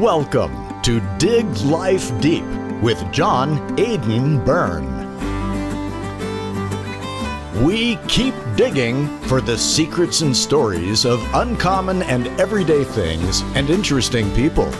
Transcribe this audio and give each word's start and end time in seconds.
Welcome 0.00 0.82
to 0.82 1.00
Dig 1.16 1.46
Life 1.60 2.20
Deep 2.20 2.44
with 2.82 3.02
John 3.12 3.80
Aidan 3.80 4.44
Byrne. 4.44 4.84
We 7.64 7.96
keep 8.06 8.34
digging 8.56 9.08
for 9.20 9.40
the 9.40 9.56
secrets 9.56 10.20
and 10.20 10.36
stories 10.36 11.06
of 11.06 11.26
uncommon 11.34 12.02
and 12.02 12.26
everyday 12.38 12.84
things 12.84 13.40
and 13.54 13.70
interesting 13.70 14.30
people. 14.34 14.70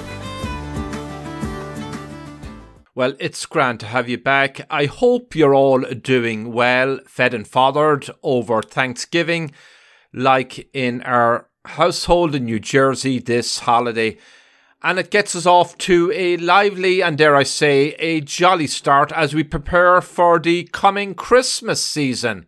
Well, 2.95 3.15
it's 3.19 3.47
grand 3.47 3.81
to 3.81 3.87
have 3.87 4.11
you 4.11 4.19
back. 4.19 4.67
I 4.69 4.85
hope 4.85 5.35
you're 5.35 5.55
all 5.55 5.81
doing 5.81 6.53
well, 6.53 6.99
fed 7.07 7.33
and 7.33 7.49
fathered 7.49 8.11
over 8.23 8.61
Thanksgiving, 8.61 9.53
like 10.13 10.69
in 10.75 11.01
our 11.05 11.49
household 11.65 12.35
in 12.35 12.45
New 12.45 12.61
Jersey 12.61 13.19
this 13.19 13.61
holiday 13.61 14.19
and 14.83 14.99
it 14.99 15.11
gets 15.11 15.35
us 15.35 15.47
off 15.47 15.77
to 15.79 16.13
a 16.13 16.37
lively 16.37 17.03
and, 17.03 17.17
dare 17.17 17.35
I 17.35 17.43
say, 17.43 17.95
a 17.99 18.21
jolly 18.21 18.67
start 18.67 19.11
as 19.13 19.35
we 19.35 19.43
prepare 19.43 20.01
for 20.01 20.39
the 20.39 20.65
coming 20.73 21.15
Christmas 21.15 21.83
season. 21.83 22.47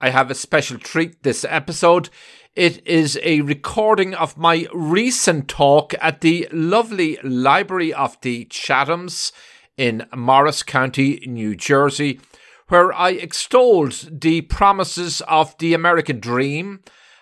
I 0.00 0.10
have 0.10 0.30
a 0.30 0.34
special 0.34 0.78
treat 0.78 1.22
this 1.22 1.44
episode. 1.48 2.10
It 2.54 2.86
is 2.86 3.18
a 3.22 3.40
recording 3.40 4.14
of 4.14 4.36
my 4.36 4.66
recent 4.74 5.48
talk 5.48 5.94
at 6.00 6.20
the 6.20 6.48
lovely 6.52 7.18
Library 7.22 7.94
of 7.94 8.20
the 8.20 8.44
Chathams 8.46 9.32
in 9.76 10.06
Morris 10.14 10.62
County, 10.62 11.24
New 11.26 11.56
Jersey, 11.56 12.20
where 12.68 12.92
I 12.92 13.10
extolled 13.10 14.20
the 14.20 14.42
promises 14.42 15.22
of 15.22 15.56
the 15.58 15.72
American 15.72 16.20
dream 16.20 16.80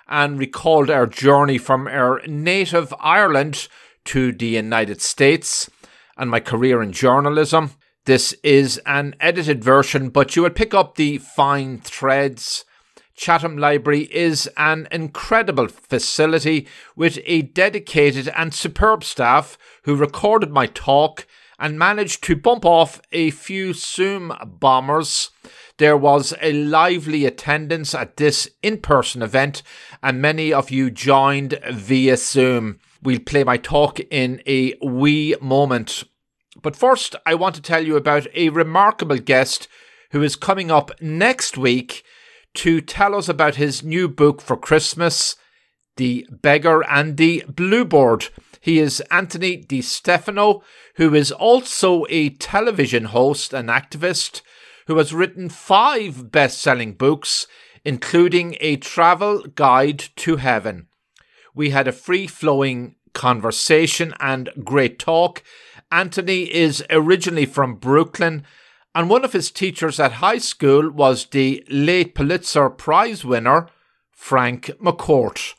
and 0.09 0.39
recalled 0.39 0.91
our 0.91 1.07
journey 1.07 1.59
from 1.59 1.87
our 1.87 2.21
native 2.27 2.93
Ireland 2.99 3.69
to 4.07 4.33
the 4.33 4.47
United 4.47 5.01
States 5.01 5.71
and 6.17 6.31
my 6.31 6.41
career 6.41 6.83
in 6.83 6.93
journalism. 6.93 7.73
This 8.07 8.33
is 8.43 8.81
an 8.87 9.15
edited 9.21 9.63
version, 9.63 10.09
but 10.09 10.35
you 10.35 10.43
will 10.43 10.51
pick 10.51 10.75
up 10.75 10.95
the 10.95 11.19
fine 11.19 11.79
threads. 11.79 12.65
Chatham 13.15 13.59
Library 13.59 14.09
is 14.11 14.49
an 14.57 14.89
incredible 14.91 15.69
facility 15.69 16.67
with 16.97 17.19
a 17.27 17.43
dedicated 17.43 18.29
and 18.29 18.55
superb 18.55 19.05
staff 19.05 19.59
who 19.85 19.95
recorded 19.95 20.51
my 20.51 20.67
talk 20.67 21.27
and 21.59 21.79
managed 21.79 22.25
to 22.25 22.35
bump 22.35 22.65
off 22.65 23.03
a 23.13 23.31
few 23.31 23.75
Zoom 23.75 24.33
bombers. 24.43 25.31
There 25.77 25.97
was 25.97 26.33
a 26.41 26.53
lively 26.55 27.27
attendance 27.27 27.95
at 27.95 28.17
this 28.17 28.49
in 28.63 28.79
person 28.79 29.21
event, 29.21 29.63
and 30.03 30.23
many 30.23 30.53
of 30.53 30.71
you 30.71 30.91
joined 30.91 31.59
via 31.71 32.17
Zoom. 32.17 32.81
We'll 33.03 33.21
play 33.21 33.45
my 33.45 33.57
talk 33.57 33.99
in 34.11 34.43
a 34.47 34.75
wee 34.83 35.35
moment. 35.41 36.05
But 36.61 36.77
first, 36.77 37.17
I 37.25 37.35
want 37.35 37.55
to 37.55 37.63
tell 37.63 37.85
you 37.85 37.97
about 37.97 38.27
a 38.35 38.51
remarkable 38.51 39.19
guest 39.19 39.69
who 40.11 40.23
is 40.23 40.37
coming 40.37 40.71
up 40.71 40.91
next 41.01 41.57
week 41.57 42.05
to 42.55 42.81
tell 42.81 43.15
us 43.15 43.29
about 43.29 43.55
his 43.55 43.83
new 43.83 44.09
book 44.09 44.43
for 44.43 44.57
Christmas, 44.57 45.37
The 45.97 46.27
Beggar 46.31 46.83
and 46.89 47.17
the 47.17 47.45
Bluebird. 47.49 48.29
He 48.61 48.79
is 48.79 49.01
Anthony 49.11 49.57
Di 49.57 49.81
Stefano, 49.81 50.63
who 50.97 51.15
is 51.15 51.33
also 51.33 52.05
a 52.11 52.31
television 52.31 53.05
host 53.05 53.55
and 53.55 53.69
activist 53.69 54.43
who 54.87 54.99
has 54.99 55.15
written 55.15 55.49
five 55.49 56.31
best 56.31 56.61
selling 56.61 56.93
books, 56.93 57.47
including 57.85 58.57
a 58.61 58.77
travel 58.77 59.45
guide 59.55 60.01
to 60.17 60.37
heaven. 60.37 60.89
We 61.55 61.71
had 61.71 61.89
a 61.89 61.93
free 61.93 62.27
flowing 62.27 62.97
conversation 63.13 64.15
and 64.21 64.51
great 64.65 64.99
talk. 64.99 65.43
Anthony 65.91 66.43
is 66.45 66.85
originally 66.91 67.47
from 67.47 67.75
Brooklyn, 67.75 68.45
and 68.95 69.11
one 69.11 69.25
of 69.25 69.33
his 69.33 69.51
teachers 69.51 69.99
at 69.99 70.13
high 70.13 70.39
school 70.39 70.91
was 70.91 71.27
the 71.27 71.65
late 71.69 72.15
Pulitzer 72.15 72.71
Prize 72.71 73.25
winner, 73.25 73.69
Frank 74.13 74.67
McCourt. 74.81 75.55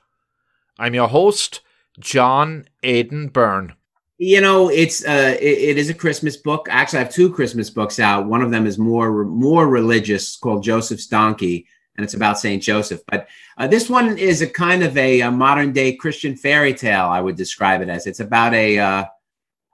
I'm 0.80 0.94
your 0.94 1.10
host, 1.10 1.62
John 2.00 2.66
Aidan 2.84 3.28
Byrne. 3.30 3.74
You 4.18 4.40
know, 4.40 4.70
it's 4.70 5.04
uh, 5.04 5.36
it, 5.42 5.58
it 5.58 5.78
is 5.78 5.90
a 5.90 5.96
Christmas 5.96 6.38
book. 6.38 6.68
Actually, 6.70 7.00
I 7.00 7.04
have 7.04 7.14
two 7.14 7.34
Christmas 7.34 7.70
books 7.70 8.00
out. 8.00 8.28
One 8.28 8.42
of 8.42 8.52
them 8.52 8.68
is 8.68 8.78
more 8.78 9.26
more 9.26 9.68
religious, 9.68 10.38
called 10.38 10.64
Joseph's 10.64 11.08
Donkey, 11.08 11.68
and 12.02 12.06
it's 12.08 12.16
about 12.16 12.40
Saint 12.40 12.64
Joseph. 12.64 13.02
But 13.08 13.28
uh, 13.60 13.68
this 13.68 13.92
one 13.92 14.18
is 14.18 14.42
a 14.42 14.48
kind 14.48 14.82
of 14.82 14.98
a, 14.98 15.22
a, 15.22 15.30
modern 15.30 15.72
day 15.72 15.96
Christian 15.96 16.36
fairy 16.36 16.74
tale. 16.74 17.06
I 17.06 17.22
would 17.22 17.36
describe 17.36 17.82
it 17.82 17.90
as. 17.90 18.08
It's 18.08 18.20
about 18.20 18.56
a 18.56 18.80
uh, 18.80 19.06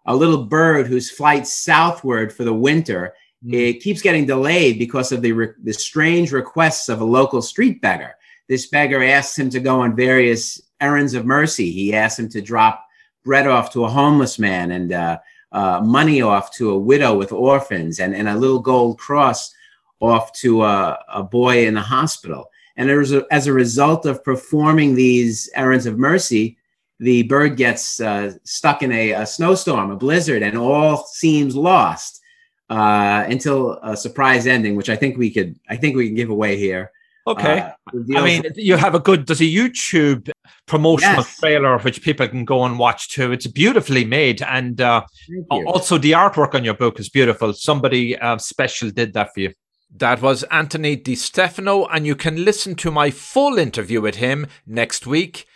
a 0.06 0.16
little 0.16 0.44
bird 0.44 0.88
whose 0.88 1.10
flight 1.10 1.48
southward 1.48 2.34
for 2.34 2.44
the 2.44 2.54
winter 2.54 3.14
mm. 3.46 3.54
it 3.54 3.80
keeps 3.80 4.02
getting 4.02 4.26
delayed 4.26 4.78
because 4.78 5.14
of 5.14 5.22
the 5.22 5.32
re- 5.32 5.54
the 5.64 5.74
strange 5.74 6.34
requests 6.34 6.90
of 6.90 7.00
a 7.00 7.06
local 7.06 7.42
street 7.42 7.82
beggar. 7.82 8.16
This 8.50 8.68
beggar 8.68 9.02
asks 9.02 9.40
him 9.40 9.50
to 9.52 9.62
go 9.62 9.80
on 9.80 9.96
various 9.96 10.62
errands 10.82 11.14
of 11.14 11.26
mercy. 11.26 11.72
He 11.72 11.94
asks 11.94 12.20
him 12.20 12.28
to 12.30 12.42
drop 12.42 12.86
bread 13.24 13.48
off 13.48 13.72
to 13.72 13.86
a 13.86 13.90
homeless 13.90 14.38
man 14.38 14.72
and 14.72 14.92
uh, 14.92 15.20
uh 15.54 15.80
money 15.80 16.22
off 16.22 16.54
to 16.56 16.72
a 16.72 16.78
widow 16.78 17.18
with 17.18 17.32
orphans 17.32 18.02
and, 18.02 18.14
and 18.14 18.28
a 18.28 18.36
little 18.36 18.60
gold 18.60 19.00
cross 19.00 19.54
off 20.00 20.32
to 20.34 20.64
a, 20.64 21.00
a 21.14 21.24
boy 21.24 21.66
in 21.66 21.74
the 21.74 21.82
hospital. 21.82 22.50
And 22.76 22.92
as 22.92 23.12
a, 23.12 23.26
as 23.32 23.48
a 23.48 23.54
result 23.54 24.06
of 24.06 24.24
performing 24.24 24.96
these 24.96 25.50
errands 25.56 25.86
of 25.86 25.98
mercy, 25.98 26.58
the 27.00 27.24
bird 27.24 27.58
gets 27.58 28.00
uh, 28.00 28.34
stuck 28.44 28.84
in 28.84 28.92
a, 28.92 29.12
a, 29.12 29.26
snowstorm, 29.26 29.92
a 29.92 29.96
blizzard, 29.96 30.44
and 30.44 30.58
all 30.58 31.06
seems 31.06 31.56
lost 31.56 32.22
uh, 32.70 33.26
until 33.28 33.80
a 33.84 33.96
surprise 33.96 34.48
ending, 34.48 34.76
which 34.76 34.90
I 34.90 34.96
think 34.96 35.18
we 35.18 35.32
could, 35.32 35.60
I 35.70 35.76
think 35.76 35.96
we 35.96 36.08
can 36.08 36.16
give 36.16 36.30
away 36.30 36.58
here. 36.58 36.92
Okay. 37.28 37.60
Uh, 37.60 37.72
I 38.16 38.24
mean, 38.24 38.44
you 38.56 38.78
have 38.78 38.96
a 38.96 39.00
good, 39.00 39.28
there's 39.28 39.42
a 39.42 39.44
YouTube 39.44 40.32
promotional 40.66 41.18
yes. 41.18 41.38
trailer 41.40 41.78
which 41.80 42.02
people 42.02 42.28
can 42.28 42.46
go 42.46 42.64
and 42.64 42.80
watch 42.80 43.10
too. 43.10 43.32
It's 43.32 43.48
beautifully 43.48 44.06
made. 44.06 44.42
And 44.42 44.80
uh, 44.80 45.04
also 45.50 45.98
the 45.98 46.14
artwork 46.14 46.56
on 46.56 46.64
your 46.64 46.74
book 46.74 47.00
is 47.00 47.10
beautiful. 47.10 47.52
Somebody 47.54 48.18
uh, 48.18 48.38
special 48.38 48.92
did 48.92 49.14
that 49.14 49.34
for 49.34 49.42
you. 49.42 49.54
That 50.00 50.22
was 50.22 50.44
Anthony 50.52 50.96
Di 50.96 51.16
Stefano, 51.16 51.88
and 51.88 52.06
you 52.06 52.16
can 52.16 52.46
listen 52.46 52.76
to 52.76 52.92
my 52.92 53.10
full 53.10 53.58
interview 53.58 54.00
with 54.00 54.18
him 54.18 54.46
next 54.64 55.08
week. 55.08 55.48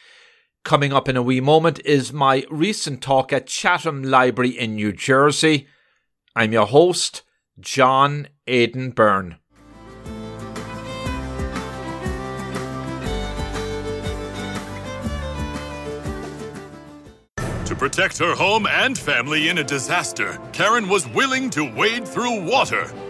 Coming 0.64 0.92
up 0.92 1.08
in 1.08 1.16
a 1.16 1.22
wee 1.22 1.40
moment 1.40 1.80
is 1.86 2.12
my 2.12 2.44
recent 2.50 3.04
talk 3.04 3.32
at 3.32 3.46
Chatham 3.46 4.02
Library 4.02 4.58
in 4.58 4.74
New 4.74 4.94
Jersey. 4.94 5.68
I'm 6.36 6.54
your 6.54 6.66
host, 6.66 7.22
John 7.60 8.30
Aidan 8.48 8.92
Byrne. 8.92 9.38
To 17.66 17.76
protect 17.76 18.18
her 18.18 18.34
home 18.34 18.66
and 18.66 18.98
family 18.98 19.50
in 19.50 19.60
a 19.60 19.64
disaster, 19.64 20.40
Karen 20.52 20.90
was 20.90 21.08
willing 21.10 21.52
to 21.52 21.64
wade 21.76 22.08
through 22.08 22.44
water, 22.44 22.92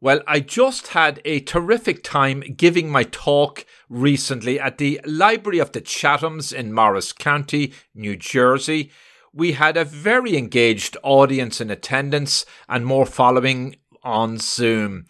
Well, 0.00 0.20
I 0.28 0.38
just 0.38 0.88
had 0.88 1.20
a 1.24 1.40
terrific 1.40 2.04
time 2.04 2.54
giving 2.56 2.88
my 2.88 3.02
talk 3.02 3.66
recently 3.88 4.60
at 4.60 4.78
the 4.78 5.00
Library 5.04 5.58
of 5.58 5.72
the 5.72 5.80
Chathams 5.80 6.52
in 6.52 6.72
Morris 6.72 7.12
County, 7.12 7.72
New 7.96 8.16
Jersey. 8.16 8.92
We 9.32 9.52
had 9.52 9.76
a 9.76 9.84
very 9.84 10.36
engaged 10.36 10.96
audience 11.02 11.60
in 11.60 11.68
attendance 11.68 12.46
and 12.68 12.86
more 12.86 13.06
following 13.06 13.74
on 14.04 14.38
Zoom. 14.38 15.06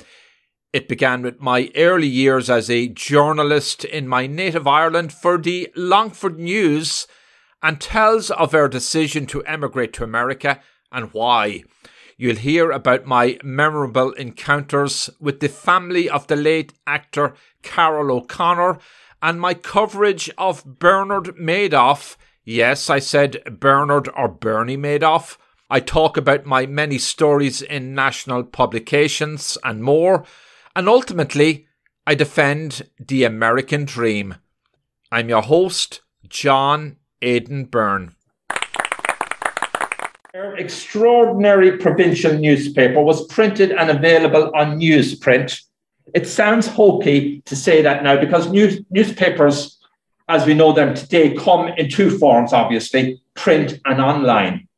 It 0.73 0.89
began 0.89 1.21
with 1.21 1.39
my 1.39 1.71
early 1.77 2.09
years 2.09 2.49
as 2.49 2.71
a 2.71 2.89
journalist 2.89 3.85
in 3.85 4.09
my 4.09 4.27
native 4.27 4.67
Ireland 4.67 5.13
for 5.13 5.37
the 5.37 5.71
Longford 5.77 6.39
News 6.39 7.07
and 7.63 7.79
tells 7.79 8.31
of 8.31 8.55
our 8.55 8.69
decision 8.69 9.27
to 9.27 9.45
emigrate 9.45 9.93
to 9.95 10.05
America 10.05 10.61
and 10.91 11.13
why. 11.13 11.65
You'll 12.19 12.37
hear 12.37 12.71
about 12.71 13.07
my 13.07 13.39
memorable 13.43 14.13
encounters 14.13 15.09
with 15.19 15.41
the 15.41 15.49
family 15.49 16.11
of 16.11 16.27
the 16.27 16.37
late 16.37 16.75
actor 16.87 17.33
Carroll 17.63 18.15
O'Connor 18.15 18.79
and 19.23 19.41
my 19.41 19.55
coverage 19.55 20.29
of 20.37 20.65
Bernard 20.67 21.37
Madoff. 21.41 22.17
Yes, 22.45 22.91
I 22.91 22.99
said 22.99 23.43
Bernard 23.59 24.11
or 24.15 24.29
Bernie 24.29 24.77
Madoff 24.77 25.39
I 25.71 25.81
talk 25.81 26.17
about 26.17 26.47
my 26.47 26.65
many 26.65 26.97
stories 26.97 27.61
in 27.61 27.95
national 27.95 28.45
publications 28.45 29.59
and 29.63 29.83
more, 29.83 30.25
and 30.75 30.89
ultimately, 30.89 31.67
I 32.07 32.15
defend 32.15 32.89
the 32.99 33.25
American 33.25 33.85
dream. 33.85 34.37
I'm 35.13 35.29
your 35.29 35.43
host, 35.43 36.01
John 36.27 36.97
Aidan 37.21 37.67
Byrne. 37.67 38.15
Extraordinary 40.35 41.79
provincial 41.79 42.35
newspaper 42.35 43.01
was 43.01 43.27
printed 43.29 43.73
and 43.73 43.91
available 43.91 44.53
on 44.55 44.79
newsprint. 44.79 45.63
It 46.15 46.27
sounds 46.27 46.67
hokey 46.67 47.43
to 47.47 47.57
say 47.57 47.81
that 47.81 48.03
now 48.03 48.21
because 48.21 48.51
news, 48.51 48.83
newspapers, 48.91 49.79
as 50.29 50.45
we 50.45 50.53
know 50.53 50.73
them 50.73 50.95
today, 50.95 51.35
come 51.35 51.69
in 51.69 51.89
two 51.89 52.19
forms, 52.19 52.53
obviously 52.53 53.23
print 53.35 53.81
and 53.87 54.03
online. 54.03 54.69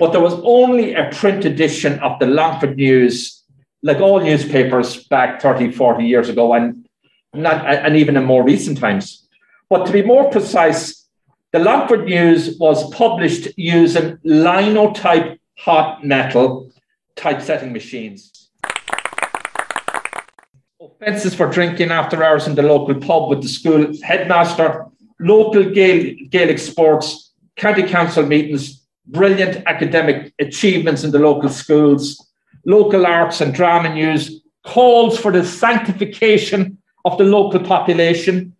But 0.00 0.10
there 0.10 0.20
was 0.20 0.34
only 0.42 0.94
a 0.94 1.08
print 1.12 1.44
edition 1.44 2.00
of 2.00 2.18
the 2.18 2.26
Longford 2.26 2.76
News, 2.76 3.44
like 3.82 4.00
all 4.00 4.20
newspapers 4.20 5.04
back 5.04 5.40
30, 5.40 5.70
40 5.70 6.04
years 6.04 6.28
ago, 6.28 6.52
and 6.52 6.88
not 7.32 7.64
and 7.64 7.96
even 7.96 8.16
in 8.16 8.24
more 8.24 8.42
recent 8.42 8.78
times. 8.78 9.26
But 9.70 9.86
to 9.86 9.92
be 9.92 10.02
more 10.02 10.30
precise, 10.30 11.05
the 11.52 11.58
Longford 11.60 12.04
News 12.04 12.58
was 12.58 12.88
published 12.90 13.48
using 13.56 14.18
linotype 14.24 15.40
hot 15.58 16.04
metal 16.04 16.70
typesetting 17.14 17.72
machines. 17.72 18.50
Offences 20.80 21.34
for 21.34 21.46
drinking 21.46 21.90
after 21.90 22.22
hours 22.22 22.46
in 22.46 22.54
the 22.54 22.62
local 22.62 22.94
pub 22.94 23.30
with 23.30 23.42
the 23.42 23.48
school 23.48 23.92
headmaster, 24.02 24.86
local 25.20 25.64
Gaelic 25.64 26.58
sports, 26.58 27.32
county 27.56 27.84
council 27.84 28.26
meetings, 28.26 28.86
brilliant 29.06 29.62
academic 29.66 30.34
achievements 30.38 31.04
in 31.04 31.10
the 31.10 31.18
local 31.18 31.48
schools, 31.48 32.22
local 32.66 33.06
arts 33.06 33.40
and 33.40 33.54
drama 33.54 33.94
news, 33.94 34.42
calls 34.64 35.18
for 35.18 35.30
the 35.30 35.44
sanctification 35.44 36.76
of 37.04 37.16
the 37.18 37.24
local 37.24 37.60
population, 37.60 38.54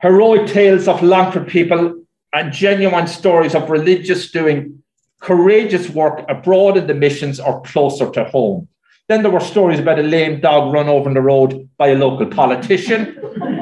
heroic 0.00 0.46
tales 0.46 0.86
of 0.86 1.02
Longford 1.02 1.48
people, 1.48 1.99
and 2.32 2.52
genuine 2.52 3.06
stories 3.06 3.54
of 3.54 3.70
religious 3.70 4.30
doing 4.30 4.82
courageous 5.20 5.88
work 5.90 6.24
abroad 6.28 6.76
in 6.76 6.86
the 6.86 6.94
missions 6.94 7.40
or 7.40 7.60
closer 7.62 8.10
to 8.10 8.24
home. 8.24 8.68
Then 9.08 9.22
there 9.22 9.30
were 9.30 9.40
stories 9.40 9.80
about 9.80 9.98
a 9.98 10.02
lame 10.02 10.40
dog 10.40 10.72
run 10.72 10.88
over 10.88 11.08
in 11.08 11.14
the 11.14 11.20
road 11.20 11.68
by 11.76 11.88
a 11.88 11.96
local 11.96 12.26
politician. 12.26 13.18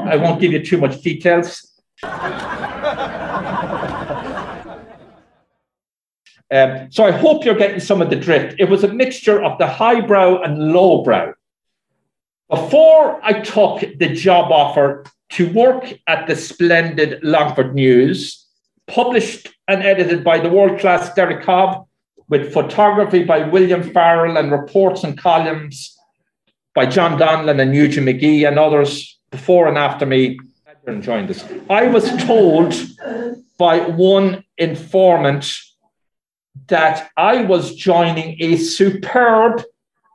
I 0.07 0.17
won't 0.17 0.41
give 0.41 0.53
you 0.53 0.65
too 0.65 0.79
much 0.79 1.01
details. 1.01 1.81
Um, 6.51 6.91
so 6.91 7.05
I 7.05 7.11
hope 7.11 7.45
you're 7.45 7.55
getting 7.55 7.81
some 7.81 8.01
of 8.01 8.09
the 8.09 8.17
drift. 8.17 8.57
It 8.59 8.71
was 8.71 8.85
a 8.85 8.89
mixture 8.89 9.43
of 9.43 9.59
the 9.59 9.67
highbrow 9.67 10.43
and 10.43 10.73
lowbrow. 10.73 11.35
Before 12.49 13.21
I 13.23 13.41
took 13.41 13.81
the 13.99 14.15
job 14.15 14.51
offer 14.51 15.05
to 15.31 15.53
work 15.53 15.93
at 16.07 16.27
the 16.27 16.35
splendid 16.35 17.23
Longford 17.23 17.75
News, 17.75 18.47
published 18.89 19.49
and 19.69 19.83
edited 19.83 20.25
by 20.25 20.39
the 20.39 20.49
world 20.49 20.81
class 20.81 21.13
Derek 21.15 21.45
Cobbe, 21.45 21.85
with 22.29 22.53
photography 22.53 23.25
by 23.25 23.47
William 23.49 23.83
Farrell 23.83 24.37
and 24.37 24.53
reports 24.53 25.05
and 25.05 25.17
columns 25.17 25.97
by 26.75 26.87
John 26.87 27.19
Donlan 27.19 27.61
and 27.61 27.75
Eugene 27.75 28.05
McGee 28.05 28.47
and 28.47 28.59
others 28.59 29.19
before 29.31 29.67
and 29.69 29.79
after 29.79 30.07
me. 30.07 30.39
Us. 30.87 31.45
I 31.69 31.87
was 31.87 32.09
told 32.25 32.75
by 33.59 33.81
one 33.81 34.43
informant 34.57 35.53
that 36.69 37.11
I 37.17 37.45
was 37.45 37.75
joining 37.75 38.41
a 38.41 38.57
superb 38.57 39.63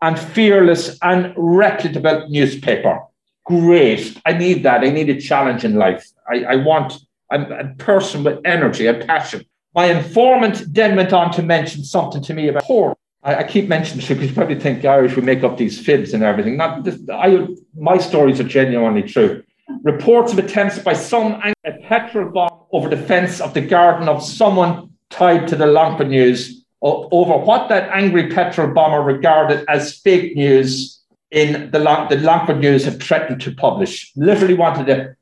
and 0.01 0.17
fearless 0.17 0.97
and 1.03 1.31
reputable 1.37 2.27
newspaper. 2.29 3.01
Great. 3.45 4.19
I 4.25 4.33
need 4.33 4.63
that. 4.63 4.81
I 4.81 4.89
need 4.89 5.09
a 5.09 5.21
challenge 5.21 5.63
in 5.63 5.75
life. 5.75 6.09
I, 6.27 6.43
I 6.43 6.55
want 6.55 6.93
A 7.33 7.73
person 7.77 8.23
with 8.23 8.39
energy 8.45 8.87
and 8.87 9.05
passion. 9.05 9.45
My 9.75 9.85
informant 9.85 10.63
then 10.73 10.95
went 10.95 11.13
on 11.13 11.31
to 11.33 11.41
mention 11.41 11.83
something 11.83 12.21
to 12.23 12.33
me 12.33 12.47
about 12.47 12.63
poor. 12.63 12.95
I, 13.23 13.35
I 13.37 13.43
keep 13.43 13.67
mentioning 13.67 14.05
it 14.05 14.07
because 14.07 14.29
you 14.29 14.35
probably 14.35 14.59
think 14.59 14.85
Irish 14.85 15.15
we 15.15 15.21
make 15.23 15.43
up 15.43 15.57
these 15.57 15.79
fibs 15.79 16.13
and 16.13 16.23
everything. 16.23 16.57
Not 16.57 16.83
this, 16.83 16.99
I, 17.11 17.47
my 17.75 17.97
stories 17.97 18.39
are 18.39 18.43
genuinely 18.43 19.03
true. 19.03 19.43
Reports 19.81 20.33
of 20.33 20.39
attempts 20.39 20.77
by 20.79 20.93
some 20.93 21.41
a 21.65 21.71
petrol 21.87 22.29
bomb 22.29 22.59
over 22.71 22.89
the 22.89 22.97
fence 22.97 23.41
of 23.41 23.53
the 23.53 23.61
garden 23.61 24.07
of 24.07 24.21
someone 24.23 24.91
tied 25.09 25.47
to 25.47 25.55
the 25.55 25.65
Longford 25.65 26.09
News 26.09 26.63
over 26.81 27.37
what 27.37 27.69
that 27.69 27.89
angry 27.93 28.29
petrol 28.29 28.73
bomber 28.73 29.01
regarded 29.01 29.63
as 29.69 29.97
fake 29.99 30.35
news 30.35 31.01
in 31.31 31.71
the, 31.71 31.79
the 32.09 32.17
Longford 32.17 32.59
News 32.59 32.83
had 32.83 33.01
threatened 33.01 33.41
to 33.41 33.55
publish. 33.55 34.11
Literally 34.15 34.53
wanted 34.53 34.87
to. 34.87 35.15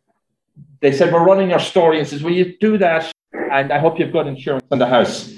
They 0.82 0.92
said, 0.92 1.14
We're 1.14 1.24
running 1.24 1.54
our 1.54 1.60
story 1.60 2.00
and 2.00 2.08
says, 2.08 2.24
Will 2.24 2.34
you 2.34 2.58
do 2.60 2.78
that? 2.78 3.12
And 3.52 3.72
I 3.72 3.80
hope 3.80 4.00
you've 4.00 4.14
got 4.14 4.28
insurance 4.28 4.66
on 4.72 4.80
the 4.80 4.88
house. 4.88 5.34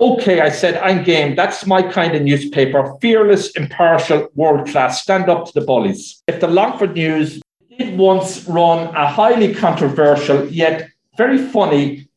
Okay, 0.00 0.40
I 0.40 0.48
said, 0.50 0.76
I'm 0.78 1.04
game. 1.04 1.36
That's 1.36 1.66
my 1.66 1.80
kind 1.80 2.14
of 2.14 2.22
newspaper. 2.22 2.96
Fearless, 3.00 3.50
impartial, 3.52 4.28
world 4.34 4.68
class. 4.68 5.02
Stand 5.02 5.28
up 5.30 5.46
to 5.46 5.52
the 5.54 5.64
bullies. 5.64 6.22
If 6.26 6.40
the 6.40 6.48
Longford 6.48 6.94
News 6.94 7.40
did 7.78 7.96
once 7.96 8.44
run 8.46 8.94
a 8.94 9.06
highly 9.06 9.54
controversial 9.54 10.46
yet 10.48 10.88
very 11.16 11.38
funny 11.38 12.08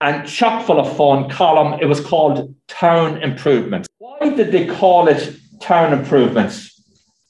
and 0.00 0.28
chock 0.28 0.66
full 0.66 0.78
of 0.78 0.96
fun 0.96 1.28
column. 1.30 1.78
It 1.80 1.86
was 1.86 2.00
called 2.00 2.54
Town 2.68 3.22
Improvements. 3.22 3.88
Why 3.98 4.30
did 4.30 4.52
they 4.52 4.66
call 4.66 5.08
it 5.08 5.36
Town 5.60 5.92
Improvements? 5.92 6.75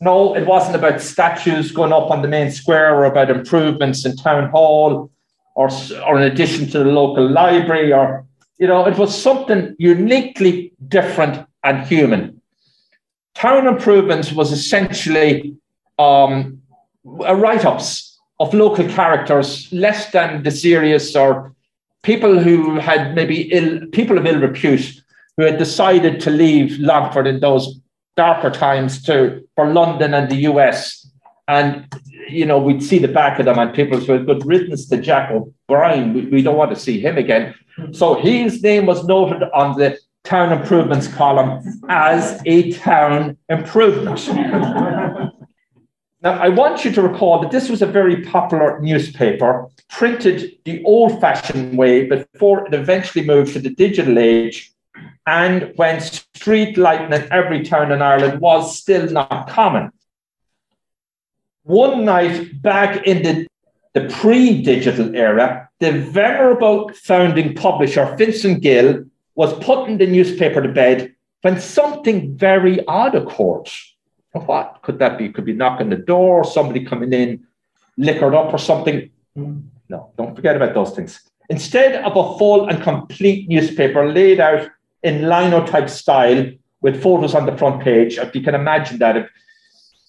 No, 0.00 0.36
it 0.36 0.46
wasn't 0.46 0.76
about 0.76 1.00
statues 1.00 1.72
going 1.72 1.92
up 1.92 2.10
on 2.10 2.22
the 2.22 2.28
main 2.28 2.50
square 2.50 2.94
or 2.94 3.04
about 3.04 3.30
improvements 3.30 4.04
in 4.04 4.16
town 4.16 4.50
hall 4.50 5.10
or, 5.54 5.70
or 6.06 6.20
in 6.20 6.30
addition 6.30 6.68
to 6.70 6.80
the 6.80 6.84
local 6.84 7.26
library 7.28 7.92
or, 7.92 8.26
you 8.58 8.66
know, 8.66 8.86
it 8.86 8.98
was 8.98 9.16
something 9.16 9.74
uniquely 9.78 10.72
different 10.88 11.46
and 11.64 11.86
human. 11.86 12.40
Town 13.34 13.66
Improvements 13.66 14.32
was 14.32 14.52
essentially 14.52 15.56
um, 15.98 16.60
write 17.04 17.64
ups 17.64 18.18
of 18.38 18.52
local 18.52 18.86
characters, 18.88 19.70
less 19.72 20.10
than 20.10 20.42
the 20.42 20.50
serious 20.50 21.16
or 21.16 21.54
people 22.02 22.38
who 22.38 22.78
had 22.78 23.14
maybe 23.14 23.42
ill, 23.52 23.80
people 23.92 24.18
of 24.18 24.26
ill 24.26 24.40
repute 24.40 25.02
who 25.36 25.44
had 25.44 25.58
decided 25.58 26.20
to 26.20 26.30
leave 26.30 26.78
Longford 26.78 27.26
in 27.26 27.40
those 27.40 27.80
darker 28.16 28.50
times 28.50 29.02
to 29.04 29.46
for 29.54 29.72
London 29.72 30.14
and 30.14 30.30
the 30.30 30.36
US. 30.50 31.08
And 31.48 31.86
you 32.28 32.44
know, 32.44 32.58
we'd 32.58 32.82
see 32.82 32.98
the 32.98 33.08
back 33.08 33.38
of 33.38 33.46
them 33.46 33.58
and 33.58 33.72
people 33.74 34.00
said, 34.00 34.26
good 34.26 34.44
riddance 34.44 34.88
to 34.88 34.96
Jack 34.96 35.30
O'Brien. 35.30 36.12
We, 36.12 36.26
we 36.26 36.42
don't 36.42 36.56
want 36.56 36.70
to 36.70 36.80
see 36.80 37.00
him 37.00 37.16
again. 37.16 37.54
So 37.92 38.14
his 38.14 38.62
name 38.62 38.86
was 38.86 39.04
noted 39.04 39.44
on 39.54 39.78
the 39.78 39.98
town 40.24 40.52
improvements 40.52 41.06
column 41.06 41.62
as 41.88 42.40
a 42.46 42.72
town 42.72 43.36
improvement. 43.48 44.26
Now, 46.22 46.32
I 46.40 46.48
want 46.48 46.84
you 46.84 46.90
to 46.92 47.02
recall 47.02 47.40
that 47.42 47.52
this 47.52 47.68
was 47.68 47.82
a 47.82 47.86
very 47.86 48.22
popular 48.22 48.80
newspaper, 48.80 49.68
printed 49.90 50.50
the 50.64 50.82
old 50.82 51.20
fashioned 51.20 51.78
way 51.78 52.06
before 52.06 52.66
it 52.66 52.74
eventually 52.74 53.24
moved 53.24 53.52
to 53.52 53.60
the 53.60 53.70
digital 53.70 54.18
age, 54.18 54.72
and 55.26 55.72
when 55.76 56.00
street 56.00 56.78
lighting 56.78 57.12
in 57.12 57.30
every 57.32 57.64
town 57.64 57.90
in 57.90 58.00
Ireland 58.00 58.40
was 58.40 58.78
still 58.78 59.10
not 59.10 59.48
common. 59.48 59.90
One 61.64 62.04
night 62.04 62.62
back 62.62 63.04
in 63.06 63.22
the, 63.24 63.46
the 63.94 64.08
pre 64.08 64.62
digital 64.62 65.14
era, 65.16 65.68
the 65.80 65.92
venerable 65.92 66.92
founding 66.94 67.54
publisher, 67.54 68.14
Vincent 68.16 68.62
Gill, 68.62 69.04
was 69.34 69.52
putting 69.64 69.98
the 69.98 70.06
newspaper 70.06 70.62
to 70.62 70.68
bed 70.68 71.12
when 71.42 71.60
something 71.60 72.36
very 72.36 72.84
odd 72.86 73.16
occurred. 73.16 73.68
What 74.32 74.78
could 74.82 74.98
that 75.00 75.18
be? 75.18 75.28
Could 75.30 75.44
be 75.44 75.54
knocking 75.54 75.90
the 75.90 75.96
door, 75.96 76.44
somebody 76.44 76.84
coming 76.84 77.12
in, 77.12 77.46
liquored 77.96 78.34
up 78.34 78.52
or 78.52 78.58
something. 78.58 79.10
No, 79.34 80.10
don't 80.16 80.36
forget 80.36 80.56
about 80.56 80.74
those 80.74 80.92
things. 80.92 81.20
Instead 81.48 82.04
of 82.04 82.16
a 82.16 82.38
full 82.38 82.68
and 82.68 82.82
complete 82.82 83.48
newspaper 83.48 84.12
laid 84.12 84.40
out 84.40 84.68
in 85.06 85.28
linotype 85.28 85.88
style 85.88 86.42
with 86.80 87.02
photos 87.02 87.34
on 87.34 87.46
the 87.46 87.56
front 87.56 87.82
page, 87.82 88.18
if 88.18 88.34
you 88.34 88.42
can 88.42 88.54
imagine 88.54 88.98
that, 88.98 89.16
it, 89.16 89.26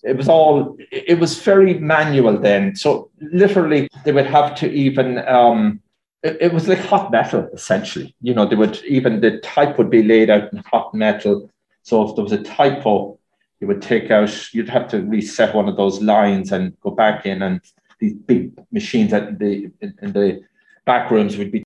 it 0.03 0.15
was 0.17 0.27
all, 0.27 0.77
it 0.91 1.19
was 1.19 1.39
very 1.39 1.73
manual 1.75 2.37
then. 2.37 2.75
So 2.75 3.09
literally, 3.19 3.87
they 4.03 4.11
would 4.11 4.25
have 4.37 4.55
to 4.55 4.71
even, 4.71 5.07
um, 5.27 5.81
it, 6.23 6.37
it 6.41 6.53
was 6.53 6.67
like 6.67 6.79
hot 6.79 7.11
metal 7.11 7.47
essentially. 7.53 8.15
You 8.21 8.33
know, 8.33 8.45
they 8.47 8.55
would 8.55 8.77
even, 8.85 9.21
the 9.21 9.39
type 9.39 9.77
would 9.77 9.89
be 9.89 10.03
laid 10.03 10.29
out 10.29 10.51
in 10.51 10.63
hot 10.71 10.93
metal. 10.93 11.49
So 11.83 12.09
if 12.09 12.15
there 12.15 12.23
was 12.23 12.33
a 12.33 12.43
typo, 12.43 13.19
you 13.59 13.67
would 13.67 13.81
take 13.81 14.11
out, 14.11 14.31
you'd 14.53 14.69
have 14.69 14.87
to 14.89 15.01
reset 15.01 15.55
one 15.55 15.67
of 15.69 15.77
those 15.77 16.01
lines 16.01 16.51
and 16.51 16.79
go 16.81 16.91
back 16.91 17.25
in, 17.25 17.41
and 17.41 17.61
these 17.99 18.13
big 18.13 18.51
machines 18.71 19.13
at 19.13 19.39
the 19.39 19.71
in 19.81 20.11
the 20.13 20.41
back 20.85 21.09
rooms 21.09 21.37
would 21.37 21.51
be. 21.51 21.63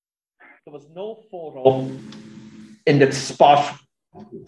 There 0.65 0.73
was 0.73 0.87
no 0.95 1.23
photo 1.29 1.91
in 2.85 2.99
the 2.99 3.11
spot 3.11 3.77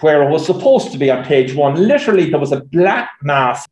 where 0.01 0.23
it 0.23 0.29
was 0.29 0.45
supposed 0.45 0.91
to 0.91 0.97
be 0.97 1.09
on 1.09 1.23
page 1.23 1.55
one. 1.55 1.75
Literally, 1.75 2.29
there 2.29 2.39
was 2.39 2.51
a 2.51 2.61
black 2.61 3.11
mass. 3.21 3.67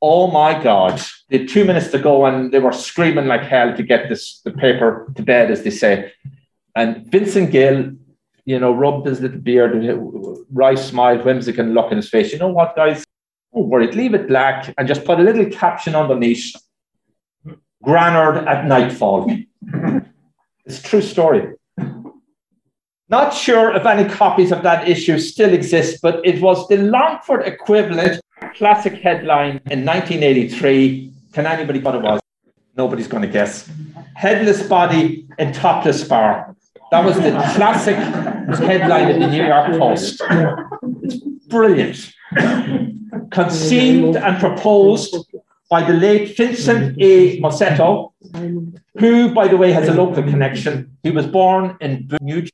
Oh 0.00 0.28
my 0.28 0.60
God. 0.60 1.00
Had 1.30 1.48
two 1.48 1.64
minutes 1.64 1.88
to 1.88 1.98
go 1.98 2.26
and 2.26 2.52
they 2.52 2.58
were 2.58 2.72
screaming 2.72 3.26
like 3.26 3.42
hell 3.42 3.76
to 3.76 3.82
get 3.82 4.08
this 4.08 4.40
the 4.40 4.50
paper 4.50 5.12
to 5.16 5.22
bed, 5.22 5.50
as 5.50 5.62
they 5.62 5.70
say. 5.70 6.12
And 6.74 7.06
Vincent 7.06 7.50
Gill, 7.50 7.92
you 8.44 8.58
know, 8.58 8.72
rubbed 8.72 9.06
his 9.06 9.20
little 9.20 9.40
beard, 9.40 9.72
wry 10.52 10.74
smile, 10.74 11.18
whimsical 11.22 11.66
look 11.66 11.90
in 11.90 11.96
his 11.96 12.08
face. 12.08 12.32
You 12.32 12.38
know 12.38 12.48
what, 12.48 12.76
guys? 12.76 13.04
Don't 13.54 13.68
worry, 13.68 13.90
leave 13.92 14.14
it 14.14 14.28
black 14.28 14.72
and 14.76 14.86
just 14.86 15.04
put 15.04 15.18
a 15.18 15.22
little 15.22 15.46
caption 15.46 15.94
underneath. 15.94 16.54
Granard 17.82 18.46
at 18.46 18.66
nightfall. 18.66 19.30
it's 20.64 20.82
true 20.82 21.00
story. 21.00 21.54
Not 23.10 23.32
sure 23.32 23.74
if 23.74 23.86
any 23.86 24.06
copies 24.06 24.52
of 24.52 24.62
that 24.64 24.86
issue 24.86 25.18
still 25.18 25.52
exist, 25.54 26.00
but 26.02 26.20
it 26.26 26.42
was 26.42 26.68
the 26.68 26.76
Longford 26.76 27.46
equivalent 27.46 28.20
classic 28.54 28.94
headline 28.94 29.60
in 29.70 29.86
1983. 29.86 31.12
Can 31.32 31.46
anybody 31.46 31.80
what 31.80 31.94
it 31.94 32.02
was? 32.02 32.20
Nobody's 32.76 33.08
going 33.08 33.22
to 33.22 33.28
guess. 33.28 33.70
Headless 34.14 34.62
body 34.62 35.26
in 35.38 35.54
topless 35.54 36.04
bar. 36.04 36.54
That 36.90 37.04
was 37.04 37.16
the 37.16 37.30
classic 37.54 37.96
headline 37.96 39.10
in 39.10 39.20
the 39.20 39.26
New 39.28 39.44
York 39.44 39.78
Post. 39.78 40.22
It's 41.02 41.16
brilliant. 41.48 42.12
Conceived 43.30 44.16
and 44.16 44.38
proposed 44.38 45.16
by 45.70 45.82
the 45.82 45.94
late 45.94 46.36
Vincent 46.36 46.96
A. 47.00 47.40
Musetto, 47.40 48.12
who, 48.98 49.32
by 49.34 49.48
the 49.48 49.56
way, 49.56 49.72
has 49.72 49.88
a 49.88 49.94
local 49.94 50.22
connection. 50.22 50.96
He 51.02 51.10
was 51.10 51.26
born 51.26 51.76
in 51.80 52.10
New 52.20 52.42
Jersey. 52.42 52.52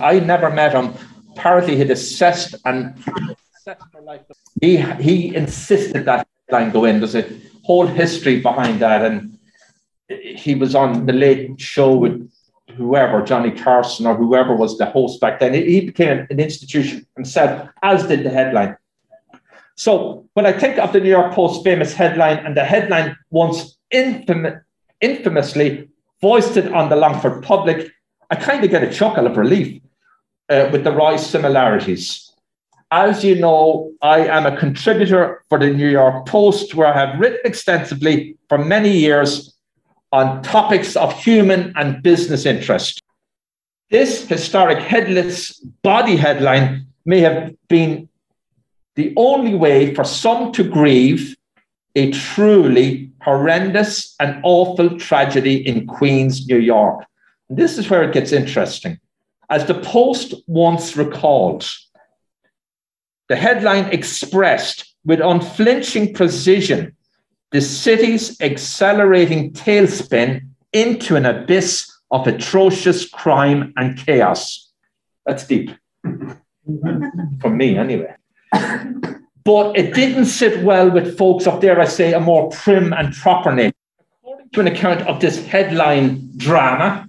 I 0.00 0.20
never 0.20 0.50
met 0.50 0.72
him. 0.72 0.94
Apparently, 1.32 1.76
he'd 1.76 1.90
assessed 1.90 2.54
and 2.64 2.94
he 4.60 4.76
he 4.76 5.34
insisted 5.34 6.04
that 6.04 6.26
line 6.50 6.70
go 6.70 6.84
in. 6.84 6.98
There's 6.98 7.14
a 7.14 7.24
whole 7.64 7.86
history 7.86 8.40
behind 8.40 8.80
that, 8.80 9.02
and 9.02 9.38
he 10.08 10.54
was 10.54 10.74
on 10.74 11.06
the 11.06 11.12
late 11.12 11.60
show 11.60 11.94
with 11.94 12.30
whoever, 12.76 13.22
Johnny 13.22 13.50
Carson 13.50 14.06
or 14.06 14.14
whoever 14.14 14.54
was 14.54 14.78
the 14.78 14.86
host 14.86 15.20
back 15.20 15.40
then. 15.40 15.54
He 15.54 15.80
became 15.80 16.26
an 16.30 16.40
institution 16.40 17.06
himself, 17.16 17.68
as 17.82 18.06
did 18.06 18.24
the 18.24 18.30
headline. 18.30 18.76
So 19.74 20.28
when 20.34 20.46
I 20.46 20.52
think 20.52 20.78
of 20.78 20.92
the 20.92 21.00
New 21.00 21.10
York 21.10 21.32
Post 21.32 21.64
famous 21.64 21.94
headline, 21.94 22.38
and 22.38 22.56
the 22.56 22.64
headline 22.64 23.16
once 23.30 23.76
infam- 23.92 24.60
infamously 25.00 25.88
voiced 26.20 26.56
it 26.56 26.72
on 26.72 26.88
the 26.88 26.96
Longford 26.96 27.42
public, 27.42 27.90
I 28.32 28.34
kind 28.34 28.64
of 28.64 28.70
get 28.70 28.82
a 28.82 28.90
chuckle 28.90 29.26
of 29.26 29.36
relief 29.36 29.82
uh, 30.48 30.70
with 30.72 30.84
the 30.84 30.90
Royce 30.90 31.26
similarities. 31.26 32.32
As 32.90 33.22
you 33.22 33.34
know, 33.34 33.92
I 34.00 34.20
am 34.20 34.46
a 34.46 34.56
contributor 34.56 35.44
for 35.50 35.58
the 35.58 35.68
New 35.68 35.88
York 35.88 36.24
Post, 36.24 36.74
where 36.74 36.86
I 36.86 36.98
have 36.98 37.20
written 37.20 37.40
extensively 37.44 38.38
for 38.48 38.56
many 38.56 38.90
years 38.90 39.54
on 40.12 40.42
topics 40.42 40.96
of 40.96 41.12
human 41.22 41.74
and 41.76 42.02
business 42.02 42.46
interest. 42.46 43.02
This 43.90 44.26
historic 44.26 44.78
headless 44.78 45.52
body 45.82 46.16
headline 46.16 46.86
may 47.04 47.20
have 47.20 47.54
been 47.68 48.08
the 48.94 49.12
only 49.18 49.54
way 49.54 49.94
for 49.94 50.04
some 50.04 50.52
to 50.52 50.64
grieve 50.64 51.36
a 51.96 52.10
truly 52.12 53.10
horrendous 53.20 54.14
and 54.20 54.40
awful 54.42 54.98
tragedy 54.98 55.56
in 55.68 55.86
Queens, 55.86 56.46
New 56.46 56.56
York. 56.56 57.04
This 57.56 57.78
is 57.78 57.90
where 57.90 58.02
it 58.02 58.12
gets 58.12 58.32
interesting. 58.32 58.98
As 59.50 59.66
the 59.66 59.74
Post 59.74 60.34
once 60.46 60.96
recalled, 60.96 61.68
the 63.28 63.36
headline 63.36 63.86
expressed 63.86 64.94
with 65.04 65.20
unflinching 65.20 66.14
precision 66.14 66.96
the 67.52 67.60
city's 67.60 68.40
accelerating 68.40 69.52
tailspin 69.52 70.48
into 70.72 71.16
an 71.16 71.26
abyss 71.26 71.90
of 72.10 72.26
atrocious 72.26 73.08
crime 73.08 73.74
and 73.76 73.98
chaos. 73.98 74.70
That's 75.26 75.46
deep. 75.46 75.70
For 77.40 77.50
me, 77.50 77.76
anyway. 77.76 78.14
but 79.44 79.76
it 79.76 79.94
didn't 79.94 80.26
sit 80.26 80.64
well 80.64 80.90
with 80.90 81.18
folks 81.18 81.46
up 81.46 81.60
there, 81.60 81.78
I 81.78 81.84
say, 81.84 82.14
a 82.14 82.20
more 82.20 82.48
prim 82.48 82.92
and 82.94 83.14
proper 83.14 83.52
name. 83.52 83.72
According 84.22 84.50
to 84.50 84.60
an 84.60 84.66
account 84.68 85.02
of 85.02 85.20
this 85.20 85.44
headline 85.44 86.30
drama, 86.36 87.08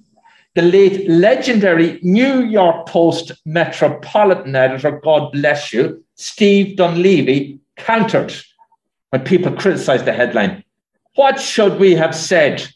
the 0.55 0.61
late 0.61 1.09
legendary 1.09 1.99
New 2.03 2.43
York 2.43 2.85
Post 2.87 3.31
Metropolitan 3.45 4.55
editor, 4.55 4.99
God 5.03 5.31
bless 5.31 5.73
you, 5.73 6.03
Steve 6.15 6.77
Dunleavy, 6.77 7.59
countered 7.75 8.33
when 9.09 9.23
people 9.23 9.51
criticized 9.51 10.05
the 10.05 10.13
headline. 10.13 10.63
What 11.15 11.39
should 11.39 11.79
we 11.79 11.93
have 11.95 12.15
said? 12.15 12.67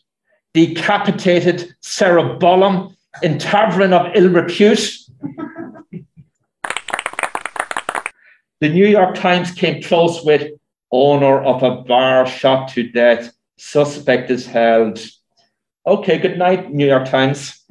Decapitated 0.53 1.75
cerebellum 1.81 2.95
in 3.21 3.37
tavern 3.37 3.93
of 3.93 4.11
ill 4.15 4.29
repute? 4.29 4.97
the 8.59 8.69
New 8.69 8.87
York 8.87 9.15
Times 9.15 9.51
came 9.51 9.83
close 9.83 10.23
with 10.23 10.51
owner 10.91 11.41
of 11.41 11.61
a 11.63 11.81
bar 11.81 12.25
shot 12.25 12.69
to 12.69 12.89
death, 12.89 13.31
suspect 13.57 14.31
is 14.31 14.47
held. 14.47 14.99
Okay, 15.87 16.17
good 16.17 16.37
night, 16.37 16.73
New 16.73 16.85
York 16.85 17.07
Times. 17.07 17.63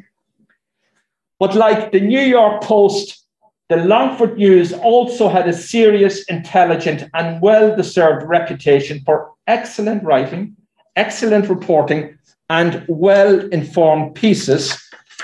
But 1.39 1.55
like 1.55 1.93
the 1.93 2.01
New 2.01 2.23
York 2.23 2.63
Post, 2.63 3.27
the 3.69 3.77
Longford 3.77 4.39
News 4.39 4.73
also 4.73 5.29
had 5.29 5.47
a 5.47 5.53
serious, 5.53 6.25
intelligent, 6.25 7.05
and 7.13 7.43
well 7.43 7.77
deserved 7.77 8.27
reputation 8.27 9.03
for 9.05 9.33
excellent 9.47 10.03
writing, 10.03 10.57
excellent 10.97 11.51
reporting, 11.51 12.17
and 12.49 12.87
well 12.89 13.39
informed 13.51 14.15
pieces, 14.15 14.83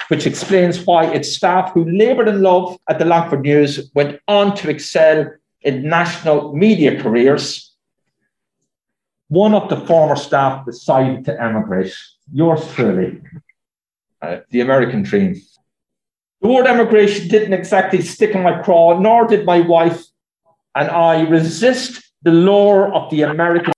which 0.09 0.27
explains 0.27 0.85
why 0.85 1.07
its 1.07 1.33
staff, 1.35 1.73
who 1.73 1.91
laboured 1.91 2.29
in 2.29 2.43
love 2.43 2.77
at 2.91 2.99
the 2.99 3.07
Longford 3.07 3.41
News, 3.41 3.91
went 3.95 4.21
on 4.29 4.55
to 4.57 4.69
excel 4.69 5.33
in 5.63 5.89
national 5.89 6.55
media 6.55 7.01
careers. 7.03 7.75
One 9.29 9.55
of 9.55 9.71
the 9.71 9.81
former 9.87 10.17
staff 10.17 10.67
decided 10.67 11.25
to 11.25 11.43
emigrate. 11.43 11.95
Yours 12.33 12.67
truly, 12.75 13.21
uh, 14.21 14.39
the 14.51 14.61
American 14.61 15.03
dream. 15.03 15.41
The 16.41 16.49
word 16.49 16.67
emigration 16.67 17.29
didn't 17.29 17.53
exactly 17.53 18.03
stick 18.03 18.35
in 18.35 18.43
my 18.43 18.63
craw, 18.63 18.99
nor 18.99 19.27
did 19.27 19.45
my 19.45 19.61
wife 19.61 20.03
and 20.75 20.91
I 20.91 21.23
resist 21.23 22.03
the 22.23 22.31
lure 22.31 22.93
of 22.93 23.11
the 23.11 23.23
American. 23.23 23.73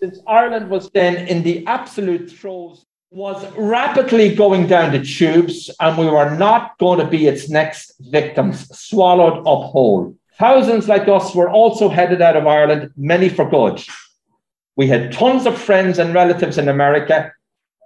Since 0.00 0.18
Ireland 0.26 0.70
was 0.70 0.90
then 0.90 1.28
in 1.28 1.42
the 1.42 1.66
absolute 1.66 2.30
throes, 2.30 2.84
was 3.10 3.44
rapidly 3.56 4.34
going 4.34 4.68
down 4.68 4.92
the 4.92 5.04
tubes, 5.04 5.68
and 5.80 5.98
we 5.98 6.06
were 6.06 6.30
not 6.36 6.78
going 6.78 7.00
to 7.00 7.06
be 7.06 7.26
its 7.26 7.50
next 7.50 7.94
victims, 7.98 8.68
swallowed 8.78 9.38
up 9.40 9.70
whole. 9.70 10.16
Thousands 10.38 10.88
like 10.88 11.08
us 11.08 11.34
were 11.34 11.50
also 11.50 11.88
headed 11.88 12.22
out 12.22 12.36
of 12.36 12.46
Ireland, 12.46 12.92
many 12.96 13.28
for 13.28 13.50
good. 13.50 13.84
We 14.76 14.86
had 14.86 15.12
tons 15.12 15.44
of 15.44 15.60
friends 15.60 15.98
and 15.98 16.14
relatives 16.14 16.56
in 16.56 16.68
America, 16.68 17.32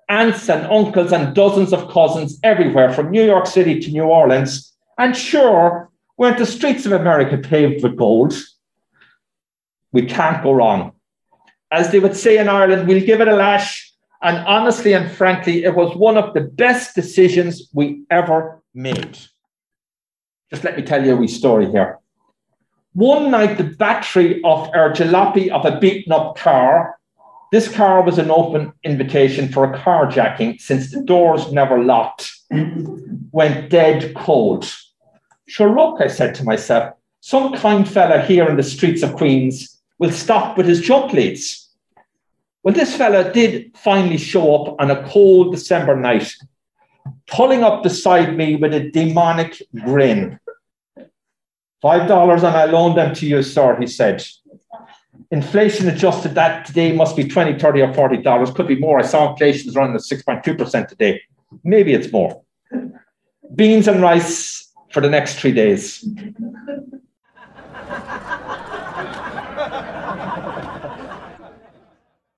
aunts 0.09 0.49
and 0.49 0.67
uncles 0.67 1.13
and 1.13 1.35
dozens 1.35 1.73
of 1.73 1.91
cousins 1.91 2.39
everywhere 2.43 2.93
from 2.93 3.11
New 3.11 3.25
York 3.25 3.47
City 3.47 3.81
to 3.81 3.91
New 3.91 4.05
Orleans. 4.05 4.73
And 4.99 5.17
sure, 5.17 5.91
weren't 6.17 6.39
the 6.39 6.47
streets 6.47 6.87
of 6.87 6.93
America 6.93 7.39
paved 7.39 7.83
with 7.83 7.97
gold? 7.97 8.35
We 9.93 10.07
can't 10.07 10.43
go 10.43 10.53
wrong. 10.53 10.93
As 11.71 11.91
they 11.91 12.01
would 12.01 12.17
say 12.17 12.39
in 12.39 12.49
Ireland, 12.49 12.87
we'll 12.87 13.05
give 13.05 13.21
it 13.21 13.29
a 13.29 13.35
lash. 13.35 13.93
And 14.23 14.39
honestly 14.47 14.93
and 14.93 15.11
frankly, 15.11 15.65
it 15.65 15.75
was 15.75 15.97
one 15.97 16.17
of 16.17 16.35
the 16.35 16.41
best 16.41 16.95
decisions 16.95 17.69
we 17.73 18.05
ever 18.11 18.63
made. 18.75 19.19
Just 20.51 20.65
let 20.65 20.77
me 20.77 20.83
tell 20.83 21.05
you 21.05 21.15
a 21.15 21.17
wee 21.17 21.29
story 21.29 21.71
here. 21.71 21.99
One 22.93 23.33
night, 23.33 23.59
the 23.59 23.65
battery 23.65 24.41
of 24.45 24.71
our 24.73 24.93
jalopy 24.93 25.51
of 25.51 25.65
a 25.65 25.81
beaten 25.81 26.13
up 26.13 26.39
car 26.39 26.97
this 27.55 27.69
car 27.69 28.03
was 28.03 28.19
an 28.19 28.33
open 28.33 28.73
invitation 28.83 29.49
for 29.49 29.63
a 29.63 29.79
carjacking 29.79 30.61
since 30.61 30.91
the 30.91 31.01
doors 31.01 31.53
never 31.53 31.79
locked, 31.79 32.33
went 33.31 33.71
dead 33.71 34.13
cold. 34.17 34.69
Sure, 35.47 35.73
look, 35.73 36.01
I 36.01 36.09
said 36.09 36.35
to 36.35 36.43
myself, 36.43 36.97
some 37.21 37.55
kind 37.55 37.89
fella 37.89 38.23
here 38.23 38.49
in 38.49 38.57
the 38.57 38.65
streets 38.65 39.05
of 39.05 39.15
Queens 39.15 39.81
will 40.01 40.11
stop 40.11 40.59
with 40.59 40.67
his 40.67 40.81
jump 40.81 41.13
leads. 41.13 41.71
Well, 42.65 42.75
this 42.75 42.97
fella 42.97 43.33
did 43.33 43.71
finally 43.77 44.19
show 44.19 44.57
up 44.57 44.75
on 44.81 44.91
a 44.91 45.09
cold 45.09 45.53
December 45.53 45.95
night, 45.95 46.35
pulling 47.29 47.63
up 47.63 47.85
beside 47.85 48.37
me 48.37 48.57
with 48.57 48.75
a 48.75 48.91
demonic 48.91 49.63
grin. 49.85 50.41
Five 51.81 52.09
dollars 52.09 52.43
and 52.43 52.57
I 52.57 52.65
loaned 52.65 52.99
them 52.99 53.15
to 53.15 53.27
you, 53.29 53.45
sir, 53.45 53.77
he 53.79 53.87
said 53.87 54.25
Inflation 55.35 55.89
adjusted 55.89 56.37
that 56.37 56.65
today 56.65 56.93
must 56.93 57.17
be 57.17 57.27
20, 57.27 57.59
30, 57.59 57.83
or 57.83 57.93
40 57.93 58.19
dollars. 58.19 58.53
Could 58.53 58.69
be 58.69 58.79
more. 58.79 59.01
I 59.01 59.03
saw 59.03 59.33
inflation 59.33 59.69
is 59.69 59.75
running 59.75 59.97
at 59.97 60.03
6.2% 60.03 60.87
today. 60.87 61.21
Maybe 61.65 61.93
it's 61.93 62.13
more. 62.13 62.41
Beans 63.53 63.89
and 63.89 64.01
rice 64.01 64.73
for 64.93 65.01
the 65.01 65.11
next 65.11 65.41
three 65.41 65.51
days. 65.51 66.07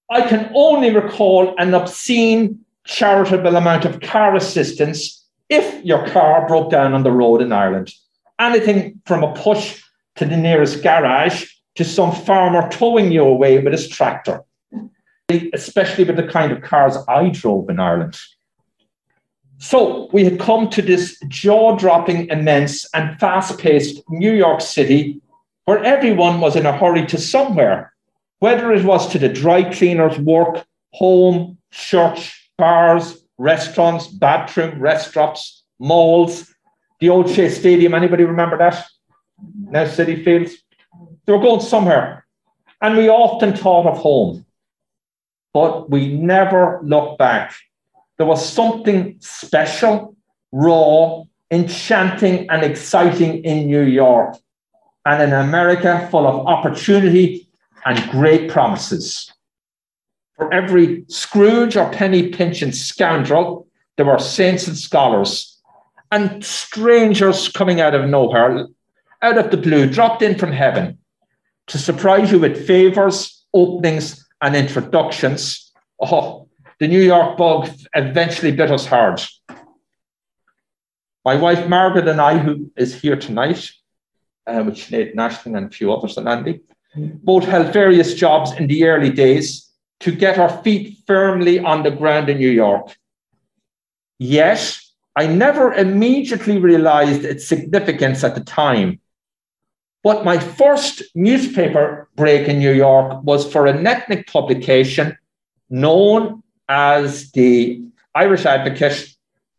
I 0.08 0.22
can 0.26 0.50
only 0.54 0.88
recall 0.88 1.54
an 1.58 1.74
obscene 1.74 2.64
charitable 2.86 3.56
amount 3.56 3.84
of 3.84 4.00
car 4.00 4.34
assistance 4.34 5.22
if 5.50 5.84
your 5.84 6.06
car 6.08 6.48
broke 6.48 6.70
down 6.70 6.94
on 6.94 7.02
the 7.02 7.12
road 7.12 7.42
in 7.42 7.52
Ireland. 7.52 7.92
Anything 8.40 9.02
from 9.04 9.22
a 9.22 9.34
push 9.34 9.82
to 10.14 10.24
the 10.24 10.38
nearest 10.38 10.82
garage 10.82 11.55
to 11.76 11.84
some 11.84 12.12
farmer 12.12 12.68
towing 12.70 13.12
you 13.12 13.22
away 13.22 13.58
with 13.58 13.72
his 13.72 13.88
tractor, 13.88 14.42
especially 15.52 16.04
with 16.04 16.16
the 16.16 16.26
kind 16.26 16.52
of 16.52 16.62
cars 16.62 16.96
I 17.08 17.28
drove 17.28 17.70
in 17.70 17.78
Ireland. 17.78 18.18
So 19.58 20.10
we 20.12 20.24
had 20.24 20.38
come 20.38 20.68
to 20.70 20.82
this 20.82 21.18
jaw 21.28 21.76
dropping, 21.76 22.28
immense, 22.28 22.86
and 22.92 23.18
fast 23.18 23.58
paced 23.58 24.02
New 24.10 24.32
York 24.32 24.60
City 24.60 25.20
where 25.64 25.82
everyone 25.82 26.40
was 26.40 26.56
in 26.56 26.66
a 26.66 26.76
hurry 26.76 27.04
to 27.06 27.18
somewhere, 27.18 27.92
whether 28.38 28.72
it 28.72 28.84
was 28.84 29.08
to 29.08 29.18
the 29.18 29.28
dry 29.28 29.62
cleaner's 29.74 30.18
work, 30.18 30.64
home, 30.92 31.58
church, 31.72 32.50
bars, 32.56 33.24
restaurants, 33.38 34.06
bathroom, 34.06 34.80
restaurants, 34.80 35.64
malls, 35.78 36.54
the 37.00 37.08
old 37.08 37.28
Shea 37.28 37.50
Stadium. 37.50 37.94
Anybody 37.94 38.24
remember 38.24 38.56
that? 38.58 38.86
Now 39.58 39.84
Citi 39.84 40.24
Fields. 40.24 40.54
They 41.26 41.32
were 41.32 41.40
going 41.40 41.60
somewhere. 41.60 42.24
And 42.80 42.96
we 42.96 43.08
often 43.08 43.56
thought 43.56 43.86
of 43.86 43.98
home, 43.98 44.44
but 45.52 45.90
we 45.90 46.16
never 46.16 46.80
looked 46.82 47.18
back. 47.18 47.54
There 48.16 48.26
was 48.26 48.46
something 48.46 49.16
special, 49.20 50.14
raw, 50.52 51.24
enchanting, 51.50 52.48
and 52.48 52.62
exciting 52.62 53.44
in 53.44 53.66
New 53.66 53.82
York 53.82 54.36
and 55.04 55.22
in 55.22 55.32
America 55.32 56.06
full 56.10 56.26
of 56.26 56.46
opportunity 56.46 57.48
and 57.84 58.10
great 58.10 58.50
promises. 58.50 59.32
For 60.36 60.52
every 60.52 61.04
Scrooge 61.08 61.76
or 61.76 61.90
penny 61.90 62.28
pinching 62.28 62.72
scoundrel, 62.72 63.66
there 63.96 64.06
were 64.06 64.18
saints 64.18 64.68
and 64.68 64.76
scholars 64.76 65.58
and 66.12 66.44
strangers 66.44 67.48
coming 67.48 67.80
out 67.80 67.94
of 67.94 68.08
nowhere, 68.08 68.66
out 69.22 69.38
of 69.38 69.50
the 69.50 69.56
blue, 69.56 69.88
dropped 69.88 70.22
in 70.22 70.38
from 70.38 70.52
heaven 70.52 70.98
to 71.68 71.78
surprise 71.78 72.30
you 72.30 72.38
with 72.38 72.66
favors, 72.66 73.44
openings, 73.52 74.26
and 74.40 74.54
introductions. 74.54 75.72
Oh, 76.00 76.48
the 76.78 76.88
New 76.88 77.00
York 77.00 77.36
bug 77.36 77.68
eventually 77.94 78.52
bit 78.52 78.70
us 78.70 78.86
hard. 78.86 79.20
My 81.24 81.34
wife 81.34 81.68
Margaret 81.68 82.06
and 82.06 82.20
I, 82.20 82.38
who 82.38 82.70
is 82.76 82.94
here 82.94 83.16
tonight, 83.16 83.70
uh, 84.46 84.62
with 84.64 84.76
Sinead 84.76 85.12
and 85.46 85.66
a 85.66 85.70
few 85.70 85.92
others 85.92 86.16
and 86.16 86.28
Andy, 86.28 86.60
both 86.94 87.44
held 87.44 87.72
various 87.72 88.14
jobs 88.14 88.52
in 88.52 88.68
the 88.68 88.84
early 88.84 89.10
days 89.10 89.70
to 90.00 90.12
get 90.12 90.38
our 90.38 90.62
feet 90.62 90.98
firmly 91.06 91.58
on 91.58 91.82
the 91.82 91.90
ground 91.90 92.28
in 92.28 92.38
New 92.38 92.50
York. 92.50 92.96
Yet, 94.18 94.78
I 95.16 95.26
never 95.26 95.72
immediately 95.72 96.58
realized 96.58 97.24
its 97.24 97.46
significance 97.46 98.22
at 98.22 98.34
the 98.34 98.44
time. 98.44 99.00
But 100.06 100.24
my 100.24 100.38
first 100.38 101.02
newspaper 101.16 102.08
break 102.14 102.46
in 102.46 102.60
New 102.60 102.70
York 102.70 103.24
was 103.24 103.50
for 103.52 103.66
an 103.66 103.84
ethnic 103.84 104.28
publication 104.28 105.18
known 105.68 106.44
as 106.68 107.32
the 107.32 107.82
Irish 108.14 108.46
Advocate, 108.46 109.08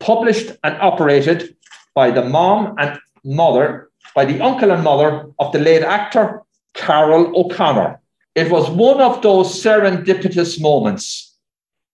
published 0.00 0.52
and 0.64 0.74
operated 0.80 1.54
by 1.94 2.10
the 2.10 2.24
mom 2.24 2.76
and 2.78 2.98
mother, 3.22 3.90
by 4.14 4.24
the 4.24 4.40
uncle 4.40 4.70
and 4.70 4.82
mother 4.82 5.26
of 5.38 5.52
the 5.52 5.58
late 5.58 5.82
actor 5.82 6.40
Carroll 6.72 7.30
O'Connor. 7.38 8.00
It 8.34 8.50
was 8.50 8.70
one 8.70 9.02
of 9.02 9.20
those 9.20 9.48
serendipitous 9.62 10.58
moments. 10.62 11.36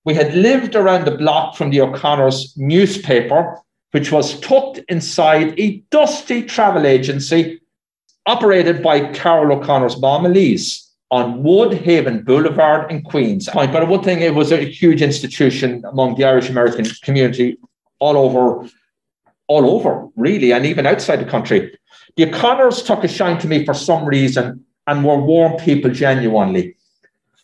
We 0.04 0.14
had 0.14 0.32
lived 0.32 0.76
around 0.76 1.06
the 1.06 1.18
block 1.18 1.56
from 1.56 1.70
the 1.70 1.80
O'Connors 1.80 2.54
newspaper, 2.56 3.58
which 3.90 4.12
was 4.12 4.38
tucked 4.38 4.78
inside 4.88 5.58
a 5.58 5.82
dusty 5.90 6.44
travel 6.44 6.86
agency 6.86 7.58
operated 8.26 8.82
by 8.82 9.12
Carroll 9.12 9.58
O'Connor's 9.58 10.00
mom, 10.00 10.26
Elise 10.26 10.84
on 11.10 11.42
Woodhaven 11.42 12.24
Boulevard 12.24 12.90
in 12.90 13.02
Queens. 13.02 13.48
But 13.52 13.88
one 13.88 14.02
thing, 14.02 14.20
it 14.20 14.34
was 14.34 14.50
a 14.50 14.64
huge 14.64 15.02
institution 15.02 15.84
among 15.84 16.16
the 16.16 16.24
Irish 16.24 16.48
American 16.48 16.86
community 17.02 17.56
all 18.00 18.16
over, 18.16 18.68
all 19.46 19.70
over, 19.70 20.08
really, 20.16 20.52
and 20.52 20.66
even 20.66 20.86
outside 20.86 21.20
the 21.20 21.30
country. 21.30 21.76
The 22.16 22.28
O'Connors 22.28 22.82
took 22.82 23.04
a 23.04 23.08
shine 23.08 23.38
to 23.38 23.46
me 23.46 23.64
for 23.64 23.74
some 23.74 24.04
reason 24.04 24.64
and 24.86 25.04
were 25.04 25.20
warm 25.20 25.56
people 25.58 25.90
genuinely. 25.90 26.76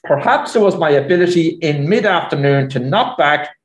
Perhaps 0.04 0.56
it 0.56 0.60
was 0.60 0.76
my 0.76 0.90
ability 0.90 1.48
in 1.60 1.88
mid 1.88 2.06
afternoon 2.06 2.70
to 2.70 2.78
knock 2.78 3.18
back 3.18 3.56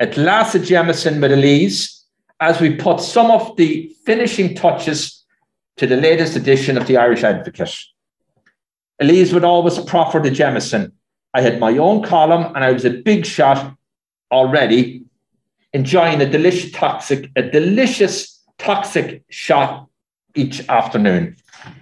a 0.00 0.06
glass 0.06 0.54
of 0.54 0.64
Jameson 0.64 1.20
with 1.20 1.32
Elise 1.32 2.04
as 2.40 2.60
we 2.60 2.74
put 2.74 3.00
some 3.00 3.30
of 3.30 3.56
the 3.56 3.94
finishing 4.04 4.54
touches 4.54 5.23
to 5.76 5.86
the 5.86 5.96
latest 5.96 6.36
edition 6.36 6.76
of 6.76 6.86
the 6.86 6.96
Irish 6.96 7.22
Advocate. 7.24 7.76
Elise 9.00 9.32
would 9.32 9.44
always 9.44 9.78
proffer 9.80 10.20
the 10.20 10.30
Jameson. 10.30 10.92
I 11.34 11.40
had 11.40 11.58
my 11.58 11.76
own 11.78 12.02
column 12.02 12.52
and 12.54 12.64
I 12.64 12.70
was 12.70 12.84
a 12.84 12.90
big 12.90 13.26
shot 13.26 13.76
already, 14.30 15.04
enjoying 15.72 16.20
a 16.20 16.30
delicious 16.30 16.70
toxic, 16.70 17.30
a 17.34 17.42
delicious 17.42 18.40
toxic 18.58 19.24
shot 19.30 19.88
each 20.34 20.68
afternoon. 20.68 21.36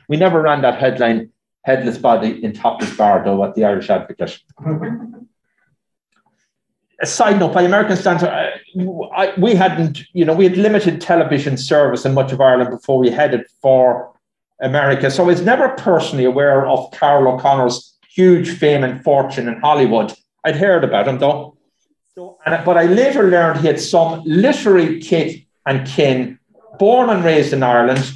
We 0.09 0.17
never 0.17 0.41
ran 0.41 0.63
that 0.63 0.81
headline, 0.81 1.31
headless 1.65 1.99
body 1.99 2.43
in 2.43 2.53
topless 2.53 2.97
bar, 2.97 3.23
though, 3.25 3.45
at 3.45 3.55
the 3.55 3.65
Irish 3.65 3.91
Advocate. 3.91 4.39
A 7.03 7.07
side 7.07 7.41
note, 7.41 7.53
by 7.53 7.63
American 7.63 7.97
standards, 7.97 8.31
uh, 8.31 8.51
I, 9.15 9.33
we 9.37 9.55
hadn't, 9.55 10.03
you 10.13 10.25
know, 10.25 10.35
we 10.35 10.45
had 10.49 10.57
limited 10.57 11.01
television 11.01 11.57
service 11.57 12.05
in 12.05 12.15
much 12.15 12.31
of 12.33 12.41
Ireland 12.41 12.71
before 12.71 12.99
we 12.99 13.11
headed 13.11 13.45
for 13.61 14.13
America. 14.61 15.11
So 15.11 15.25
I 15.25 15.27
was 15.27 15.43
never 15.43 15.71
personally 15.71 16.25
aware 16.25 16.65
of 16.67 16.93
Carroll 16.93 17.35
O'Connor's 17.35 17.99
huge 18.09 18.57
fame 18.57 18.85
and 18.85 19.03
fortune 19.03 19.49
in 19.49 19.61
Hollywood. 19.61 20.15
I'd 20.45 20.57
heard 20.57 20.85
about 20.85 21.09
him 21.09 21.19
though. 21.19 21.57
So, 22.15 22.39
and, 22.47 22.65
but 22.65 22.77
I 22.77 22.85
later 22.85 23.29
learned 23.29 23.61
he 23.61 23.67
had 23.67 23.81
some 23.81 24.23
literary 24.25 25.01
kit 25.01 25.43
and 25.67 25.87
kin 25.87 26.39
born 26.79 27.11
and 27.11 27.25
raised 27.25 27.53
in 27.53 27.63
Ireland, 27.63 28.13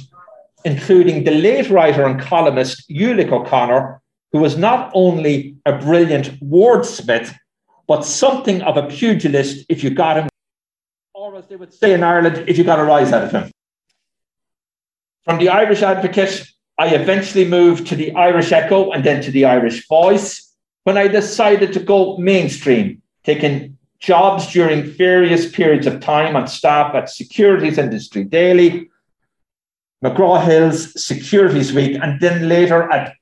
including 0.63 1.23
the 1.23 1.31
late 1.31 1.69
writer 1.69 2.05
and 2.05 2.19
columnist 2.19 2.89
Ulick 2.89 3.31
O'Connor, 3.31 4.01
who 4.31 4.39
was 4.39 4.57
not 4.57 4.91
only 4.93 5.55
a 5.65 5.77
brilliant 5.77 6.39
wordsmith, 6.41 7.35
but 7.87 8.03
something 8.03 8.61
of 8.61 8.77
a 8.77 8.87
pugilist 8.87 9.65
if 9.69 9.83
you 9.83 9.89
got 9.89 10.17
him, 10.17 10.29
or 11.13 11.35
as 11.35 11.47
they 11.47 11.55
would 11.55 11.73
say 11.73 11.93
in 11.93 12.03
Ireland, 12.03 12.43
if 12.47 12.57
you 12.57 12.63
got 12.63 12.79
a 12.79 12.83
rise 12.83 13.11
out 13.11 13.23
of 13.23 13.31
him. 13.31 13.51
From 15.23 15.39
the 15.39 15.49
Irish 15.49 15.81
Advocate, 15.81 16.47
I 16.77 16.89
eventually 16.89 17.45
moved 17.45 17.87
to 17.87 17.95
the 17.95 18.13
Irish 18.13 18.51
Echo 18.51 18.91
and 18.91 19.03
then 19.03 19.21
to 19.23 19.31
the 19.31 19.45
Irish 19.45 19.87
Voice 19.87 20.53
when 20.83 20.97
I 20.97 21.07
decided 21.07 21.73
to 21.73 21.79
go 21.79 22.17
mainstream, 22.17 23.01
taking 23.23 23.77
jobs 23.99 24.53
during 24.53 24.83
various 24.83 25.51
periods 25.51 25.87
of 25.87 25.99
time 25.99 26.35
on 26.35 26.47
staff 26.47 26.95
at 26.95 27.09
Securities 27.09 27.77
Industry 27.77 28.23
Daily, 28.23 28.89
McGraw 30.03 30.41
Hill's 30.41 31.03
Securities 31.03 31.73
Week, 31.73 31.97
and 32.01 32.21
then 32.21 32.47
later 32.47 32.89
at 32.91 33.15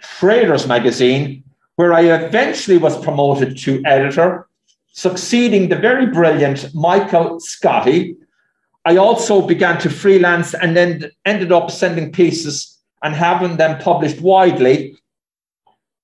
Traders 0.00 0.66
Magazine, 0.66 1.43
where 1.76 1.92
I 1.92 2.02
eventually 2.02 2.78
was 2.78 3.02
promoted 3.02 3.58
to 3.58 3.82
editor, 3.84 4.48
succeeding 4.92 5.68
the 5.68 5.76
very 5.76 6.06
brilliant 6.06 6.72
Michael 6.74 7.40
Scotti, 7.40 8.16
I 8.84 8.96
also 8.96 9.46
began 9.46 9.78
to 9.80 9.90
freelance 9.90 10.54
and 10.54 10.76
then 10.76 11.10
ended 11.24 11.50
up 11.52 11.70
sending 11.70 12.12
pieces 12.12 12.78
and 13.02 13.14
having 13.14 13.56
them 13.56 13.78
published 13.80 14.20
widely 14.20 14.96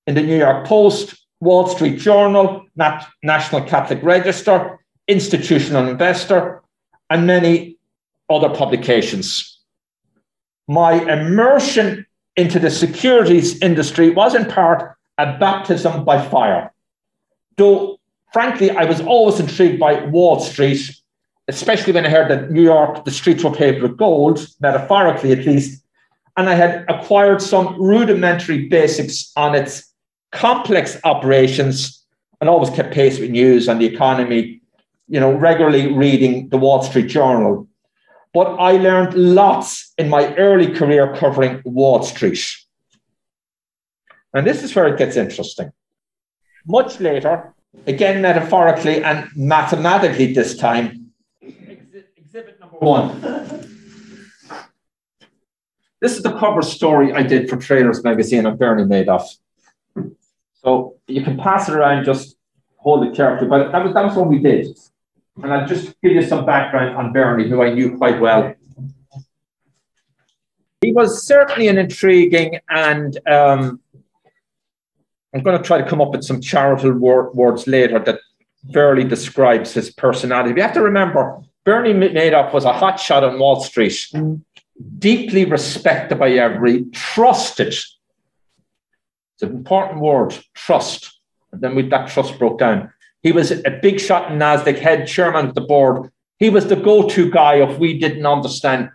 in 0.07 0.15
the 0.15 0.21
New 0.21 0.37
York 0.37 0.65
Post, 0.65 1.15
Wall 1.39 1.67
Street 1.67 1.99
Journal, 1.99 2.65
Nat- 2.75 3.07
National 3.23 3.61
Catholic 3.63 4.01
Register, 4.03 4.79
Institutional 5.07 5.87
Investor, 5.87 6.61
and 7.09 7.27
many 7.27 7.77
other 8.29 8.49
publications. 8.49 9.59
My 10.67 10.93
immersion 10.93 12.05
into 12.35 12.59
the 12.59 12.71
securities 12.71 13.61
industry 13.61 14.09
was 14.09 14.35
in 14.35 14.45
part 14.45 14.95
a 15.23 15.37
baptism 15.39 16.03
by 16.03 16.17
fire. 16.21 16.73
Though, 17.57 17.99
frankly, 18.33 18.71
I 18.71 18.85
was 18.85 19.01
always 19.01 19.39
intrigued 19.39 19.79
by 19.79 20.05
Wall 20.05 20.39
Street 20.39 21.01
especially 21.47 21.91
when 21.91 22.05
I 22.05 22.09
heard 22.09 22.29
that 22.29 22.51
New 22.51 22.63
York, 22.63 23.03
the 23.03 23.11
streets 23.11 23.43
were 23.43 23.51
paved 23.51 23.81
with 23.81 23.97
gold, 23.97 24.47
metaphorically 24.61 25.31
at 25.33 25.45
least, 25.45 25.83
and 26.37 26.49
I 26.49 26.53
had 26.53 26.85
acquired 26.87 27.41
some 27.41 27.79
rudimentary 27.81 28.69
basics 28.69 29.31
on 29.35 29.53
its 29.53 29.91
complex 30.31 30.97
operations 31.03 32.03
and 32.39 32.49
always 32.49 32.69
kept 32.69 32.93
pace 32.93 33.19
with 33.19 33.31
news 33.31 33.67
and 33.67 33.81
the 33.81 33.85
economy, 33.85 34.61
you 35.09 35.19
know, 35.19 35.33
regularly 35.33 35.91
reading 35.91 36.47
the 36.49 36.57
Wall 36.57 36.81
Street 36.83 37.07
Journal. 37.07 37.67
But 38.33 38.55
I 38.55 38.77
learned 38.77 39.13
lots 39.13 39.93
in 39.97 40.07
my 40.07 40.33
early 40.35 40.73
career 40.73 41.13
covering 41.17 41.61
Wall 41.65 42.01
Street. 42.03 42.41
And 44.33 44.47
this 44.47 44.63
is 44.63 44.75
where 44.75 44.87
it 44.87 44.97
gets 44.97 45.17
interesting. 45.17 45.71
Much 46.65 46.99
later, 46.99 47.53
again 47.87 48.21
metaphorically 48.21 49.03
and 49.03 49.27
mathematically 49.35 50.33
this 50.33 50.57
time, 50.57 51.11
exhibit 51.41 52.59
number 52.59 52.77
one. 52.77 53.67
This 56.01 56.17
is 56.17 56.23
the 56.23 56.35
cover 56.35 56.63
story 56.63 57.13
I 57.13 57.21
did 57.21 57.47
for 57.47 57.57
Traders 57.57 58.03
Magazine 58.03 58.47
on 58.47 58.57
Bernie 58.57 58.85
Madoff. 58.85 59.37
So 60.63 60.95
you 61.07 61.21
can 61.21 61.37
pass 61.37 61.69
it 61.69 61.75
around, 61.75 62.05
just 62.05 62.37
hold 62.77 63.05
it 63.05 63.15
carefully. 63.15 63.47
But 63.47 63.71
that 63.71 63.83
was 63.83 63.93
that 63.93 64.03
was 64.03 64.15
what 64.15 64.27
we 64.27 64.39
did. 64.39 64.75
And 65.43 65.53
I'll 65.53 65.67
just 65.67 65.93
give 66.01 66.13
you 66.13 66.23
some 66.23 66.43
background 66.43 66.95
on 66.95 67.13
Bernie, 67.13 67.47
who 67.47 67.61
I 67.61 67.73
knew 67.75 67.97
quite 67.97 68.19
well. 68.19 68.55
He 70.81 70.91
was 70.91 71.27
certainly 71.27 71.67
an 71.67 71.77
intriguing 71.77 72.59
and 72.67 73.19
um, 73.27 73.79
I'm 75.33 75.43
going 75.43 75.57
to 75.57 75.63
try 75.63 75.81
to 75.81 75.87
come 75.87 76.01
up 76.01 76.11
with 76.11 76.23
some 76.23 76.41
charitable 76.41 76.99
word, 76.99 77.33
words 77.33 77.67
later 77.67 77.99
that 77.99 78.19
fairly 78.73 79.03
describes 79.03 79.73
his 79.73 79.89
personality. 79.89 80.53
We 80.53 80.61
have 80.61 80.73
to 80.73 80.81
remember 80.81 81.41
Bernie 81.63 81.93
Madoff 81.93 82.53
was 82.53 82.65
a 82.65 82.73
hotshot 82.73 83.23
on 83.23 83.39
Wall 83.39 83.61
Street, 83.61 84.11
deeply 84.97 85.45
respected 85.45 86.19
by 86.19 86.31
every, 86.31 86.85
trusted. 86.91 87.67
It's 87.69 87.95
an 89.41 89.49
important 89.49 90.01
word, 90.01 90.37
trust. 90.53 91.19
And 91.51 91.61
then 91.61 91.75
we, 91.75 91.87
that 91.89 92.09
trust 92.09 92.37
broke 92.39 92.59
down. 92.59 92.91
He 93.21 93.31
was 93.31 93.51
a 93.51 93.79
big 93.81 93.99
shot 93.99 94.31
in 94.31 94.39
NASDAQ, 94.39 94.79
head 94.79 95.07
chairman 95.07 95.47
of 95.47 95.55
the 95.55 95.61
board. 95.61 96.11
He 96.39 96.49
was 96.49 96.67
the 96.67 96.75
go 96.75 97.07
to 97.07 97.29
guy 97.29 97.55
if 97.55 97.77
we 97.77 97.99
didn't 97.99 98.25
understand 98.25 98.89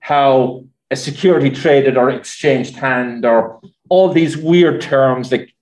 how 0.00 0.64
a 0.90 0.96
security 0.96 1.50
traded 1.50 1.96
or 1.96 2.10
exchanged 2.10 2.74
hand 2.74 3.24
or 3.24 3.60
all 3.88 4.12
these 4.12 4.36
weird 4.36 4.80
terms 4.80 5.30
like 5.30 5.54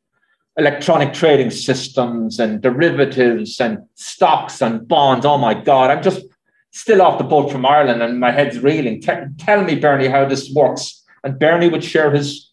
electronic 0.56 1.12
trading 1.12 1.50
systems 1.50 2.40
and 2.40 2.62
derivatives 2.62 3.60
and 3.60 3.78
stocks 3.94 4.62
and 4.62 4.88
bonds. 4.88 5.26
Oh 5.26 5.38
my 5.38 5.54
God, 5.54 5.90
I'm 5.90 6.02
just 6.02 6.22
still 6.70 7.02
off 7.02 7.18
the 7.18 7.24
boat 7.24 7.50
from 7.50 7.66
Ireland 7.66 8.02
and 8.02 8.20
my 8.20 8.30
head's 8.30 8.58
reeling. 8.60 9.00
T- 9.00 9.12
tell 9.38 9.62
me, 9.64 9.74
Bernie, 9.74 10.08
how 10.08 10.24
this 10.26 10.50
works. 10.52 11.02
And 11.24 11.38
Bernie 11.38 11.68
would 11.68 11.84
share 11.84 12.10
his, 12.10 12.52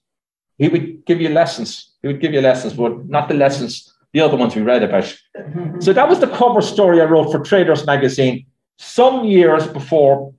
he 0.57 0.67
would 0.67 1.05
give 1.05 1.21
you 1.21 1.29
lessons. 1.29 1.91
He 2.01 2.07
would 2.07 2.19
give 2.19 2.33
you 2.33 2.41
lessons, 2.41 2.73
but 2.73 3.07
not 3.07 3.27
the 3.27 3.35
lessons, 3.35 3.93
the 4.11 4.21
other 4.21 4.37
ones 4.37 4.55
we 4.55 4.61
read 4.61 4.83
about. 4.83 5.03
Mm-hmm. 5.37 5.81
so 5.81 5.93
that 5.93 6.07
was 6.07 6.19
the 6.19 6.27
cover 6.27 6.61
story 6.61 7.01
I 7.01 7.05
wrote 7.05 7.31
for 7.31 7.39
Traders 7.39 7.85
Magazine 7.85 8.45
some 8.77 9.25
years 9.25 9.67
before 9.67 10.33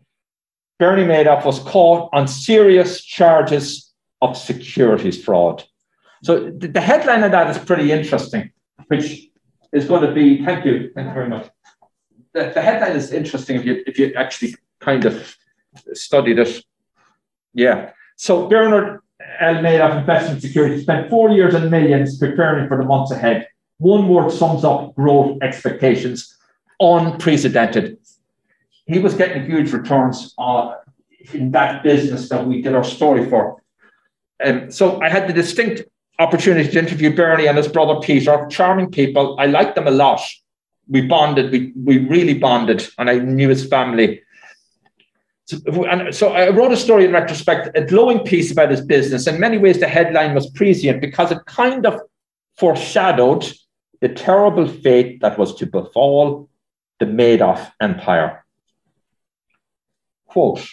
Bernie 0.79 1.05
Madoff 1.05 1.45
was 1.45 1.61
caught 1.61 2.11
on 2.13 2.27
serious 2.27 3.03
charges 3.03 3.93
of 4.21 4.37
securities 4.37 5.23
fraud. 5.23 5.65
So 6.25 6.51
the 6.51 6.81
headline 6.81 7.23
of 7.23 7.33
that 7.33 7.51
is 7.51 7.59
pretty 7.59 7.93
interesting, 7.93 8.51
which 8.89 9.29
is 9.73 9.85
going 9.85 10.07
to 10.07 10.13
be, 10.13 10.43
thank 10.43 10.65
you, 10.65 10.91
thank 10.95 11.09
you 11.09 11.13
very 11.13 11.29
much. 11.29 11.51
The, 12.33 12.51
the 12.55 12.63
headline 12.63 12.97
is 12.97 13.13
interesting 13.13 13.57
if 13.57 13.67
you, 13.67 13.85
if 13.87 13.99
you 13.99 14.15
actually 14.17 14.57
kind 14.81 15.05
of 15.05 15.37
studied 15.93 16.39
it. 16.39 16.65
Yeah. 17.53 17.91
So 18.17 18.49
Bernard 18.49 19.01
L. 19.39 19.57
Madoff 19.57 19.99
Investment 19.99 20.41
Security 20.41 20.81
spent 20.83 21.11
four 21.11 21.29
years 21.31 21.53
and 21.55 21.71
millions 21.71 22.19
preparing 22.19 22.69
for 22.69 22.79
the 22.79 22.85
months 22.85 23.11
ahead. 23.11 23.47
One 23.77 24.09
word 24.09 24.31
sums 24.33 24.65
up 24.65 24.95
growth 24.95 25.43
expectations, 25.43 26.35
unprecedented. 26.81 27.99
He 28.87 28.99
was 28.99 29.13
getting 29.13 29.45
huge 29.45 29.73
returns 29.73 30.35
uh, 30.39 30.77
in 31.35 31.51
that 31.51 31.83
business 31.83 32.31
that 32.31 32.47
we 32.47 32.63
did 32.63 32.75
our 32.75 32.85
story 32.85 33.29
for. 33.29 33.63
Um, 34.43 34.71
so 34.71 35.03
I 35.03 35.11
had 35.11 35.29
the 35.29 35.35
distinct 35.35 35.83
opportunity 36.19 36.71
to 36.71 36.79
interview 36.79 37.15
Bernie 37.15 37.47
and 37.47 37.57
his 37.57 37.69
brother 37.69 38.01
Peter, 38.01 38.47
charming 38.51 38.91
people. 38.91 39.37
I 39.39 39.47
liked 39.47 39.75
them 39.75 39.87
a 39.87 39.91
lot. 39.91 40.21
We 40.89 41.03
bonded, 41.03 41.51
we, 41.51 41.73
we 41.77 41.99
really 41.99 42.35
bonded, 42.35 42.87
and 42.99 43.09
I 43.09 43.19
knew 43.19 43.49
his 43.49 43.67
family. 43.67 44.23
So, 45.47 45.85
and 45.85 46.15
so 46.15 46.33
I 46.33 46.51
wrote 46.51 46.73
a 46.73 46.77
story 46.77 47.05
in 47.05 47.13
retrospect, 47.13 47.77
a 47.77 47.85
glowing 47.85 48.21
piece 48.21 48.51
about 48.51 48.71
his 48.71 48.81
business. 48.81 49.27
In 49.27 49.41
many 49.41 49.59
ways, 49.59 49.81
the 49.81 49.89
headline 49.89 50.35
was 50.35 50.49
prescient 50.51 51.01
because 51.01 51.33
it 51.33 51.45
kind 51.47 51.87
of 51.87 52.01
foreshadowed 52.57 53.51
the 54.01 54.09
terrible 54.09 54.67
fate 54.67 55.21
that 55.21 55.39
was 55.39 55.55
to 55.57 55.67
befall 55.67 56.49
the 56.99 57.07
Madoff 57.07 57.73
empire. 57.81 58.45
Quote 60.27 60.67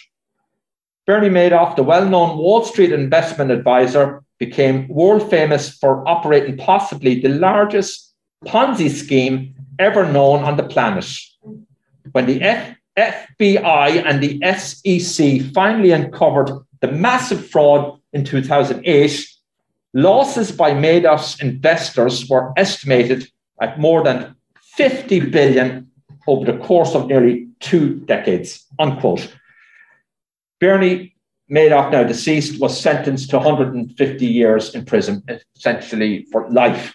Bernie 1.06 1.28
Madoff, 1.28 1.76
the 1.76 1.82
well 1.82 2.08
known 2.08 2.38
Wall 2.38 2.64
Street 2.64 2.92
investment 2.92 3.50
advisor, 3.50 4.21
became 4.46 4.88
world 4.88 5.30
famous 5.30 5.70
for 5.70 5.92
operating 6.08 6.56
possibly 6.56 7.20
the 7.20 7.28
largest 7.28 8.12
Ponzi 8.44 8.90
scheme 8.90 9.54
ever 9.78 10.04
known 10.04 10.42
on 10.42 10.56
the 10.56 10.64
planet. 10.64 11.06
When 12.10 12.26
the 12.26 12.42
F- 12.42 12.76
FBI 12.96 14.04
and 14.04 14.20
the 14.20 14.32
SEC 14.58 15.52
finally 15.54 15.92
uncovered 15.92 16.50
the 16.80 16.90
massive 16.90 17.48
fraud 17.50 18.00
in 18.12 18.24
2008, 18.24 19.24
losses 19.94 20.50
by 20.50 20.72
Madoff's 20.72 21.40
investors 21.40 22.28
were 22.28 22.52
estimated 22.56 23.28
at 23.60 23.78
more 23.78 24.02
than 24.02 24.34
50 24.76 25.20
billion 25.30 25.88
over 26.26 26.44
the 26.50 26.58
course 26.58 26.96
of 26.96 27.06
nearly 27.06 27.46
two 27.60 28.00
decades. 28.06 28.66
Unquote. 28.80 29.32
Bernie 30.58 31.11
Madoff, 31.50 31.90
now 31.90 32.04
deceased, 32.04 32.60
was 32.60 32.80
sentenced 32.80 33.30
to 33.30 33.36
150 33.36 34.26
years 34.26 34.74
in 34.74 34.84
prison, 34.84 35.22
essentially 35.56 36.26
for 36.30 36.48
life. 36.50 36.94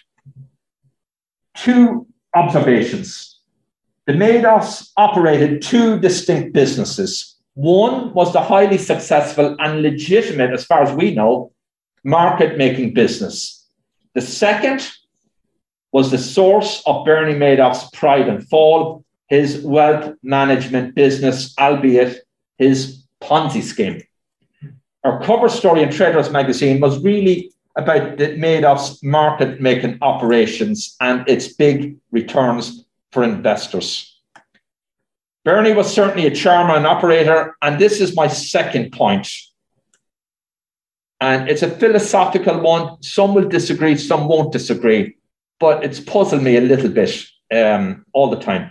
Two 1.56 2.06
observations. 2.34 3.40
The 4.06 4.14
Madoffs 4.14 4.90
operated 4.96 5.62
two 5.62 5.98
distinct 6.00 6.54
businesses. 6.54 7.36
One 7.54 8.14
was 8.14 8.32
the 8.32 8.40
highly 8.40 8.78
successful 8.78 9.56
and 9.58 9.82
legitimate, 9.82 10.50
as 10.52 10.64
far 10.64 10.82
as 10.82 10.92
we 10.92 11.14
know, 11.14 11.52
market 12.04 12.56
making 12.56 12.94
business. 12.94 13.66
The 14.14 14.22
second 14.22 14.88
was 15.92 16.10
the 16.10 16.18
source 16.18 16.82
of 16.86 17.04
Bernie 17.04 17.38
Madoff's 17.38 17.90
pride 17.90 18.28
and 18.28 18.46
fall, 18.48 19.04
his 19.28 19.62
wealth 19.62 20.14
management 20.22 20.94
business, 20.94 21.54
albeit 21.58 22.22
his 22.56 23.04
Ponzi 23.22 23.62
scheme 23.62 24.02
our 25.04 25.22
cover 25.22 25.48
story 25.48 25.82
in 25.82 25.90
Traders 25.90 26.30
magazine 26.30 26.80
was 26.80 27.02
really 27.02 27.52
about 27.76 28.18
the 28.18 28.28
Madoff's 28.36 29.02
market 29.02 29.60
making 29.60 29.98
operations 30.02 30.96
and 31.00 31.28
its 31.28 31.52
big 31.52 31.96
returns 32.10 32.84
for 33.12 33.22
investors. 33.22 34.16
Bernie 35.44 35.72
was 35.72 35.92
certainly 35.92 36.26
a 36.26 36.34
charmer 36.34 36.74
and 36.74 36.86
operator, 36.86 37.56
and 37.62 37.78
this 37.78 38.00
is 38.00 38.16
my 38.16 38.26
second 38.26 38.92
point. 38.92 39.32
And 41.20 41.48
it's 41.48 41.62
a 41.62 41.70
philosophical 41.70 42.60
one. 42.60 43.02
Some 43.02 43.34
will 43.34 43.48
disagree, 43.48 43.96
some 43.96 44.28
won't 44.28 44.52
disagree, 44.52 45.16
but 45.58 45.84
it's 45.84 46.00
puzzled 46.00 46.42
me 46.42 46.56
a 46.56 46.60
little 46.60 46.90
bit 46.90 47.24
um, 47.54 48.04
all 48.12 48.28
the 48.28 48.38
time. 48.40 48.70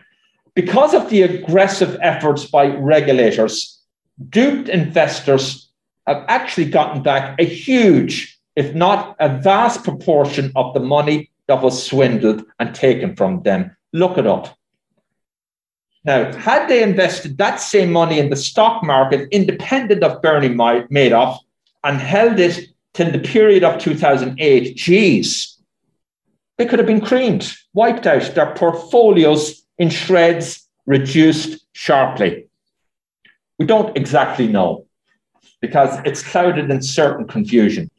Because 0.54 0.94
of 0.94 1.10
the 1.10 1.24
aggressive 1.24 1.98
efforts 2.02 2.46
by 2.46 2.68
regulators, 2.68 3.82
duped 4.30 4.70
investors 4.70 5.67
have 6.08 6.24
actually 6.28 6.70
gotten 6.70 7.04
back 7.04 7.40
a 7.40 7.44
huge, 7.44 8.40
if 8.56 8.74
not 8.74 9.16
a 9.20 9.38
vast 9.38 9.84
proportion 9.84 10.52
of 10.56 10.74
the 10.74 10.80
money 10.80 11.30
that 11.48 11.62
was 11.62 11.86
swindled 11.86 12.44
and 12.60 12.74
taken 12.74 13.16
from 13.16 13.44
them. 13.44 13.76
Look 13.94 14.18
it 14.18 14.26
up. 14.26 14.58
Now, 16.06 16.32
had 16.38 16.70
they 16.70 16.82
invested 16.82 17.38
that 17.38 17.58
same 17.58 17.92
money 17.92 18.18
in 18.18 18.30
the 18.30 18.36
stock 18.38 18.84
market, 18.84 19.28
independent 19.32 20.04
of 20.04 20.22
Bernie 20.22 20.50
Madoff, 20.50 21.40
and 21.84 22.00
held 22.00 22.40
it 22.40 22.68
till 22.94 23.12
the 23.12 23.20
period 23.20 23.64
of 23.64 23.80
2008, 23.80 24.76
geez, 24.78 25.58
they 26.58 26.66
could 26.66 26.80
have 26.80 26.88
been 26.88 27.02
creamed, 27.02 27.54
wiped 27.74 28.08
out, 28.08 28.34
their 28.34 28.56
portfolios 28.56 29.64
in 29.78 29.90
shreds, 29.90 30.66
reduced 30.86 31.66
sharply. 31.74 32.48
We 33.60 33.66
don't 33.66 33.96
exactly 33.98 34.48
know 34.48 34.87
because 35.62 36.00
it's 36.06 36.24
clouded 36.24 36.70
in 36.70 36.82
certain 36.82 37.28
confusion. 37.28 37.90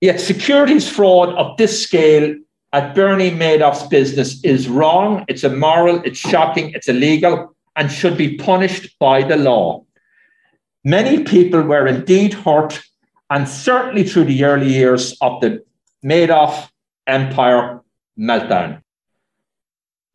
Yet 0.00 0.20
securities 0.20 0.88
fraud 0.88 1.30
of 1.34 1.56
this 1.56 1.82
scale 1.82 2.36
at 2.72 2.94
Bernie 2.94 3.30
Madoff's 3.30 3.86
business 3.88 4.42
is 4.44 4.68
wrong, 4.68 5.24
it's 5.28 5.44
immoral, 5.44 6.02
it's 6.04 6.18
shocking, 6.18 6.72
it's 6.74 6.88
illegal, 6.88 7.54
and 7.76 7.90
should 7.90 8.16
be 8.16 8.36
punished 8.36 8.96
by 8.98 9.22
the 9.22 9.36
law. 9.36 9.84
Many 10.84 11.24
people 11.24 11.62
were 11.62 11.86
indeed 11.86 12.34
hurt, 12.34 12.80
and 13.30 13.48
certainly 13.48 14.04
through 14.04 14.24
the 14.24 14.44
early 14.44 14.72
years 14.72 15.16
of 15.20 15.40
the 15.40 15.64
Madoff 16.04 16.70
empire 17.06 17.80
meltdown. 18.18 18.82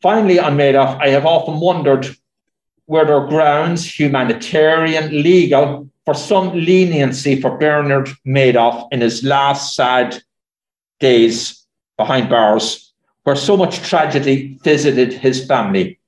Finally, 0.02 0.39
on 0.39 0.58
Madoff, 0.58 1.00
I 1.02 1.10
have 1.10 1.26
often 1.26 1.60
wondered 1.60 2.16
were 2.88 3.06
there 3.06 3.28
grounds, 3.28 4.00
humanitarian, 4.00 5.10
legal, 5.24 5.89
for 6.06 6.13
some 6.13 6.50
leniency 6.54 7.39
for 7.39 7.58
Bernard 7.58 8.10
Madoff 8.28 8.88
in 8.91 9.02
his 9.02 9.24
last 9.24 9.76
sad 9.76 10.22
days 11.00 11.65
behind 11.98 12.30
bars 12.30 12.93
where 13.24 13.36
so 13.36 13.56
much 13.56 13.82
tragedy 13.82 14.60
visited 14.63 15.13
his 15.13 15.46
family 15.46 16.00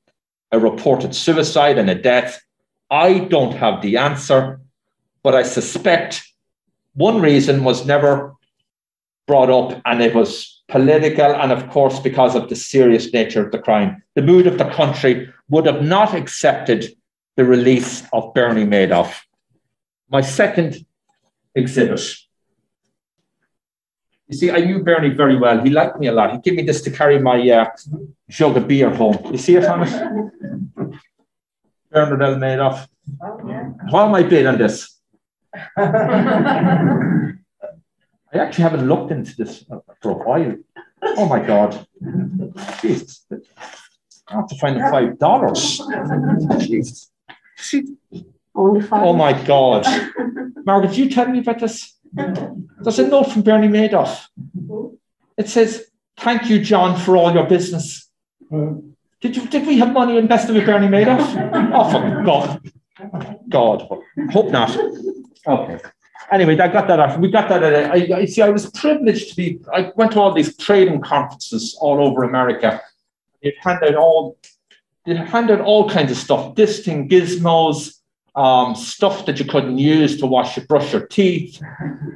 a 0.52 0.60
reported 0.60 1.16
suicide 1.16 1.78
and 1.78 1.90
a 1.90 1.96
death. 1.96 2.42
I 2.92 3.20
don't 3.20 3.54
have 3.56 3.82
the 3.82 3.98
answer, 3.98 4.60
but 5.24 5.34
I 5.34 5.44
suspect 5.44 6.22
one 6.94 7.22
reason 7.22 7.64
was 7.64 7.86
never 7.86 8.34
brought 9.28 9.50
up, 9.50 9.82
and 9.86 10.02
it 10.02 10.14
was 10.14 10.62
political, 10.70 11.36
and 11.36 11.52
of 11.52 11.70
course, 11.70 12.00
because 12.00 12.36
of 12.36 12.48
the 12.48 12.56
serious 12.56 13.12
nature 13.12 13.44
of 13.44 13.52
the 13.52 13.60
crime. 13.60 14.02
The 14.16 14.22
mood 14.22 14.46
of 14.46 14.58
the 14.58 14.70
country 14.70 15.28
would 15.50 15.66
have 15.66 15.82
not 15.82 16.14
accepted 16.14 16.96
the 17.36 17.46
release 17.46 18.04
of 18.14 18.34
Bernie 18.34 18.66
Madoff. 18.66 19.22
My 20.10 20.22
second 20.22 20.86
exhibit. 21.54 22.02
You 24.28 24.38
see, 24.38 24.52
I 24.52 24.60
knew 24.60 24.84
Bernie 24.84 25.10
very 25.10 25.38
well. 25.38 25.62
He 25.62 25.70
liked 25.70 26.00
me 26.00 26.08
a 26.08 26.12
lot. 26.12 26.32
He 26.32 26.40
gave 26.40 26.56
me 26.56 26.64
this 26.64 26.82
to 26.84 26.92
carry 26.92 27.20
my 27.20 27.38
uh, 27.50 27.68
jug 28.30 28.58
of 28.58 28.68
beer 28.68 28.90
home. 28.90 29.20
You 29.32 29.38
see 29.38 29.56
it 29.56 29.66
on? 29.66 30.32
Bernard 31.92 32.22
L. 32.22 32.36
Madoff. 32.36 32.88
What 33.90 34.06
am 34.06 34.16
I 34.16 34.24
bid 34.24 34.48
on 34.48 34.58
this? 34.58 35.00
I 35.78 37.34
actually 38.34 38.64
haven't 38.64 38.88
looked 38.88 39.12
into 39.12 39.36
this 39.36 39.64
for 40.02 40.12
a 40.12 40.16
while. 40.16 40.56
Oh 41.04 41.28
my 41.28 41.40
God. 41.40 41.88
Jesus. 42.82 43.26
I 44.28 44.36
have 44.36 44.48
to 44.48 44.56
find 44.56 44.78
the 44.78 44.90
five 44.90 45.20
dollars. 45.20 45.82
Only 48.56 48.82
five. 48.82 49.04
Oh 49.04 49.14
my 49.14 49.34
God. 49.46 49.86
Margaret, 50.66 50.98
you 50.98 51.10
tell 51.10 51.28
me 51.28 51.40
about 51.40 51.60
this? 51.60 51.96
There's 52.14 53.00
a 53.00 53.08
note 53.08 53.32
from 53.32 53.44
Bernie 53.44 53.68
Madoff. 53.68 54.26
It 55.38 55.50
says, 55.50 55.86
Thank 56.18 56.50
you, 56.50 56.60
John, 56.60 56.98
for 57.00 57.18
all 57.18 57.34
your 57.34 57.46
business. 57.46 58.10
Did, 58.50 59.36
you, 59.36 59.48
did 59.48 59.68
we 59.68 59.78
have 59.80 59.92
money 59.92 60.18
invested 60.18 60.56
with 60.56 60.66
Bernie 60.66 60.88
Madoff? 60.88 61.72
Oh, 61.74 61.92
for 61.92 62.24
God. 62.24 62.72
God. 63.50 63.88
Hope 64.32 64.50
not. 64.52 64.76
Okay 65.46 65.80
anyway, 66.32 66.58
I 66.60 66.68
got 66.68 66.88
that 66.88 67.00
off. 67.00 67.18
We 67.18 67.30
got 67.30 67.50
that. 67.50 67.64
At, 67.64 67.92
I, 67.92 68.18
I 68.18 68.26
see. 68.26 68.42
I 68.42 68.50
was 68.50 68.70
privileged 68.72 69.30
to 69.30 69.36
be. 69.36 69.60
I 69.74 69.92
went 69.96 70.14
to 70.14 70.20
all 70.20 70.34
these 70.34 70.56
trading 70.58 71.02
conferences 71.02 71.78
all 71.80 72.00
over 72.06 72.24
America. 72.24 72.82
They 73.46 73.56
handed 73.62 73.96
all. 73.96 74.38
They 75.06 75.16
handed 75.16 75.62
all 75.62 75.88
kinds 75.88 76.12
of 76.12 76.18
stuff. 76.18 76.56
This 76.56 76.84
thing, 76.84 77.08
gizmos, 77.08 77.94
um, 78.36 78.74
stuff 78.76 79.28
that 79.28 79.40
you 79.40 79.46
couldn't 79.46 79.78
use 79.78 80.18
to 80.20 80.26
wash 80.26 80.58
your 80.58 80.66
brush 80.66 80.92
your 80.92 81.06
teeth, 81.06 81.62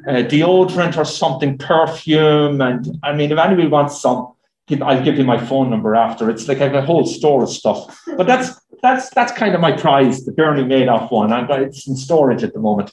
uh, 0.07 0.23
deodorant 0.33 0.97
or 0.97 1.05
something, 1.05 1.57
perfume, 1.59 2.61
and 2.61 2.99
I 3.03 3.13
mean, 3.13 3.31
if 3.31 3.37
anybody 3.37 3.67
wants 3.67 4.01
some, 4.01 4.33
I'll 4.81 5.03
give 5.03 5.19
you 5.19 5.23
my 5.23 5.37
phone 5.37 5.69
number 5.69 5.95
after. 5.95 6.31
It's 6.31 6.47
like 6.47 6.61
I 6.61 6.63
have 6.63 6.75
a 6.75 6.81
whole 6.81 7.05
store 7.05 7.43
of 7.43 7.49
stuff. 7.49 8.01
But 8.17 8.25
that's 8.25 8.59
that's 8.81 9.11
that's 9.11 9.31
kind 9.33 9.53
of 9.53 9.61
my 9.61 9.71
prize, 9.71 10.25
the 10.25 10.31
Bernie 10.31 10.63
Madoff 10.63 11.11
one. 11.11 11.31
I 11.31 11.45
got 11.45 11.61
it's 11.61 11.87
in 11.87 11.95
storage 11.95 12.43
at 12.43 12.53
the 12.53 12.59
moment. 12.59 12.91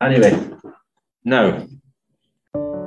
Anyway, 0.00 0.50
no. 1.24 1.68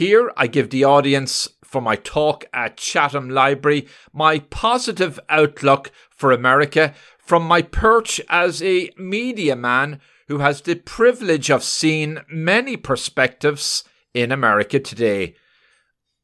Here, 0.00 0.32
I 0.34 0.46
give 0.46 0.70
the 0.70 0.82
audience 0.82 1.46
for 1.62 1.82
my 1.82 1.94
talk 1.94 2.46
at 2.54 2.78
Chatham 2.78 3.28
Library 3.28 3.86
my 4.14 4.38
positive 4.38 5.20
outlook 5.28 5.92
for 6.08 6.32
America 6.32 6.94
from 7.18 7.42
my 7.42 7.60
perch 7.60 8.18
as 8.30 8.62
a 8.62 8.88
media 8.96 9.54
man 9.54 10.00
who 10.28 10.38
has 10.38 10.62
the 10.62 10.76
privilege 10.76 11.50
of 11.50 11.62
seeing 11.62 12.20
many 12.30 12.78
perspectives 12.78 13.84
in 14.14 14.32
America 14.32 14.80
today. 14.80 15.34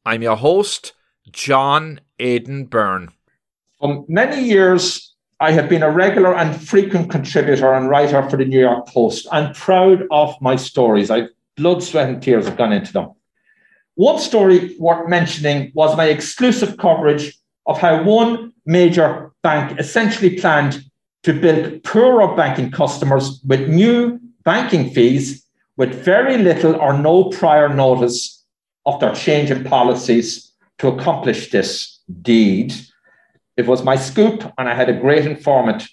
I'm 0.07 0.23
your 0.23 0.37
host, 0.37 0.93
John 1.31 1.99
Aidan 2.17 2.65
Byrne. 2.65 3.09
For 3.79 4.05
many 4.07 4.41
years, 4.41 5.13
I 5.39 5.51
have 5.51 5.69
been 5.69 5.83
a 5.83 5.91
regular 5.91 6.33
and 6.33 6.59
frequent 6.59 7.11
contributor 7.11 7.71
and 7.75 7.91
writer 7.91 8.27
for 8.27 8.37
the 8.37 8.45
New 8.45 8.59
York 8.59 8.87
Post. 8.87 9.27
I'm 9.31 9.53
proud 9.53 10.01
of 10.09 10.33
my 10.41 10.55
stories. 10.55 11.11
I've 11.11 11.29
blood, 11.57 11.83
sweat, 11.83 12.09
and 12.09 12.23
tears 12.23 12.47
have 12.47 12.57
gone 12.57 12.71
into 12.71 12.93
them. 12.93 13.11
One 13.97 14.19
story 14.19 14.75
worth 14.77 15.09
mentioning 15.09 15.71
was 15.73 15.97
my 15.97 16.05
exclusive 16.05 16.77
coverage 16.77 17.35
of 17.65 17.79
how 17.79 18.03
one 18.03 18.53
major 18.63 19.31
bank 19.41 19.79
essentially 19.79 20.37
planned 20.37 20.83
to 21.23 21.33
bilk 21.33 21.83
poorer 21.83 22.35
banking 22.35 22.69
customers 22.69 23.41
with 23.47 23.67
new 23.67 24.19
banking 24.43 24.91
fees 24.91 25.43
with 25.77 26.05
very 26.05 26.37
little 26.37 26.75
or 26.75 26.93
no 26.93 27.25
prior 27.25 27.69
notice 27.69 28.45
of 28.85 28.99
their 28.99 29.15
change 29.15 29.49
in 29.49 29.63
policies 29.63 30.53
to 30.77 30.89
accomplish 30.89 31.49
this 31.49 31.99
deed. 32.21 32.75
It 33.57 33.65
was 33.65 33.83
my 33.83 33.95
scoop, 33.95 34.43
and 34.59 34.69
I 34.69 34.75
had 34.75 34.89
a 34.89 34.99
great 35.01 35.25
informant 35.25 35.89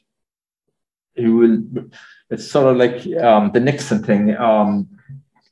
who 1.17 1.37
will, 1.37 1.87
it's 2.29 2.51
sort 2.51 2.67
of 2.67 2.77
like 2.77 3.07
um, 3.25 3.53
the 3.53 3.61
Nixon 3.61 4.03
thing, 4.03 4.37
um, 4.37 4.89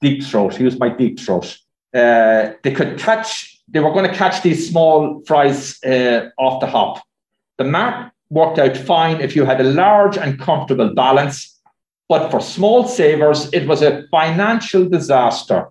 deep 0.02 0.22
throat. 0.22 0.54
He 0.54 0.64
was 0.64 0.78
my 0.78 0.90
deep 0.90 1.18
throat. 1.18 1.56
Uh, 1.94 2.52
they 2.62 2.72
could 2.72 2.98
catch, 2.98 3.60
they 3.68 3.80
were 3.80 3.92
going 3.92 4.08
to 4.10 4.16
catch 4.16 4.42
these 4.42 4.68
small 4.68 5.22
fries 5.26 5.82
uh, 5.84 6.30
off 6.38 6.60
the 6.60 6.66
hop. 6.66 7.02
The 7.58 7.64
map 7.64 8.12
worked 8.30 8.58
out 8.58 8.76
fine 8.76 9.20
if 9.20 9.36
you 9.36 9.44
had 9.44 9.60
a 9.60 9.64
large 9.64 10.16
and 10.16 10.40
comfortable 10.40 10.94
balance, 10.94 11.60
but 12.08 12.30
for 12.30 12.40
small 12.40 12.86
savers, 12.86 13.52
it 13.52 13.66
was 13.66 13.82
a 13.82 14.04
financial 14.10 14.88
disaster. 14.88 15.68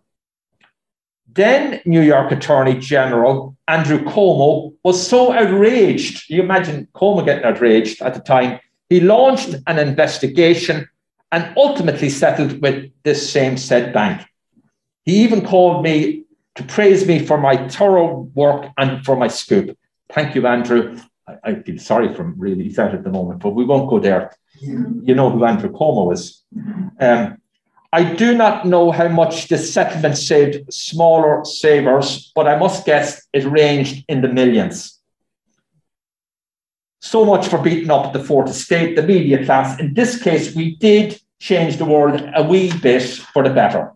Then 1.34 1.82
New 1.86 2.02
York 2.02 2.32
Attorney 2.32 2.78
General 2.78 3.56
Andrew 3.68 4.00
Cuomo 4.04 4.74
was 4.84 5.08
so 5.08 5.32
outraged. 5.32 6.30
You 6.30 6.42
imagine 6.44 6.88
Cuomo 6.94 7.24
getting 7.24 7.46
outraged 7.46 8.02
at 8.02 8.14
the 8.14 8.20
time. 8.20 8.60
He 8.90 9.00
launched 9.00 9.56
an 9.66 9.80
investigation 9.80 10.90
and 11.32 11.54
ultimately 11.56 12.10
settled 12.10 12.62
with 12.62 12.92
this 13.04 13.32
same 13.32 13.56
said 13.56 13.94
bank. 13.94 14.22
He 15.06 15.24
even 15.24 15.46
called 15.46 15.84
me 15.84 16.26
to 16.56 16.64
praise 16.64 17.08
me 17.08 17.26
for 17.26 17.38
my 17.38 17.68
thorough 17.70 18.30
work 18.34 18.72
and 18.78 19.04
for 19.06 19.16
my 19.16 19.28
scoop. 19.28 19.78
Thank 20.12 20.36
you, 20.36 20.46
Andrew. 20.46 21.00
I, 21.28 21.38
I 21.44 21.56
feel 21.56 21.80
sorry 21.80 22.14
for 22.14 22.24
him, 22.24 22.36
really. 22.38 22.64
He's 22.64 22.80
out 22.80 22.94
at 22.94 23.04
the 23.04 23.10
moment, 23.10 23.42
but 23.42 23.52
we 23.52 23.66
won't 23.66 23.90
go 23.90 24.00
there. 24.00 24.36
You 24.60 25.16
know 25.16 25.30
who 25.30 25.44
Andrew 25.46 25.72
Cuomo 25.72 26.14
is. 26.14 26.44
Um, 27.00 27.38
I 27.94 28.04
do 28.04 28.38
not 28.38 28.66
know 28.66 28.92
how 28.92 29.08
much 29.08 29.48
this 29.48 29.74
settlement 29.74 30.18
saved 30.18 30.72
smaller 30.74 31.44
savers, 31.44 32.32
but 32.36 32.48
I 32.48 32.58
must 32.58 32.86
guess 32.86 33.26
it 33.34 33.46
ranged 33.46 34.06
in 34.08 34.22
the 34.22 34.30
millions. 34.30 35.00
So 37.02 37.26
much 37.26 37.48
for 37.48 37.58
beating 37.58 37.90
up 37.90 38.14
the 38.14 38.24
fourth 38.24 38.50
estate, 38.50 38.96
the 38.96 39.02
media 39.02 39.44
class. 39.44 39.80
In 39.80 39.94
this 39.94 40.22
case, 40.22 40.56
we 40.56 40.76
did 40.76 41.20
change 41.40 41.78
the 41.78 41.86
world 41.86 42.22
a 42.36 42.44
wee 42.44 42.72
bit 42.80 43.02
for 43.02 43.44
the 43.44 43.50
better. 43.50 43.94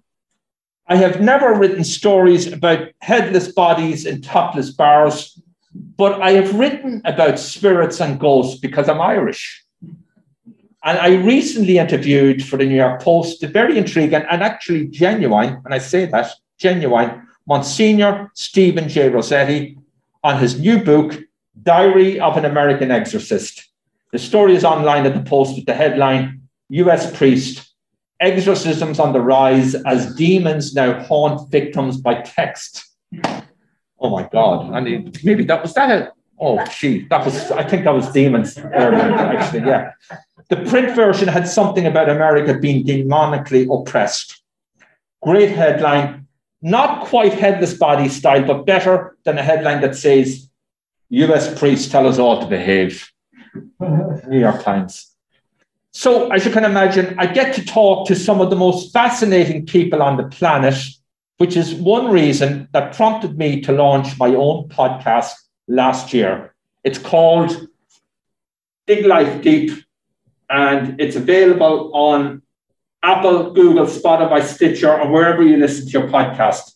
I 0.87 0.97
have 0.97 1.19
never 1.19 1.53
written 1.55 1.83
stories 1.83 2.51
about 2.51 2.89
headless 3.01 3.51
bodies 3.51 4.05
in 4.05 4.21
topless 4.21 4.69
bars, 4.69 5.41
but 5.97 6.21
I 6.21 6.31
have 6.31 6.53
written 6.53 7.01
about 7.05 7.39
spirits 7.39 7.99
and 7.99 8.19
ghosts 8.19 8.59
because 8.59 8.87
I'm 8.87 9.01
Irish. 9.01 9.63
And 10.83 10.99
I 10.99 11.15
recently 11.15 11.79
interviewed 11.79 12.45
for 12.45 12.57
the 12.57 12.65
New 12.65 12.75
York 12.75 13.01
Post, 13.01 13.41
a 13.41 13.47
very 13.47 13.79
intriguing 13.79 14.23
and 14.29 14.43
actually 14.43 14.85
genuine, 14.87 15.59
and 15.65 15.73
I 15.73 15.79
say 15.79 16.05
that, 16.05 16.31
genuine, 16.59 17.27
Monsignor 17.47 18.29
Stephen 18.35 18.87
J. 18.87 19.09
Rossetti 19.09 19.79
on 20.23 20.39
his 20.39 20.59
new 20.59 20.83
book, 20.83 21.17
Diary 21.63 22.19
of 22.19 22.37
an 22.37 22.45
American 22.45 22.91
Exorcist. 22.91 23.69
The 24.11 24.19
story 24.19 24.55
is 24.55 24.63
online 24.63 25.07
at 25.07 25.15
the 25.15 25.27
Post 25.27 25.55
with 25.55 25.65
the 25.65 25.73
headline 25.73 26.41
US 26.69 27.15
Priest, 27.17 27.64
Exorcisms 28.25 28.99
on 28.99 29.13
the 29.13 29.21
Rise 29.21 29.75
as 29.85 30.15
Demons 30.15 30.73
Now 30.73 30.99
Haunt 31.03 31.51
Victims 31.51 31.97
by 31.97 32.21
Text. 32.21 32.83
Oh 33.99 34.09
my 34.09 34.27
God. 34.31 34.73
I 34.73 34.81
mean, 34.81 35.11
maybe 35.23 35.43
that 35.45 35.61
was 35.61 35.73
that. 35.75 35.91
A, 35.91 36.11
oh, 36.39 36.65
gee, 36.65 37.07
that 37.09 37.23
was, 37.23 37.51
I 37.51 37.63
think 37.63 37.83
that 37.83 37.93
was 37.93 38.11
Demons 38.11 38.57
actually, 38.57 39.67
yeah. 39.67 39.91
The 40.49 40.57
print 40.57 40.95
version 40.95 41.27
had 41.27 41.47
something 41.47 41.85
about 41.85 42.09
America 42.09 42.57
being 42.57 42.83
demonically 42.83 43.67
oppressed. 43.71 44.41
Great 45.21 45.49
headline, 45.49 46.27
not 46.61 47.05
quite 47.05 47.33
headless 47.33 47.73
body 47.75 48.09
style, 48.09 48.43
but 48.45 48.65
better 48.65 49.17
than 49.23 49.37
a 49.37 49.43
headline 49.43 49.81
that 49.81 49.95
says, 49.95 50.49
US 51.09 51.57
priests 51.57 51.91
tell 51.91 52.07
us 52.07 52.19
all 52.19 52.41
to 52.41 52.47
behave. 52.47 53.11
New 53.79 54.39
York 54.39 54.63
Times. 54.63 55.14
So, 55.97 56.29
as 56.29 56.43
you 56.43 56.51
can 56.51 56.65
imagine, 56.65 57.15
I 57.17 57.25
get 57.25 57.55
to 57.55 57.63
talk 57.63 58.05
to 58.09 58.15
some 58.15 58.41
of 58.41 58.49
the 58.49 58.55
most 58.57 58.91
fascinating 58.91 59.65
people 59.65 60.03
on 60.03 60.17
the 60.17 60.25
planet, 60.25 60.75
which 61.37 61.55
is 61.55 61.73
one 61.73 62.11
reason 62.11 62.67
that 62.73 62.93
prompted 62.93 63.37
me 63.37 63.61
to 63.61 63.71
launch 63.71 64.19
my 64.19 64.27
own 64.35 64.67
podcast 64.67 65.31
last 65.69 66.13
year. 66.13 66.53
It's 66.83 66.97
called 66.97 67.69
Dig 68.85 69.05
Life 69.05 69.41
Deep, 69.41 69.71
and 70.49 70.99
it's 70.99 71.15
available 71.15 71.91
on 71.95 72.41
Apple, 73.01 73.53
Google, 73.53 73.85
Spotify, 73.85 74.43
Stitcher, 74.43 74.99
or 74.99 75.09
wherever 75.09 75.43
you 75.43 75.55
listen 75.55 75.85
to 75.85 75.91
your 75.91 76.09
podcast. 76.09 76.73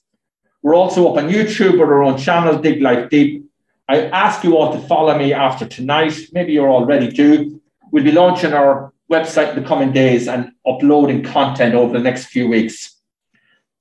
We're 0.61 0.75
also 0.75 1.09
up 1.09 1.17
on 1.21 1.29
YouTube 1.29 1.73
with 1.73 1.89
our 1.89 2.03
own 2.03 2.17
channel, 2.17 2.57
Dig 2.57 2.81
Life 2.81 3.09
Deep. 3.09 3.43
I 3.89 4.05
ask 4.05 4.45
you 4.45 4.55
all 4.55 4.71
to 4.71 4.87
follow 4.87 5.17
me 5.17 5.33
after 5.33 5.65
tonight. 5.65 6.17
Maybe 6.31 6.53
you 6.53 6.65
already 6.65 7.11
do. 7.11 7.61
We'll 7.91 8.05
be 8.05 8.13
launching 8.13 8.53
our 8.53 8.93
website 9.09 9.55
in 9.55 9.61
the 9.61 9.67
coming 9.67 9.91
days 9.91 10.27
and 10.27 10.51
uploading 10.67 11.23
content 11.23 11.75
over 11.75 11.93
the 11.93 12.03
next 12.03 12.25
few 12.25 12.47
weeks. 12.47 12.95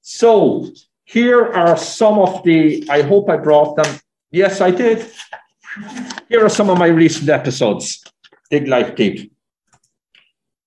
So 0.01 0.71
here 1.05 1.53
are 1.53 1.77
some 1.77 2.19
of 2.19 2.43
the, 2.45 2.85
I 2.89 3.03
hope 3.03 3.29
I 3.29 3.37
brought 3.37 3.77
them. 3.77 4.01
Yes, 4.31 4.61
I 4.61 4.71
did. 4.71 5.11
Here 6.29 6.45
are 6.45 6.49
some 6.49 6.71
of 6.71 6.79
my 6.79 6.87
recent 6.87 7.29
episodes. 7.29 8.05
Dig 8.51 8.69
Life 8.69 8.95
Deep. 8.97 9.33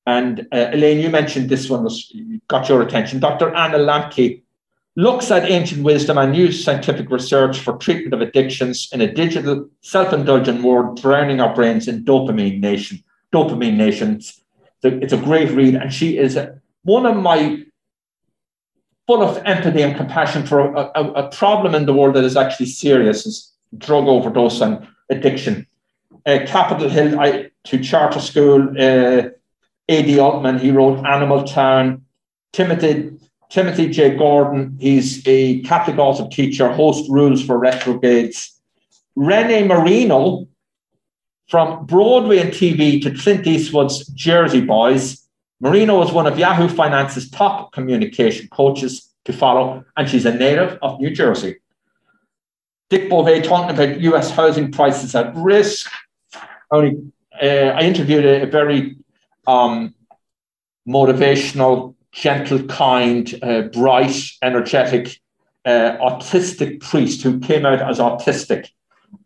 And 0.05 0.47
uh, 0.51 0.71
Elaine, 0.73 0.99
you 0.99 1.09
mentioned 1.09 1.49
this 1.49 1.69
one 1.69 1.83
was 1.83 2.11
got 2.47 2.69
your 2.69 2.81
attention. 2.81 3.19
Dr. 3.19 3.53
Anna 3.55 3.77
Lembke 3.77 4.41
looks 4.95 5.31
at 5.31 5.49
ancient 5.49 5.83
wisdom 5.83 6.17
and 6.17 6.31
new 6.31 6.51
scientific 6.51 7.09
research 7.09 7.59
for 7.59 7.77
treatment 7.77 8.13
of 8.13 8.21
addictions 8.21 8.89
in 8.91 9.01
a 9.01 9.11
digital, 9.11 9.69
self-indulgent 9.81 10.63
world, 10.63 11.01
drowning 11.01 11.39
our 11.39 11.53
brains 11.53 11.87
in 11.87 12.03
dopamine 12.03 12.59
nation, 12.59 13.03
dopamine 13.33 13.77
nations. 13.77 14.40
It's 14.83 15.13
a 15.13 15.17
great 15.17 15.51
read, 15.51 15.75
and 15.75 15.93
she 15.93 16.17
is 16.17 16.39
one 16.83 17.05
of 17.05 17.15
my 17.17 17.63
full 19.07 19.23
of 19.23 19.41
empathy 19.45 19.81
and 19.81 19.95
compassion 19.95 20.45
for 20.45 20.73
a, 20.73 20.91
a, 20.95 21.11
a 21.23 21.29
problem 21.29 21.75
in 21.75 21.85
the 21.85 21.93
world 21.93 22.15
that 22.15 22.23
is 22.23 22.37
actually 22.37 22.67
serious, 22.67 23.25
is 23.25 23.51
drug 23.77 24.07
overdose 24.07 24.61
and 24.61 24.87
addiction. 25.09 25.67
Uh, 26.25 26.39
Capitol 26.45 26.89
Hill 26.89 27.19
I, 27.19 27.51
to 27.65 27.83
charter 27.83 28.19
school. 28.19 28.69
Uh, 28.79 29.29
A.D. 29.89 30.19
Altman, 30.19 30.59
he 30.59 30.71
wrote 30.71 31.05
Animal 31.05 31.43
Town. 31.43 32.03
Timothy 32.53 33.11
Timothy 33.49 33.89
J. 33.89 34.15
Gordon, 34.15 34.77
he's 34.79 35.27
a 35.27 35.59
Catholic 35.63 35.97
author 35.97 36.27
teacher, 36.29 36.71
host 36.71 37.09
rules 37.09 37.43
for 37.43 37.59
retrogrades. 37.59 38.57
Rene 39.17 39.67
Marino, 39.67 40.47
from 41.51 41.85
Broadway 41.85 42.37
and 42.37 42.51
TV 42.51 43.01
to 43.01 43.11
Clint 43.13 43.45
Eastwood's 43.45 44.07
Jersey 44.07 44.61
Boys, 44.61 45.27
Marino 45.59 46.01
is 46.01 46.09
one 46.13 46.25
of 46.25 46.39
Yahoo 46.39 46.69
Finance's 46.69 47.29
top 47.29 47.73
communication 47.73 48.47
coaches 48.47 49.13
to 49.25 49.33
follow, 49.33 49.83
and 49.97 50.09
she's 50.09 50.25
a 50.25 50.33
native 50.33 50.79
of 50.81 50.97
New 51.01 51.09
Jersey. 51.11 51.57
Dick 52.89 53.09
Bove 53.09 53.43
talking 53.43 53.75
about 53.75 53.99
US 53.99 54.31
housing 54.31 54.71
prices 54.71 55.13
at 55.13 55.35
risk. 55.35 55.91
Only, 56.71 56.97
uh, 57.43 57.75
I 57.75 57.81
interviewed 57.81 58.23
a, 58.23 58.43
a 58.43 58.45
very 58.45 58.95
um, 59.45 59.93
motivational 60.87 61.95
gentle, 62.13 62.63
kind, 62.63 63.37
uh, 63.43 63.63
bright, 63.63 64.15
energetic, 64.41 65.19
uh, 65.65 65.97
autistic 65.97 66.79
priest 66.79 67.23
who 67.23 67.41
came 67.41 67.65
out 67.65 67.81
as 67.81 67.99
autistic. 67.99 68.69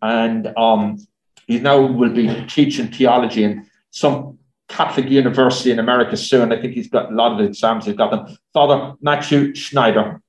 And 0.01 0.51
um, 0.57 1.05
he 1.47 1.59
now 1.59 1.79
will 1.79 2.09
be 2.09 2.45
teaching 2.47 2.87
theology 2.87 3.43
in 3.43 3.65
some 3.91 4.37
Catholic 4.67 5.09
university 5.09 5.71
in 5.71 5.79
America 5.79 6.17
soon. 6.17 6.51
I 6.51 6.59
think 6.59 6.73
he's 6.73 6.89
got 6.89 7.11
a 7.11 7.15
lot 7.15 7.31
of 7.31 7.37
the 7.37 7.45
exams, 7.45 7.85
he's 7.85 7.95
got 7.95 8.11
them. 8.11 8.37
Father 8.53 8.95
Matthew 9.01 9.53
Schneider. 9.55 10.21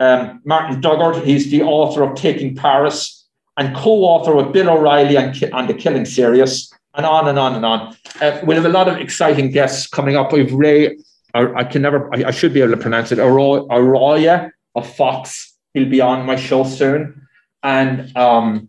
Um, 0.00 0.40
Martin 0.44 0.80
Dugard, 0.80 1.22
he's 1.24 1.50
the 1.50 1.62
author 1.62 2.02
of 2.02 2.16
Taking 2.16 2.54
Paris 2.54 3.26
and 3.56 3.74
co 3.76 3.90
author 4.02 4.34
with 4.34 4.52
Bill 4.52 4.70
O'Reilly 4.70 5.16
and, 5.16 5.50
on 5.52 5.66
the 5.66 5.74
Killing 5.74 6.04
Series, 6.04 6.72
and 6.94 7.06
on 7.06 7.28
and 7.28 7.38
on 7.38 7.54
and 7.54 7.64
on. 7.64 7.96
Uh, 8.20 8.40
we'll 8.44 8.56
have 8.56 8.66
a 8.66 8.68
lot 8.68 8.88
of 8.88 8.96
exciting 8.98 9.50
guests 9.50 9.86
coming 9.86 10.16
up. 10.16 10.32
We've 10.32 10.52
Ray 10.52 10.96
I, 11.34 11.64
can 11.64 11.82
never, 11.82 12.14
I, 12.14 12.28
I, 12.28 12.30
should 12.30 12.54
be 12.54 12.60
able 12.60 12.72
to 12.74 12.80
pronounce 12.80 13.10
it, 13.10 13.18
Arroyo 13.18 14.50
of 14.76 14.94
Fox. 14.94 15.56
He'll 15.74 15.88
be 15.88 16.00
on 16.00 16.24
my 16.24 16.36
show 16.36 16.62
soon. 16.62 17.26
And 17.64 18.16
um, 18.16 18.68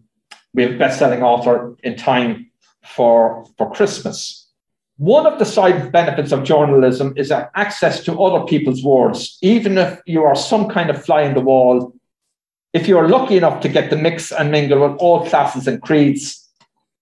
we 0.56 0.64
have 0.64 0.80
best-selling 0.80 1.22
author 1.22 1.76
in 1.84 1.96
time 1.96 2.50
for, 2.84 3.46
for 3.58 3.72
Christmas. 3.72 4.48
One 4.98 5.28
of 5.28 5.38
the 5.38 5.46
side 5.46 5.92
benefits 5.92 6.32
of 6.32 6.46
journalism 6.46 7.14
is 7.18 7.30
access 7.32 8.04
to 8.06 8.24
other 8.24 8.46
people's 8.46 8.82
words. 8.82 9.38
Even 9.42 9.78
if 9.78 10.00
you 10.06 10.24
are 10.24 10.36
some 10.36 10.70
kind 10.70 10.90
of 10.90 11.04
fly 11.04 11.24
in 11.24 11.34
the 11.34 11.42
wall, 11.42 11.94
if 12.72 12.88
you 12.88 12.98
are 12.98 13.10
lucky 13.10 13.36
enough 13.36 13.62
to 13.62 13.70
get 13.70 13.90
the 13.90 13.98
mix 13.98 14.32
and 14.32 14.52
mingle 14.52 14.88
with 14.88 14.98
all 15.00 15.26
classes 15.28 15.68
and 15.68 15.82
creeds, 15.82 16.42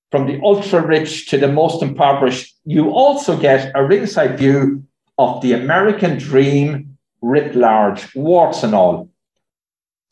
from 0.09 0.27
the 0.27 0.39
ultra 0.43 0.85
rich 0.85 1.27
to 1.29 1.37
the 1.39 1.47
most 1.47 1.81
impoverished, 1.81 2.55
you 2.65 2.91
also 2.91 3.35
get 3.35 3.71
a 3.73 3.83
ringside 3.83 4.37
view 4.37 4.83
of 5.17 5.41
the 5.41 5.53
American 5.53 6.17
dream 6.19 6.97
writ 7.21 7.55
large, 7.55 8.15
warts 8.15 8.63
and 8.63 8.75
all. 8.75 9.09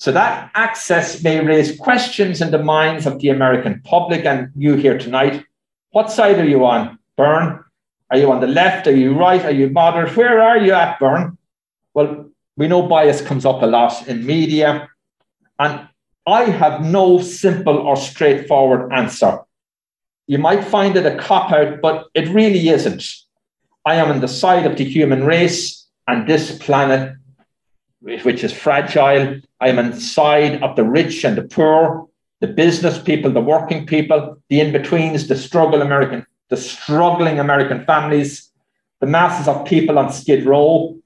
So 0.02 0.12
that 0.14 0.50
access 0.56 1.22
may 1.22 1.46
raise 1.46 1.78
questions 1.78 2.42
in 2.42 2.50
the 2.50 2.58
minds 2.58 3.06
of 3.06 3.20
the 3.20 3.30
American 3.30 3.84
public 3.84 4.26
and 4.26 4.50
you 4.56 4.74
here 4.74 4.98
tonight. 4.98 5.46
What 5.92 6.10
side 6.10 6.40
are 6.40 6.48
you 6.48 6.66
on, 6.66 6.98
Byrne? 7.16 7.64
Are 8.10 8.18
you 8.18 8.32
on 8.32 8.42
the 8.42 8.48
left? 8.48 8.88
Are 8.88 8.96
you 8.96 9.14
right? 9.14 9.46
Are 9.46 9.52
you 9.52 9.70
moderate? 9.70 10.18
Where 10.18 10.42
are 10.42 10.58
you 10.58 10.74
at, 10.74 11.00
Byrne? 11.00 11.38
Well, 11.94 12.32
we 12.58 12.68
know 12.68 12.82
bias 12.88 13.22
comes 13.22 13.46
up 13.46 13.62
a 13.62 13.68
lot 13.68 14.08
in 14.08 14.26
media, 14.26 14.90
and 15.60 15.88
I 16.26 16.46
have 16.46 16.84
no 16.84 17.22
simple 17.22 17.78
or 17.78 17.96
straightforward 17.96 18.92
answer. 18.92 19.42
You 20.26 20.40
might 20.40 20.64
find 20.64 20.96
it 20.96 21.06
a 21.06 21.16
cop 21.16 21.52
out, 21.52 21.80
but 21.80 22.08
it 22.16 22.28
really 22.30 22.70
isn't. 22.70 23.06
I 23.86 23.98
am 23.98 24.10
on 24.10 24.22
the 24.22 24.28
side 24.28 24.66
of 24.66 24.78
the 24.78 24.84
human 24.84 25.26
race 25.26 25.86
and 26.08 26.28
this 26.28 26.58
planet, 26.58 27.14
which 28.00 28.44
is 28.44 28.52
fragile. 28.52 29.42
I 29.62 29.70
am 29.70 29.78
on 29.78 29.92
the 29.92 30.02
side 30.02 30.62
of 30.64 30.76
the 30.76 30.84
rich 30.84 31.24
and 31.24 31.38
the 31.38 31.44
poor, 31.44 32.08
the 32.40 32.48
business 32.48 32.98
people, 33.00 33.32
the 33.32 33.40
working 33.42 33.86
people, 33.86 34.42
the 34.50 34.60
in-betweens, 34.60 35.28
the 35.28 35.36
struggle 35.36 35.84
American, 35.84 36.26
the 36.50 36.58
struggling 36.58 37.40
American 37.40 37.86
families, 37.86 38.52
the 39.00 39.06
masses 39.06 39.48
of 39.48 39.66
people 39.66 40.00
on 40.00 40.12
Skid 40.12 40.46
Row, 40.46 40.98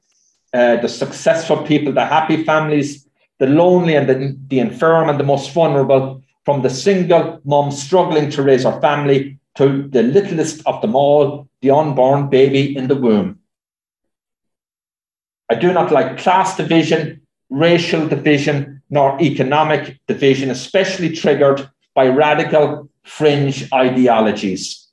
uh, 0.54 0.78
the 0.78 0.88
successful 0.88 1.58
people, 1.64 1.92
the 1.92 2.06
happy 2.06 2.46
families, 2.46 3.06
the 3.40 3.48
lonely 3.48 3.96
and 3.96 4.08
the, 4.08 4.38
the 4.48 4.60
infirm 4.60 5.10
and 5.10 5.20
the 5.20 5.26
most 5.26 5.52
vulnerable, 5.52 6.24
from 6.46 6.62
the 6.62 6.70
single 6.70 7.42
mom 7.44 7.72
struggling 7.72 8.30
to 8.30 8.42
raise 8.42 8.64
her 8.64 8.80
family 8.80 9.38
to 9.56 9.88
the 9.90 10.04
littlest 10.04 10.66
of 10.66 10.82
them 10.82 10.96
all, 10.96 11.50
the 11.62 11.72
unborn 11.72 12.30
baby 12.30 12.76
in 12.78 12.88
the 12.88 12.96
womb. 12.96 13.40
I 15.50 15.56
do 15.56 15.74
not 15.74 15.92
like 15.92 16.18
class 16.18 16.56
division, 16.56 17.25
racial 17.56 18.08
division, 18.08 18.82
nor 18.90 19.20
economic 19.22 19.98
division, 20.08 20.52
especially 20.52 21.10
triggered 21.10 21.70
by 21.94 22.08
radical 22.08 22.90
fringe 23.04 23.72
ideologies. 23.74 24.88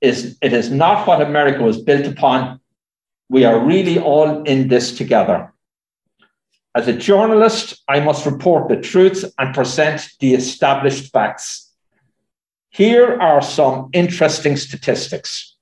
Is 0.00 0.36
It 0.40 0.52
is 0.52 0.70
not 0.70 1.06
what 1.06 1.20
America 1.20 1.62
was 1.62 1.82
built 1.82 2.06
upon. 2.06 2.60
We 3.28 3.44
are 3.44 3.58
really 3.58 3.98
all 3.98 4.42
in 4.44 4.68
this 4.68 4.96
together. 4.96 5.52
As 6.76 6.86
a 6.88 6.92
journalist, 6.92 7.82
I 7.88 8.00
must 8.00 8.26
report 8.26 8.68
the 8.68 8.80
truth 8.80 9.24
and 9.38 9.54
present 9.54 10.08
the 10.20 10.34
established 10.34 11.12
facts. 11.12 11.72
Here 12.70 13.18
are 13.20 13.42
some 13.42 13.90
interesting 13.92 14.56
statistics. 14.56 15.56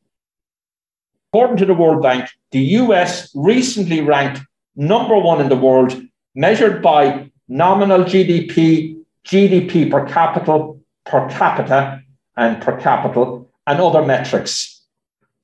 According 1.31 1.59
to 1.59 1.67
the 1.67 1.81
World 1.83 2.03
Bank, 2.03 2.29
the 2.51 2.65
US 2.83 3.31
recently 3.35 4.01
ranked 4.01 4.41
number 4.77 5.19
one 5.19 5.41
in 5.41 5.49
the 5.49 5.63
world, 5.69 5.93
measured 6.35 6.83
by 6.83 7.31
nominal 7.49 8.01
GDP, 8.05 8.99
GDP 9.25 9.91
per 9.91 10.07
capita, 10.07 10.75
per 11.05 11.29
capita, 11.29 12.03
and 12.37 12.63
per 12.63 12.79
capita, 12.81 13.45
and 13.67 13.81
other 13.81 14.05
metrics. 14.05 14.83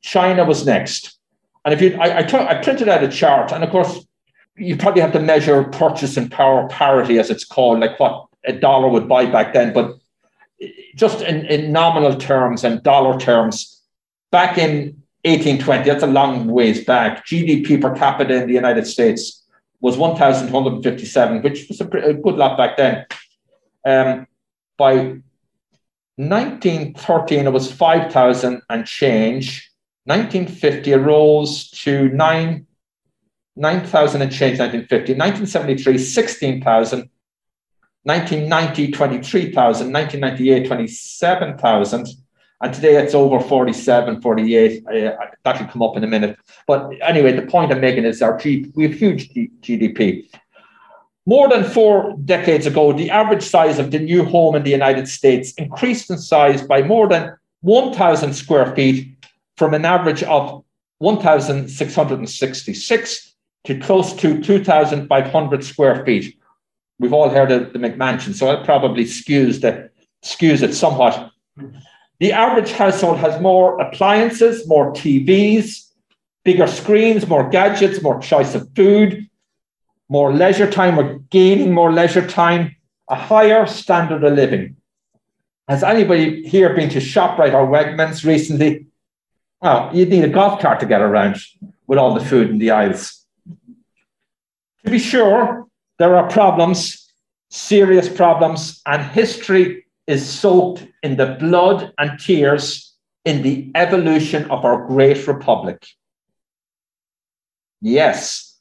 China 0.01 0.45
was 0.45 0.67
next. 0.67 1.19
And 1.65 1.75
if 1.75 1.83
you, 1.83 1.99
I, 2.01 2.19
I, 2.19 2.23
t- 2.23 2.37
I 2.37 2.63
printed 2.63 2.89
out 2.89 3.05
a 3.05 3.09
chart, 3.09 3.53
and 3.53 3.63
of 3.63 3.71
course, 3.71 4.07
you 4.57 4.77
probably 4.77 5.03
have 5.03 5.13
to 5.13 5.21
measure 5.21 5.65
purchasing 5.65 6.29
power 6.29 6.67
parity, 6.69 7.19
as 7.19 7.31
it's 7.31 7.45
called, 7.45 7.81
like 7.81 7.99
what 8.01 8.27
a 8.45 8.53
dollar 8.53 8.89
would 8.89 9.09
buy 9.09 9.27
back 9.27 9.53
then. 9.53 9.73
But 9.73 9.97
just 10.97 11.21
in, 11.23 11.45
in 11.47 11.73
nominal 11.73 12.17
terms 12.17 12.65
and 12.65 12.83
dollar 12.83 13.19
terms, 13.19 13.83
back 14.31 14.59
in 14.59 15.03
1820, 15.25 15.85
that's 15.85 16.03
a 16.03 16.07
long 16.07 16.47
ways 16.49 16.85
back, 16.85 17.27
GDP 17.27 17.81
per 17.81 17.95
capita 17.95 18.35
in 18.35 18.49
the 18.49 18.55
United 18.55 18.87
States 18.87 19.38
was 19.81 19.97
1,157, 19.97 21.43
which 21.43 21.69
was 21.69 21.81
a, 21.81 21.85
a, 21.85 22.15
good 22.15 22.35
lot 22.37 22.57
back 22.59 22.77
then. 22.77 23.07
Um, 23.85 24.27
by 24.77 25.21
1913, 26.17 27.47
it 27.47 27.53
was 27.53 27.73
5,000 27.73 28.63
and 28.69 28.87
change. 28.87 29.71
1950, 30.05 30.93
it 30.93 30.97
rose 30.97 31.71
to 31.71 32.09
9 32.09 32.67
9,000 33.59 34.23
and 34.23 34.31
change 34.31 34.61
1950. 34.61 35.15
1973, 35.15 35.99
16,000. 35.99 37.11
1990, 38.05 38.93
23,000. 38.93 39.93
1998, 39.93 40.67
27,000. 40.69 42.09
And 42.61 42.75
today 42.75 42.97
it's 42.97 43.15
over 43.15 43.39
47, 43.39 44.21
48. 44.21 44.85
Uh, 44.87 45.13
that'll 45.45 45.69
come 45.69 45.83
up 45.83 45.97
in 45.97 46.03
a 46.03 46.09
minute. 46.09 46.37
But 46.67 46.91
anyway, 47.03 47.33
the 47.33 47.43
point 47.43 47.73
I'm 47.73 47.81
making 47.81 48.05
is 48.05 48.21
our 48.21 48.37
G- 48.39 48.73
we 48.75 48.85
have 48.85 48.95
huge 48.95 49.31
GDP. 49.31 50.29
More 51.25 51.49
than 51.49 51.63
four 51.63 52.17
decades 52.25 52.67
ago, 52.67 52.93
the 52.93 53.11
average 53.11 53.45
size 53.45 53.79
of 53.79 53.91
the 53.91 53.99
new 53.99 54.25
home 54.25 54.57
in 54.57 54.65
the 54.65 54.71
United 54.71 55.09
States 55.09 55.53
increased 55.53 56.11
in 56.11 56.19
size 56.19 56.63
by 56.63 56.83
more 56.83 57.07
than 57.07 57.37
1,000 57.61 58.33
square 58.33 58.75
feet 58.75 59.15
from 59.57 59.75
an 59.75 59.85
average 59.85 60.23
of 60.23 60.65
1,666 60.99 63.35
to 63.65 63.79
close 63.79 64.15
to 64.15 64.41
2,500 64.41 65.65
square 65.65 66.05
feet. 66.05 66.39
We've 66.99 67.13
all 67.13 67.29
heard 67.29 67.53
of 67.53 67.73
the 67.73 67.79
McMansion, 67.79 68.35
so 68.35 68.47
that 68.47 68.65
probably 68.65 69.05
skews, 69.05 69.61
the, 69.61 69.91
skews 70.25 70.63
it 70.63 70.75
somewhat. 70.75 71.31
The 72.21 72.33
average 72.33 72.73
household 72.73 73.19
has 73.19 73.41
more 73.41 73.81
appliances, 73.81 74.67
more 74.67 74.93
TVs, 74.93 75.89
bigger 76.45 76.67
screens, 76.67 77.29
more 77.29 77.49
gadgets, 77.49 78.03
more 78.03 78.21
choice 78.21 78.55
of 78.55 78.69
food, 78.75 79.29
more 80.09 80.33
leisure 80.33 80.71
time. 80.71 80.97
We're 80.97 81.19
gaining 81.31 81.73
more 81.73 81.93
leisure 81.93 82.27
time, 82.27 82.75
a 83.09 83.15
higher 83.15 83.67
standard 83.67 84.25
of 84.25 84.33
living. 84.33 84.77
Has 85.69 85.85
anybody 85.85 86.49
here 86.49 86.75
been 86.75 86.89
to 86.91 86.99
ShopRite 86.99 87.53
or 87.53 87.67
Wegmans 87.69 88.25
recently? 88.25 88.87
Well, 89.61 89.91
you'd 89.93 90.09
need 90.09 90.25
a 90.25 90.29
golf 90.29 90.61
cart 90.61 90.81
to 90.81 90.87
get 90.87 91.03
around 91.03 91.37
with 91.87 91.99
all 91.99 92.15
the 92.15 92.25
food 92.25 92.51
in 92.51 92.59
the 92.59 92.71
aisles. 92.71 93.25
To 94.85 94.91
be 94.91 94.99
sure, 94.99 95.67
there 95.99 96.17
are 96.17 96.29
problems, 96.31 97.13
serious 97.51 98.09
problems, 98.09 98.81
and 98.87 99.03
history 99.03 99.85
is 100.09 100.29
soaked 100.29 100.85
in 101.03 101.17
the 101.17 101.37
blood 101.39 101.93
and 101.99 102.19
tears 102.19 102.95
in 103.25 103.43
the 103.43 103.71
evolution 103.75 104.51
of 104.51 104.65
our 104.65 104.87
great 104.87 105.27
republic. 105.29 105.87
Yes, 107.81 108.59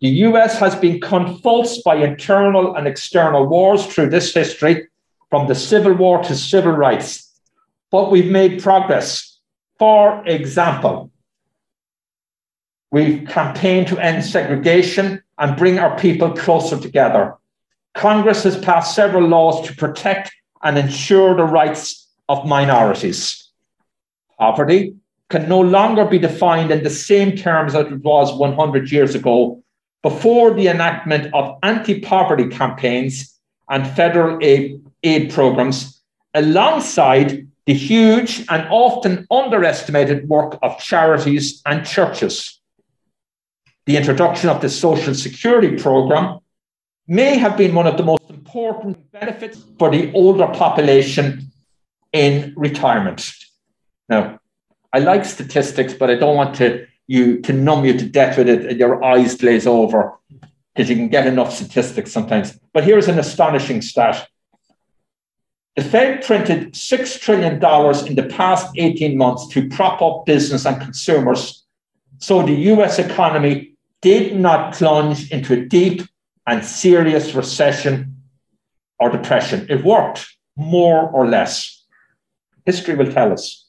the 0.00 0.10
US 0.28 0.58
has 0.58 0.76
been 0.76 1.00
convulsed 1.00 1.82
by 1.82 1.96
internal 1.96 2.76
and 2.76 2.86
external 2.86 3.46
wars 3.46 3.86
through 3.86 4.10
this 4.10 4.34
history, 4.34 4.86
from 5.30 5.48
the 5.48 5.54
Civil 5.54 5.94
War 5.94 6.22
to 6.22 6.36
civil 6.36 6.72
rights, 6.72 7.40
but 7.90 8.10
we've 8.12 8.30
made 8.30 8.62
progress. 8.62 9.40
For 9.78 10.22
example, 10.26 11.10
we've 12.92 13.26
campaigned 13.26 13.88
to 13.88 13.98
end 13.98 14.24
segregation 14.24 15.22
and 15.38 15.56
bring 15.56 15.80
our 15.80 15.98
people 15.98 16.30
closer 16.32 16.78
together. 16.78 17.34
Congress 17.94 18.44
has 18.44 18.56
passed 18.58 18.94
several 18.94 19.26
laws 19.26 19.66
to 19.66 19.74
protect 19.74 20.32
and 20.64 20.78
ensure 20.78 21.36
the 21.36 21.44
rights 21.44 22.08
of 22.28 22.46
minorities. 22.46 23.50
Poverty 24.38 24.94
can 25.30 25.48
no 25.48 25.60
longer 25.60 26.04
be 26.04 26.18
defined 26.18 26.70
in 26.70 26.82
the 26.82 26.90
same 26.90 27.36
terms 27.36 27.74
as 27.74 27.86
it 27.86 28.02
was 28.02 28.32
100 28.34 28.90
years 28.90 29.14
ago 29.14 29.62
before 30.02 30.52
the 30.52 30.68
enactment 30.68 31.32
of 31.32 31.58
anti 31.62 32.00
poverty 32.00 32.48
campaigns 32.48 33.38
and 33.70 33.86
federal 33.86 34.38
aid, 34.42 34.82
aid 35.02 35.32
programs, 35.32 36.02
alongside 36.34 37.46
the 37.66 37.74
huge 37.74 38.44
and 38.50 38.66
often 38.70 39.26
underestimated 39.30 40.28
work 40.28 40.58
of 40.62 40.78
charities 40.78 41.62
and 41.64 41.86
churches 41.86 42.60
the 43.86 43.96
introduction 43.96 44.48
of 44.48 44.60
the 44.60 44.68
Social 44.68 45.14
Security 45.14 45.76
program 45.76 46.38
may 47.06 47.36
have 47.36 47.56
been 47.56 47.74
one 47.74 47.86
of 47.86 47.96
the 47.96 48.02
most 48.02 48.22
important 48.54 49.10
benefits 49.10 49.64
for 49.78 49.90
the 49.90 50.12
older 50.12 50.46
population 50.46 51.50
in 52.12 52.54
retirement. 52.56 53.34
Now, 54.08 54.38
I 54.92 55.00
like 55.00 55.24
statistics, 55.24 55.92
but 55.92 56.08
I 56.08 56.14
don't 56.14 56.36
want 56.36 56.54
to 56.56 56.86
you 57.08 57.40
to 57.42 57.52
numb 57.52 57.84
you 57.84 57.98
to 57.98 58.06
death 58.06 58.38
with 58.38 58.48
it 58.48 58.64
and 58.64 58.78
your 58.78 59.04
eyes 59.04 59.34
glaze 59.34 59.66
over 59.66 60.12
because 60.74 60.88
you 60.88 60.96
can 60.96 61.08
get 61.08 61.26
enough 61.26 61.52
statistics 61.52 62.12
sometimes. 62.12 62.58
But 62.72 62.84
here's 62.84 63.08
an 63.08 63.18
astonishing 63.18 63.82
stat. 63.82 64.26
The 65.76 65.82
Fed 65.82 66.24
printed 66.24 66.74
$6 66.74 67.20
trillion 67.20 67.54
in 68.06 68.14
the 68.14 68.28
past 68.30 68.68
18 68.76 69.18
months 69.18 69.48
to 69.48 69.68
prop 69.68 70.00
up 70.00 70.24
business 70.24 70.64
and 70.64 70.80
consumers 70.80 71.64
so 72.18 72.42
the 72.42 72.54
US 72.72 72.98
economy 72.98 73.74
did 74.00 74.36
not 74.36 74.74
plunge 74.74 75.30
into 75.32 75.52
a 75.54 75.64
deep 75.66 76.02
and 76.46 76.64
serious 76.64 77.34
recession 77.34 78.13
or 79.04 79.10
depression. 79.10 79.66
It 79.68 79.84
worked 79.84 80.26
more 80.56 81.10
or 81.10 81.26
less. 81.26 81.84
History 82.64 82.94
will 82.94 83.12
tell 83.12 83.32
us. 83.32 83.66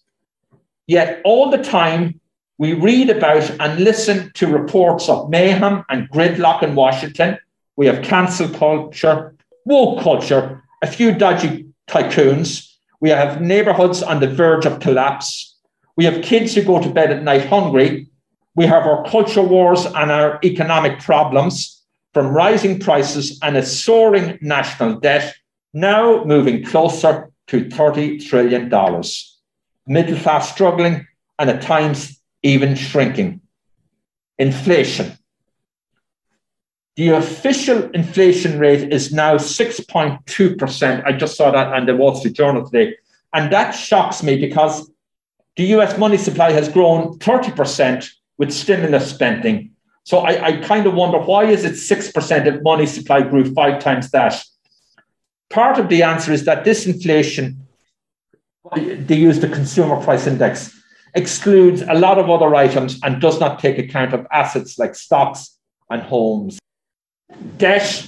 Yet, 0.87 1.21
all 1.25 1.51
the 1.51 1.61
time, 1.61 2.21
we 2.57 2.73
read 2.73 3.09
about 3.09 3.49
and 3.59 3.83
listen 3.83 4.31
to 4.35 4.47
reports 4.47 5.09
of 5.09 5.29
mayhem 5.29 5.83
and 5.89 6.09
gridlock 6.09 6.63
in 6.63 6.73
Washington. 6.73 7.37
We 7.75 7.85
have 7.87 8.01
cancel 8.01 8.47
culture, 8.47 9.35
woke 9.65 10.01
culture, 10.01 10.63
a 10.81 10.87
few 10.87 11.13
dodgy 11.13 11.65
tycoons. 11.87 12.71
We 13.01 13.09
have 13.09 13.41
neighborhoods 13.41 14.01
on 14.01 14.21
the 14.21 14.27
verge 14.27 14.65
of 14.65 14.79
collapse. 14.79 15.57
We 15.97 16.05
have 16.05 16.23
kids 16.23 16.55
who 16.55 16.63
go 16.63 16.81
to 16.81 16.89
bed 16.89 17.11
at 17.11 17.23
night 17.23 17.45
hungry 17.45 18.07
we 18.55 18.65
have 18.65 18.87
our 18.87 19.03
culture 19.03 19.43
wars 19.43 19.85
and 19.85 20.11
our 20.11 20.39
economic 20.43 20.99
problems 20.99 21.74
from 22.15 22.27
rising 22.27 22.79
prices 22.79 23.37
and 23.43 23.57
a 23.57 23.65
soaring 23.65 24.39
national 24.39 25.01
debt, 25.01 25.35
now 25.73 26.23
moving 26.23 26.63
closer 26.63 27.29
to 27.47 27.65
$30 27.65 28.25
trillion. 28.25 28.69
Middle 29.85 30.17
class 30.19 30.49
struggling 30.49 31.05
and 31.37 31.49
at 31.49 31.61
times 31.61 32.21
even 32.41 32.73
shrinking. 32.73 33.41
Inflation. 34.39 35.17
The 36.95 37.09
official 37.09 37.91
inflation 37.91 38.59
rate 38.59 38.93
is 38.93 39.11
now 39.11 39.35
6.2%. 39.35 41.05
I 41.05 41.11
just 41.11 41.35
saw 41.35 41.51
that 41.51 41.73
on 41.73 41.85
the 41.85 41.97
Wall 41.97 42.15
Street 42.15 42.35
Journal 42.35 42.63
today. 42.63 42.95
And 43.33 43.51
that 43.51 43.71
shocks 43.71 44.23
me 44.23 44.39
because 44.39 44.89
the 45.57 45.65
US 45.75 45.97
money 45.97 46.17
supply 46.17 46.53
has 46.53 46.69
grown 46.69 47.19
30% 47.19 48.09
with 48.37 48.53
stimulus 48.53 49.09
spending. 49.09 49.74
So 50.05 50.19
I, 50.19 50.45
I 50.45 50.57
kind 50.57 50.85
of 50.85 50.93
wonder 50.93 51.17
why 51.17 51.45
is 51.45 51.65
it 51.65 51.73
6% 51.73 52.45
if 52.45 52.61
money 52.61 52.85
supply 52.85 53.21
grew 53.21 53.51
five 53.53 53.81
times 53.81 54.11
that? 54.11 54.41
Part 55.49 55.79
of 55.79 55.89
the 55.89 56.03
answer 56.03 56.31
is 56.31 56.45
that 56.45 56.63
this 56.63 56.85
inflation, 56.85 57.67
they 58.75 59.15
use 59.15 59.39
the 59.39 59.49
consumer 59.49 60.01
price 60.03 60.27
index, 60.27 60.79
excludes 61.15 61.81
a 61.81 61.95
lot 61.95 62.19
of 62.19 62.29
other 62.29 62.53
items 62.53 62.99
and 63.01 63.19
does 63.19 63.39
not 63.39 63.59
take 63.59 63.79
account 63.79 64.13
of 64.13 64.27
assets 64.31 64.77
like 64.77 64.93
stocks 64.93 65.57
and 65.89 66.03
homes. 66.03 66.59
Debt, 67.57 68.05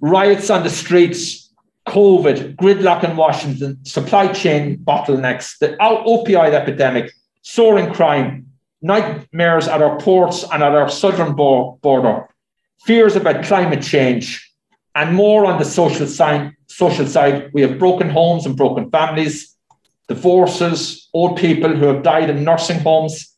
riots 0.00 0.50
on 0.50 0.64
the 0.64 0.70
streets, 0.70 1.52
COVID, 1.86 2.56
gridlock 2.56 3.04
in 3.04 3.16
Washington, 3.16 3.84
supply 3.84 4.32
chain 4.32 4.78
bottlenecks, 4.78 5.58
the 5.58 5.76
opioid 5.80 6.54
epidemic, 6.54 7.12
soaring 7.42 7.92
crime, 7.92 8.45
nightmares 8.86 9.66
at 9.68 9.82
our 9.82 9.98
ports 9.98 10.44
and 10.52 10.62
at 10.62 10.74
our 10.74 10.88
southern 10.88 11.34
border, 11.34 12.28
fears 12.84 13.16
about 13.16 13.44
climate 13.44 13.82
change, 13.82 14.52
and 14.94 15.14
more 15.14 15.44
on 15.44 15.58
the 15.58 15.64
social 15.64 16.06
side. 16.06 16.52
Social 16.68 17.06
side, 17.06 17.50
we 17.52 17.62
have 17.62 17.78
broken 17.78 18.08
homes 18.10 18.44
and 18.46 18.56
broken 18.56 18.90
families, 18.90 19.56
divorces, 20.08 21.08
old 21.12 21.38
people 21.38 21.74
who 21.74 21.86
have 21.86 22.02
died 22.02 22.30
in 22.30 22.44
nursing 22.44 22.80
homes, 22.80 23.36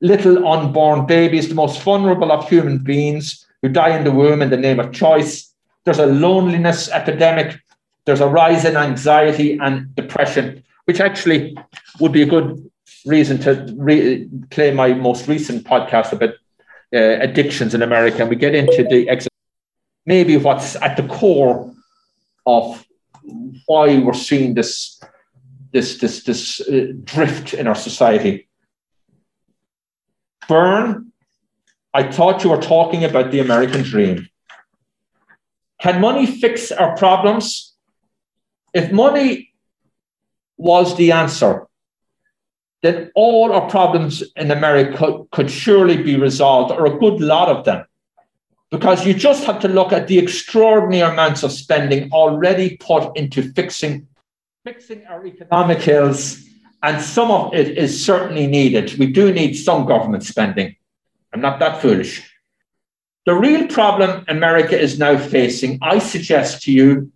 little 0.00 0.46
unborn 0.46 1.06
babies, 1.06 1.48
the 1.48 1.54
most 1.54 1.82
vulnerable 1.82 2.30
of 2.32 2.48
human 2.48 2.78
beings 2.78 3.46
who 3.62 3.68
die 3.68 3.96
in 3.96 4.04
the 4.04 4.12
womb 4.12 4.42
in 4.42 4.50
the 4.50 4.56
name 4.56 4.78
of 4.78 4.92
choice. 4.92 5.52
There's 5.84 5.98
a 5.98 6.06
loneliness 6.06 6.88
epidemic. 6.90 7.58
There's 8.04 8.20
a 8.20 8.28
rise 8.28 8.64
in 8.64 8.76
anxiety 8.76 9.58
and 9.58 9.94
depression, 9.94 10.62
which 10.84 11.00
actually 11.00 11.56
would 12.00 12.12
be 12.12 12.22
a 12.22 12.26
good 12.26 12.70
reason 13.06 13.38
to 13.38 13.74
re- 13.76 14.28
play 14.50 14.72
my 14.72 14.92
most 14.92 15.28
recent 15.28 15.64
podcast 15.64 16.12
about 16.12 16.30
uh, 16.94 16.98
addictions 17.20 17.74
in 17.74 17.82
America, 17.82 18.20
and 18.20 18.30
we 18.30 18.36
get 18.36 18.54
into 18.54 18.84
the 18.84 19.08
ex- 19.08 19.28
maybe 20.04 20.36
what's 20.36 20.76
at 20.76 20.96
the 20.96 21.06
core 21.06 21.72
of 22.44 22.84
why 23.66 23.98
we're 23.98 24.12
seeing 24.12 24.54
this 24.54 25.00
this 25.72 25.98
this 25.98 26.24
this 26.24 26.60
uh, 26.60 26.92
drift 27.04 27.54
in 27.54 27.66
our 27.66 27.74
society. 27.74 28.48
Byrne, 30.48 31.12
I 31.92 32.10
thought 32.10 32.44
you 32.44 32.50
were 32.50 32.62
talking 32.62 33.04
about 33.04 33.30
the 33.30 33.40
American 33.40 33.82
dream. 33.82 34.28
Can 35.80 36.00
money 36.00 36.26
fix 36.26 36.70
our 36.72 36.96
problems? 36.96 37.74
If 38.72 38.92
money 38.92 39.52
was 40.56 40.96
the 40.96 41.12
answer, 41.12 41.66
then 42.86 43.10
all 43.16 43.52
our 43.52 43.68
problems 43.68 44.22
in 44.36 44.50
America 44.52 45.24
could 45.32 45.50
surely 45.50 46.02
be 46.02 46.16
resolved, 46.16 46.70
or 46.72 46.86
a 46.86 46.98
good 46.98 47.20
lot 47.20 47.48
of 47.48 47.64
them. 47.64 47.84
Because 48.70 49.06
you 49.06 49.12
just 49.12 49.44
have 49.44 49.60
to 49.60 49.68
look 49.68 49.92
at 49.92 50.06
the 50.06 50.18
extraordinary 50.18 51.00
amounts 51.00 51.42
of 51.42 51.52
spending 51.52 52.12
already 52.12 52.76
put 52.76 53.16
into 53.16 53.52
fixing, 53.52 54.06
fixing 54.64 55.04
our 55.06 55.26
economic 55.26 55.78
hills, 55.78 56.42
and 56.82 57.02
some 57.02 57.30
of 57.30 57.54
it 57.54 57.76
is 57.76 58.04
certainly 58.04 58.46
needed. 58.46 58.96
We 58.98 59.06
do 59.12 59.32
need 59.32 59.54
some 59.54 59.86
government 59.86 60.24
spending. 60.24 60.76
I'm 61.32 61.40
not 61.40 61.58
that 61.58 61.82
foolish. 61.82 62.28
The 63.24 63.34
real 63.34 63.66
problem 63.66 64.24
America 64.28 64.78
is 64.78 64.98
now 64.98 65.18
facing, 65.18 65.80
I 65.82 65.98
suggest 65.98 66.62
to 66.62 66.72
you, 66.72 67.10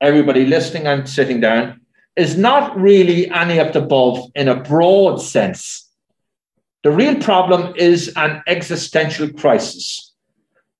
everybody 0.00 0.46
listening 0.46 0.86
and 0.86 1.06
sitting 1.06 1.40
down, 1.40 1.79
is 2.20 2.36
not 2.36 2.78
really 2.78 3.30
any 3.30 3.58
of 3.58 3.72
the 3.72 3.78
above 3.78 4.30
in 4.34 4.46
a 4.46 4.62
broad 4.62 5.16
sense. 5.22 5.88
The 6.82 6.90
real 6.90 7.16
problem 7.16 7.74
is 7.76 8.12
an 8.14 8.42
existential 8.46 9.30
crisis 9.32 10.12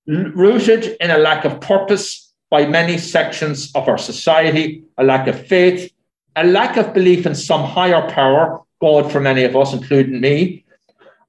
rooted 0.07 0.97
in 1.01 1.11
a 1.11 1.17
lack 1.17 1.47
of 1.47 1.61
purpose 1.61 2.33
by 2.51 2.67
many 2.67 2.99
sections 2.99 3.71
of 3.75 3.89
our 3.89 3.97
society, 3.97 4.85
a 4.99 5.05
lack 5.05 5.29
of 5.29 5.47
faith, 5.47 5.91
a 6.37 6.45
lack 6.45 6.77
of 6.77 6.93
belief 6.93 7.25
in 7.25 7.35
some 7.35 7.65
higher 7.65 8.11
power, 8.11 8.61
God 8.83 9.11
for 9.11 9.21
many 9.21 9.45
of 9.45 9.57
us, 9.57 9.73
including 9.73 10.21
me, 10.21 10.65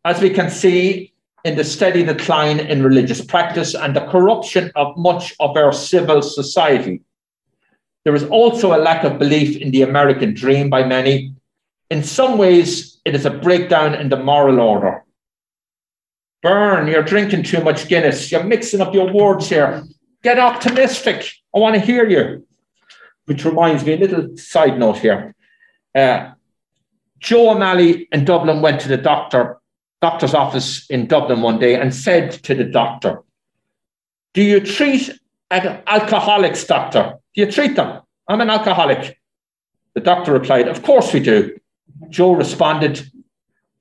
as 0.04 0.20
we 0.20 0.30
can 0.30 0.50
see 0.50 1.14
in 1.46 1.56
the 1.56 1.64
steady 1.64 2.04
decline 2.04 2.60
in 2.60 2.84
religious 2.84 3.24
practice 3.24 3.76
and 3.76 3.96
the 3.96 4.08
corruption 4.08 4.72
of 4.76 4.98
much 4.98 5.34
of 5.40 5.56
our 5.56 5.72
civil 5.72 6.22
society. 6.22 7.02
There 8.04 8.16
is 8.16 8.24
also 8.26 8.76
a 8.76 8.82
lack 8.82 9.04
of 9.04 9.20
belief 9.20 9.58
in 9.58 9.72
the 9.72 9.84
American 9.84 10.34
dream 10.34 10.70
by 10.70 10.84
many. 10.84 11.34
In 11.90 12.04
some 12.04 12.38
ways, 12.38 13.00
it 13.06 13.16
is 13.16 13.26
a 13.26 13.30
breakdown 13.30 13.94
in 13.94 14.10
the 14.10 14.18
moral 14.18 14.60
order. 14.60 15.04
Byrne, 16.42 16.88
you're 16.88 17.04
drinking 17.04 17.44
too 17.44 17.64
much 17.64 17.88
Guinness. 17.88 18.32
You're 18.32 18.44
mixing 18.44 18.82
up 18.82 18.94
your 18.94 19.14
words 19.14 19.50
here. 19.50 19.84
Get 20.24 20.40
optimistic. 20.40 21.32
I 21.56 21.60
want 21.60 21.76
to 21.76 21.82
hear 21.82 22.08
you. 22.08 22.48
Which 23.26 23.46
reminds 23.46 23.86
me, 23.86 23.94
a 23.94 23.98
little 23.98 24.36
side 24.38 24.80
note 24.80 24.98
here. 24.98 25.36
Uh, 25.94 26.32
Joe 27.20 27.52
O'Malley 27.52 28.08
in 28.12 28.26
Dublin 28.26 28.62
went 28.62 28.82
to 28.82 28.88
the 28.88 28.98
doctor, 28.98 29.58
doctor's 30.02 30.34
office 30.34 30.90
in 30.90 31.06
Dublin 31.06 31.42
one 31.42 31.60
day 31.60 31.76
and 31.76 31.94
said 31.94 32.32
to 32.32 32.56
the 32.56 32.64
doctor, 32.64 33.22
Do 34.34 34.42
you 34.42 34.60
treat 34.60 35.12
alcoholics, 35.52 36.64
doctor? 36.66 37.18
Do 37.36 37.42
you 37.42 37.52
treat 37.52 37.76
them? 37.76 38.02
I'm 38.28 38.42
an 38.42 38.50
alcoholic. 38.50 39.20
The 39.94 40.02
doctor 40.02 40.34
replied, 40.34 40.68
Of 40.68 40.84
course 40.84 41.14
we 41.14 41.20
do. 41.20 41.58
Joe 42.10 42.34
responded, 42.34 43.10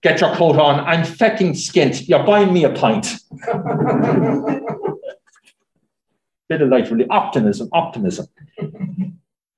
Get 0.02 0.20
your 0.20 0.34
coat 0.34 0.56
on. 0.56 0.80
I'm 0.80 1.02
fecking 1.02 1.50
skint. 1.50 2.08
You're 2.08 2.24
buying 2.24 2.52
me 2.52 2.64
a 2.64 2.70
pint. 2.70 3.16
Bit 6.48 6.62
of 6.62 6.68
light, 6.70 6.90
really. 6.90 7.06
Optimism, 7.08 7.68
optimism. 7.72 8.26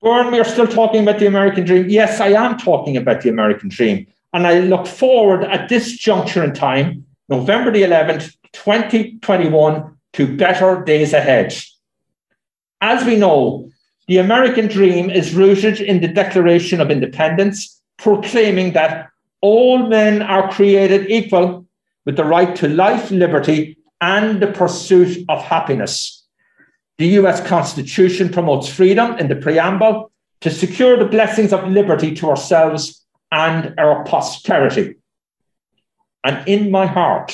Byrne, 0.01 0.31
we 0.31 0.39
are 0.39 0.43
still 0.43 0.67
talking 0.67 1.01
about 1.01 1.19
the 1.19 1.27
American 1.27 1.63
dream. 1.63 1.89
Yes, 1.89 2.19
I 2.19 2.27
am 2.27 2.57
talking 2.57 2.97
about 2.97 3.21
the 3.21 3.29
American 3.29 3.69
dream. 3.69 4.05
And 4.33 4.45
I 4.45 4.59
look 4.59 4.85
forward 4.85 5.45
at 5.45 5.69
this 5.69 5.97
juncture 5.97 6.43
in 6.43 6.53
time, 6.53 7.05
November 7.29 7.71
the 7.71 7.83
11th, 7.83 8.35
2021, 8.51 9.97
to 10.13 10.37
better 10.37 10.83
days 10.83 11.13
ahead. 11.13 11.55
As 12.83 13.05
we 13.05 13.15
know, 13.15 13.69
the 14.09 14.17
American 14.17 14.67
dream 14.67 15.09
is 15.09 15.33
rooted 15.33 15.79
in 15.79 16.01
the 16.01 16.07
Declaration 16.09 16.81
of 16.81 16.91
Independence, 16.91 17.81
proclaiming 17.97 18.73
that 18.73 19.07
all 19.39 19.87
men 19.87 20.21
are 20.21 20.51
created 20.51 21.09
equal 21.09 21.65
with 22.05 22.17
the 22.17 22.25
right 22.25 22.53
to 22.57 22.67
life, 22.67 23.09
liberty, 23.09 23.77
and 24.01 24.41
the 24.41 24.51
pursuit 24.51 25.23
of 25.29 25.41
happiness. 25.41 26.25
The 26.97 27.07
US 27.19 27.39
Constitution 27.47 28.27
promotes 28.27 28.67
freedom 28.67 29.17
in 29.17 29.29
the 29.29 29.37
preamble 29.37 30.11
to 30.41 30.49
secure 30.49 30.97
the 30.97 31.05
blessings 31.05 31.53
of 31.53 31.65
liberty 31.69 32.13
to 32.15 32.31
ourselves 32.31 33.05
and 33.31 33.79
our 33.79 34.03
posterity. 34.03 34.95
And 36.25 36.45
in 36.49 36.69
my 36.69 36.85
heart, 36.85 37.33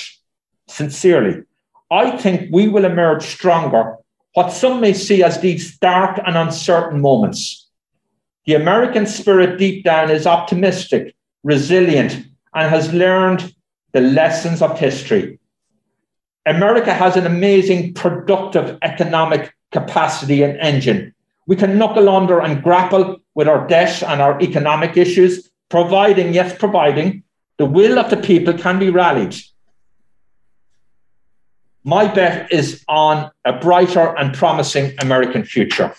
sincerely, 0.67 1.41
I 1.89 2.17
think 2.17 2.49
we 2.53 2.67
will 2.67 2.85
emerge 2.85 3.23
stronger 3.23 3.95
what 4.33 4.51
some 4.51 4.79
may 4.79 4.93
see 4.93 5.23
as 5.23 5.39
these 5.39 5.77
dark 5.77 6.19
and 6.25 6.37
uncertain 6.37 7.01
moments. 7.01 7.67
The 8.45 8.55
American 8.55 9.05
spirit 9.05 9.57
deep 9.57 9.83
down 9.83 10.09
is 10.09 10.27
optimistic, 10.27 11.15
resilient, 11.43 12.25
and 12.53 12.69
has 12.69 12.93
learned 12.93 13.53
the 13.91 14.01
lessons 14.01 14.61
of 14.61 14.79
history. 14.79 15.39
America 16.45 16.93
has 16.93 17.15
an 17.15 17.25
amazing 17.25 17.93
productive 17.93 18.77
economic 18.81 19.53
capacity 19.71 20.43
and 20.43 20.57
engine. 20.59 21.13
We 21.47 21.55
can 21.55 21.77
knuckle 21.77 22.09
under 22.09 22.39
and 22.39 22.63
grapple 22.63 23.17
with 23.35 23.47
our 23.47 23.67
debt 23.67 24.03
and 24.03 24.21
our 24.21 24.39
economic 24.41 24.97
issues, 24.97 25.49
providing, 25.69 26.33
yes, 26.33 26.57
providing, 26.57 27.23
the 27.57 27.65
will 27.65 27.99
of 27.99 28.09
the 28.09 28.17
people 28.17 28.53
can 28.53 28.79
be 28.79 28.89
rallied 28.89 29.35
my 31.89 32.07
bet 32.07 32.51
is 32.51 32.83
on 32.87 33.31
a 33.45 33.53
brighter 33.53 34.15
and 34.17 34.33
promising 34.35 34.93
American 34.99 35.43
future. 35.43 35.93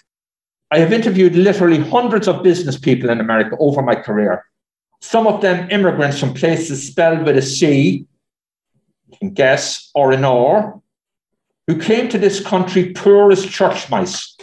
I 0.71 0.79
have 0.79 0.93
interviewed 0.93 1.35
literally 1.35 1.81
hundreds 1.81 2.29
of 2.29 2.45
business 2.45 2.79
people 2.79 3.11
in 3.11 3.19
America 3.19 3.57
over 3.59 3.83
my 3.83 3.97
career, 3.97 4.45
some 5.01 5.27
of 5.27 5.41
them 5.41 5.69
immigrants 5.71 6.21
from 6.21 6.33
places 6.33 6.87
spelled 6.87 7.25
with 7.25 7.37
a 7.37 7.43
C, 7.43 8.07
you 9.09 9.17
can 9.19 9.31
guess, 9.35 9.91
or 9.95 10.13
an 10.13 10.25
R, 10.25 10.81
who 11.67 11.77
came 11.77 12.09
to 12.11 12.19
this 12.19 12.39
country 12.41 12.93
poor 12.93 13.33
as 13.33 13.45
church 13.45 13.91
mice. 13.91 14.37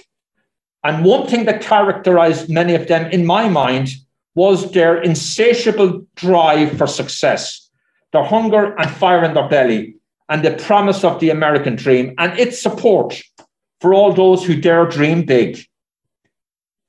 And 0.84 1.06
one 1.06 1.28
thing 1.28 1.46
that 1.46 1.62
characterized 1.62 2.50
many 2.50 2.76
of 2.76 2.88
them, 2.88 3.10
in 3.12 3.26
my 3.26 3.48
mind, 3.48 3.90
was 4.36 4.72
their 4.72 5.02
insatiable 5.02 6.06
drive 6.16 6.78
for 6.78 6.88
success, 6.88 7.70
their 8.12 8.24
hunger 8.24 8.76
and 8.78 8.90
fire 8.92 9.24
in 9.24 9.34
their 9.34 9.48
belly, 9.48 9.97
and 10.30 10.44
the 10.44 10.52
promise 10.52 11.04
of 11.04 11.20
the 11.20 11.30
American 11.30 11.76
dream 11.76 12.14
and 12.18 12.38
its 12.40 12.62
support 12.62 13.22
for 13.80 13.94
all 13.94 14.14
those 14.14 14.46
who 14.46 14.60
dare 14.60 14.86
dream 14.86 15.24
big. 15.24 15.60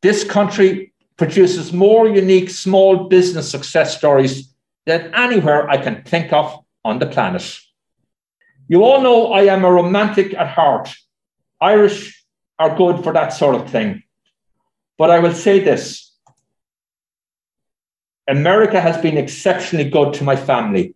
This 0.02 0.24
country 0.24 0.92
produces 1.16 1.72
more 1.72 2.08
unique 2.08 2.50
small 2.50 3.08
business 3.08 3.50
success 3.50 3.96
stories 3.96 4.54
than 4.86 5.12
anywhere 5.14 5.68
I 5.68 5.76
can 5.76 6.02
think 6.04 6.32
of 6.32 6.64
on 6.84 6.98
the 6.98 7.06
planet. 7.06 7.60
You 8.68 8.84
all 8.84 9.02
know 9.02 9.32
I 9.32 9.42
am 9.42 9.64
a 9.64 9.72
romantic 9.72 10.34
at 10.34 10.48
heart. 10.48 10.94
Irish 11.60 12.24
are 12.58 12.76
good 12.76 13.02
for 13.02 13.12
that 13.12 13.32
sort 13.32 13.54
of 13.54 13.70
thing. 13.70 14.02
But 14.96 15.10
I 15.10 15.18
will 15.18 15.34
say 15.34 15.60
this 15.60 16.12
America 18.28 18.80
has 18.80 18.98
been 18.98 19.16
exceptionally 19.16 19.88
good 19.88 20.12
to 20.14 20.24
my 20.24 20.36
family 20.36 20.94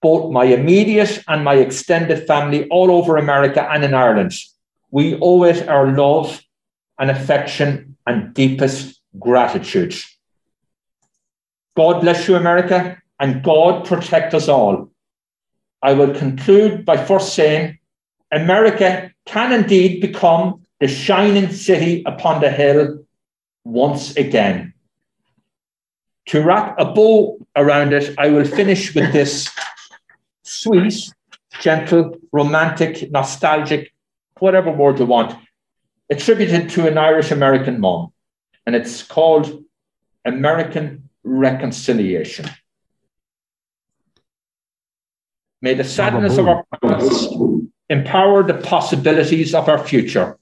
both 0.00 0.32
my 0.32 0.44
immediate 0.44 1.22
and 1.26 1.44
my 1.44 1.54
extended 1.54 2.26
family 2.26 2.68
all 2.68 2.90
over 2.90 3.16
America 3.16 3.66
and 3.70 3.84
in 3.84 3.94
Ireland. 3.94 4.32
We 4.90 5.18
owe 5.20 5.44
it 5.44 5.68
our 5.68 5.96
love 5.96 6.40
and 6.98 7.10
affection 7.10 7.96
and 8.06 8.32
deepest 8.34 9.00
gratitude. 9.18 9.94
God 11.76 12.00
bless 12.00 12.26
you, 12.26 12.36
America, 12.36 13.00
and 13.20 13.42
God 13.42 13.84
protect 13.84 14.34
us 14.34 14.48
all. 14.48 14.90
I 15.82 15.92
will 15.92 16.14
conclude 16.14 16.84
by 16.84 16.96
first 16.96 17.34
saying 17.34 17.78
America 18.32 19.12
can 19.26 19.52
indeed 19.52 20.00
become 20.00 20.62
the 20.80 20.88
shining 20.88 21.52
city 21.52 22.02
upon 22.06 22.40
the 22.40 22.50
hill 22.50 23.04
once 23.64 24.16
again. 24.16 24.74
To 26.26 26.42
wrap 26.42 26.78
a 26.78 26.84
bow 26.84 27.38
around 27.56 27.92
it, 27.92 28.14
I 28.18 28.28
will 28.28 28.44
finish 28.44 28.94
with 28.94 29.12
this 29.12 29.48
sweet, 30.48 31.12
gentle, 31.60 32.16
romantic, 32.32 33.10
nostalgic, 33.10 33.92
whatever 34.38 34.70
word 34.70 34.98
you 34.98 35.06
want, 35.06 35.36
attributed 36.10 36.70
to 36.70 36.86
an 36.86 36.96
Irish 36.96 37.30
American 37.30 37.80
mom. 37.80 38.12
And 38.66 38.74
it's 38.74 39.02
called 39.02 39.64
American 40.24 41.08
Reconciliation. 41.22 42.46
May 45.60 45.74
the 45.74 45.84
sadness 45.84 46.38
of 46.38 46.48
our 46.48 46.64
past 46.80 47.34
empower 47.88 48.42
the 48.42 48.54
possibilities 48.54 49.54
of 49.54 49.68
our 49.68 49.78
future, 49.78 50.38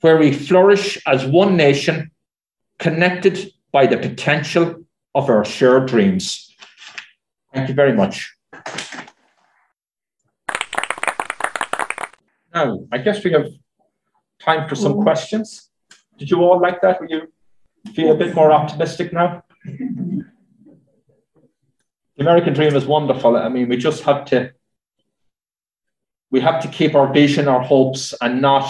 where 0.00 0.16
we 0.16 0.32
flourish 0.32 0.98
as 1.06 1.24
one 1.24 1.56
nation, 1.56 2.10
connected 2.78 3.52
by 3.70 3.86
the 3.86 3.98
potential 3.98 4.84
of 5.14 5.28
our 5.28 5.44
shared 5.44 5.86
dreams. 5.86 6.54
Thank 7.52 7.68
you 7.68 7.74
very 7.74 7.92
much. 7.92 8.34
Now, 12.54 12.80
I 12.90 12.98
guess 12.98 13.22
we 13.24 13.32
have 13.32 13.48
time 14.40 14.68
for 14.68 14.74
some 14.74 15.02
questions. 15.02 15.70
Did 16.18 16.30
you 16.30 16.42
all 16.42 16.60
like 16.60 16.80
that? 16.82 17.00
Will 17.00 17.10
you 17.10 17.32
feel 17.94 18.12
a 18.12 18.16
bit 18.16 18.34
more 18.34 18.52
optimistic 18.52 19.12
now? 19.12 19.44
The 19.64 20.24
American 22.18 22.52
dream 22.52 22.74
is 22.74 22.84
wonderful. 22.86 23.36
I 23.36 23.48
mean, 23.48 23.68
we 23.68 23.76
just 23.76 24.02
have 24.02 24.24
to 24.26 24.52
we 26.30 26.40
have 26.40 26.62
to 26.62 26.68
keep 26.68 26.94
our 26.94 27.12
vision, 27.12 27.48
our 27.48 27.62
hopes, 27.62 28.14
and 28.20 28.40
not 28.40 28.68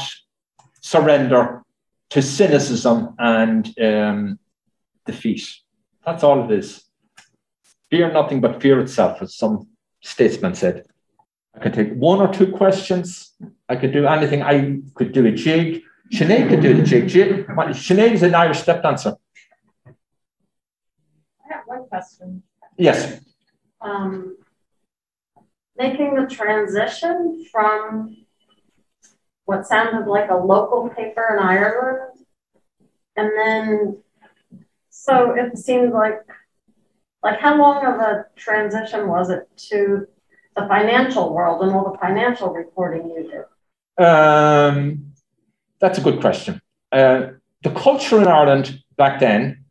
surrender 0.80 1.62
to 2.10 2.22
cynicism 2.22 3.14
and 3.18 3.78
um, 3.80 4.38
defeat. 5.04 5.46
That's 6.04 6.24
all 6.24 6.44
it 6.44 6.58
is. 6.58 6.84
Fear 7.90 8.12
nothing 8.12 8.40
but 8.40 8.62
fear 8.62 8.80
itself, 8.80 9.20
as 9.20 9.34
some 9.34 9.68
statesman 10.00 10.54
said. 10.54 10.86
I 11.54 11.58
can 11.58 11.72
take 11.72 11.92
one 11.94 12.20
or 12.20 12.32
two 12.32 12.50
questions. 12.52 13.34
I 13.70 13.76
could 13.76 13.92
do 13.92 14.04
anything. 14.04 14.42
I 14.42 14.80
could 14.94 15.12
do 15.12 15.26
a 15.26 15.30
jig. 15.30 15.82
Sinead 16.12 16.48
could 16.48 16.60
do 16.60 16.74
the 16.74 16.82
jig. 16.82 17.08
jig. 17.08 17.46
Sinead 17.46 18.12
is 18.12 18.24
an 18.24 18.34
Irish 18.34 18.58
step 18.58 18.82
dancer. 18.82 19.14
I 19.86 19.92
have 21.54 21.62
one 21.66 21.86
question. 21.88 22.42
Yes. 22.76 23.20
Um, 23.80 24.36
making 25.76 26.16
the 26.16 26.26
transition 26.26 27.46
from 27.52 28.16
what 29.44 29.68
sounded 29.68 30.10
like 30.10 30.30
a 30.30 30.34
local 30.34 30.88
paper 30.88 31.24
in 31.32 31.38
Ireland, 31.38 32.26
and 33.14 33.30
then 33.38 34.02
so 34.88 35.32
it 35.36 35.56
seemed 35.56 35.92
like 35.92 36.22
like 37.22 37.38
how 37.38 37.56
long 37.56 37.86
of 37.86 38.00
a 38.00 38.26
transition 38.34 39.06
was 39.06 39.30
it 39.30 39.48
to 39.70 40.08
the 40.56 40.66
financial 40.66 41.32
world 41.32 41.62
and 41.62 41.70
all 41.72 41.92
the 41.92 41.98
financial 41.98 42.52
reporting 42.52 43.08
you 43.10 43.30
do? 43.30 43.44
Um, 44.00 45.12
that's 45.78 45.98
a 45.98 46.00
good 46.00 46.20
question. 46.20 46.60
Uh, 46.90 47.28
the 47.62 47.70
culture 47.70 48.20
in 48.20 48.26
Ireland 48.26 48.82
back 48.96 49.20
then 49.20 49.64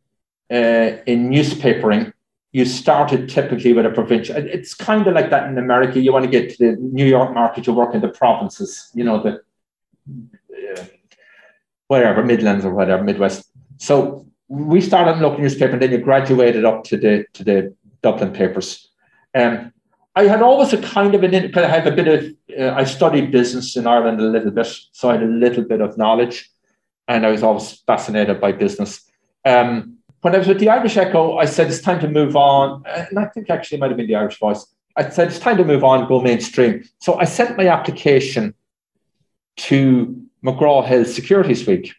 uh, 0.50 1.02
in 1.06 1.30
newspapering, 1.30 2.12
you 2.52 2.64
started 2.64 3.28
typically 3.28 3.72
with 3.72 3.86
a 3.86 3.90
provincial. 3.90 4.36
It's 4.36 4.74
kind 4.74 5.06
of 5.06 5.14
like 5.14 5.30
that 5.30 5.48
in 5.48 5.58
America. 5.58 6.00
You 6.00 6.12
want 6.12 6.24
to 6.24 6.30
get 6.30 6.50
to 6.50 6.58
the 6.58 6.76
New 6.80 7.06
York 7.06 7.34
market, 7.34 7.66
you 7.66 7.72
work 7.72 7.94
in 7.94 8.00
the 8.00 8.08
provinces, 8.08 8.90
you 8.94 9.04
know, 9.04 9.22
the 9.22 9.40
uh, 10.78 10.84
whatever, 11.88 12.24
Midlands 12.24 12.64
or 12.64 12.74
whatever, 12.74 13.02
Midwest. 13.02 13.50
So 13.78 14.26
we 14.48 14.80
started 14.80 15.12
in 15.12 15.20
local 15.20 15.40
newspaper 15.40 15.72
and 15.72 15.82
then 15.82 15.92
you 15.92 15.98
graduated 15.98 16.64
up 16.64 16.84
to 16.84 16.96
the 16.96 17.24
to 17.34 17.44
the 17.44 17.74
Dublin 18.02 18.32
papers. 18.32 18.88
Um, 19.34 19.72
I 20.16 20.24
had 20.24 20.42
always 20.42 20.72
a 20.72 20.82
kind 20.82 21.14
of 21.14 21.22
an, 21.22 21.30
because 21.30 21.64
I 21.64 21.68
had 21.68 21.86
a 21.86 21.92
bit 21.92 22.08
of, 22.08 22.24
uh, 22.58 22.74
I 22.74 22.84
studied 22.84 23.30
business 23.30 23.76
in 23.76 23.86
Ireland 23.86 24.20
a 24.20 24.24
little 24.24 24.50
bit, 24.50 24.66
so 24.92 25.10
I 25.10 25.12
had 25.14 25.22
a 25.22 25.26
little 25.26 25.64
bit 25.64 25.80
of 25.80 25.96
knowledge, 25.96 26.50
and 27.06 27.24
I 27.24 27.30
was 27.30 27.42
always 27.42 27.80
fascinated 27.86 28.40
by 28.40 28.52
business. 28.52 29.08
Um, 29.44 29.98
when 30.22 30.34
I 30.34 30.38
was 30.38 30.48
with 30.48 30.58
the 30.58 30.68
Irish 30.68 30.96
Echo, 30.96 31.38
I 31.38 31.44
said 31.44 31.68
it's 31.68 31.80
time 31.80 32.00
to 32.00 32.08
move 32.08 32.36
on, 32.36 32.82
and 32.86 33.18
I 33.18 33.26
think 33.26 33.50
actually 33.50 33.78
it 33.78 33.80
might 33.80 33.90
have 33.90 33.96
been 33.96 34.08
the 34.08 34.16
Irish 34.16 34.38
Voice. 34.38 34.66
I 34.96 35.08
said 35.08 35.28
it's 35.28 35.38
time 35.38 35.56
to 35.58 35.64
move 35.64 35.84
on, 35.84 36.08
go 36.08 36.20
mainstream. 36.20 36.84
So 36.98 37.14
I 37.14 37.24
sent 37.24 37.56
my 37.56 37.68
application 37.68 38.54
to 39.56 40.20
McGraw 40.44 40.84
Hill 40.84 41.04
Securities 41.04 41.66
Week, 41.66 41.94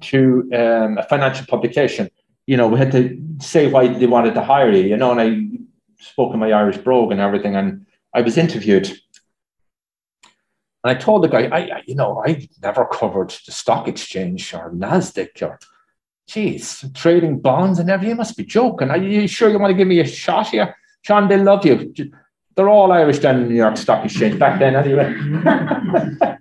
to 0.00 0.50
um, 0.54 0.98
a 0.98 1.02
financial 1.02 1.46
publication. 1.46 2.10
You 2.46 2.56
know, 2.56 2.66
we 2.66 2.78
had 2.78 2.92
to 2.92 3.20
say 3.40 3.70
why 3.70 3.88
they 3.88 4.06
wanted 4.06 4.34
to 4.34 4.42
hire 4.42 4.72
you, 4.72 4.84
you 4.88 4.96
know, 4.96 5.12
and 5.12 5.20
I 5.20 5.59
spoke 6.00 6.34
in 6.34 6.40
my 6.40 6.52
Irish 6.52 6.78
brogue 6.78 7.12
and 7.12 7.20
everything, 7.20 7.56
and 7.56 7.86
I 8.14 8.22
was 8.22 8.36
interviewed. 8.36 8.88
And 10.82 10.90
I 10.90 10.94
told 10.94 11.22
the 11.22 11.28
guy, 11.28 11.44
I, 11.44 11.58
I 11.58 11.82
you 11.86 11.94
know, 11.94 12.22
I 12.26 12.48
never 12.62 12.86
covered 12.86 13.34
the 13.46 13.52
stock 13.52 13.86
exchange 13.86 14.54
or 14.54 14.70
Nasdaq 14.70 15.42
or, 15.42 15.58
geez, 16.26 16.84
trading 16.94 17.40
bonds 17.40 17.78
and 17.78 17.90
everything. 17.90 18.10
You 18.10 18.16
must 18.16 18.36
be 18.36 18.44
joking. 18.44 18.90
Are 18.90 18.96
you 18.96 19.28
sure 19.28 19.50
you 19.50 19.58
want 19.58 19.72
to 19.72 19.76
give 19.76 19.88
me 19.88 20.00
a 20.00 20.06
shot 20.06 20.48
here, 20.48 20.74
John? 21.04 21.28
They 21.28 21.36
love 21.36 21.66
you. 21.66 21.92
They're 22.56 22.68
all 22.68 22.92
Irish 22.92 23.18
down 23.18 23.42
in 23.42 23.48
New 23.48 23.54
York 23.54 23.76
Stock 23.76 24.04
Exchange 24.04 24.38
back 24.38 24.58
then, 24.58 24.74
anyway. 24.74 25.14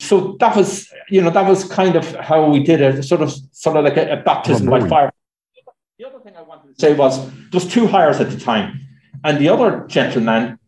so 0.00 0.36
that 0.40 0.56
was, 0.56 0.90
you 1.10 1.20
know, 1.20 1.30
that 1.30 1.46
was 1.46 1.64
kind 1.64 1.96
of 1.96 2.14
how 2.16 2.50
we 2.50 2.62
did 2.62 2.80
it, 2.80 3.02
sort 3.02 3.20
of, 3.20 3.32
sort 3.52 3.76
of 3.76 3.84
like 3.84 3.96
a, 3.96 4.20
a 4.20 4.22
baptism 4.22 4.68
oh, 4.68 4.70
by 4.70 4.88
fire. 4.88 5.12
The 5.98 6.06
other 6.06 6.18
thing 6.20 6.34
I 6.36 6.42
wanted 6.42 6.74
to 6.74 6.80
say 6.80 6.94
was 6.94 7.24
there 7.30 7.50
was 7.54 7.66
two 7.66 7.86
hires 7.86 8.20
at 8.20 8.30
the 8.30 8.38
time. 8.38 8.85
And 9.26 9.38
the 9.38 9.48
other 9.48 9.84
gentleman 9.88 10.60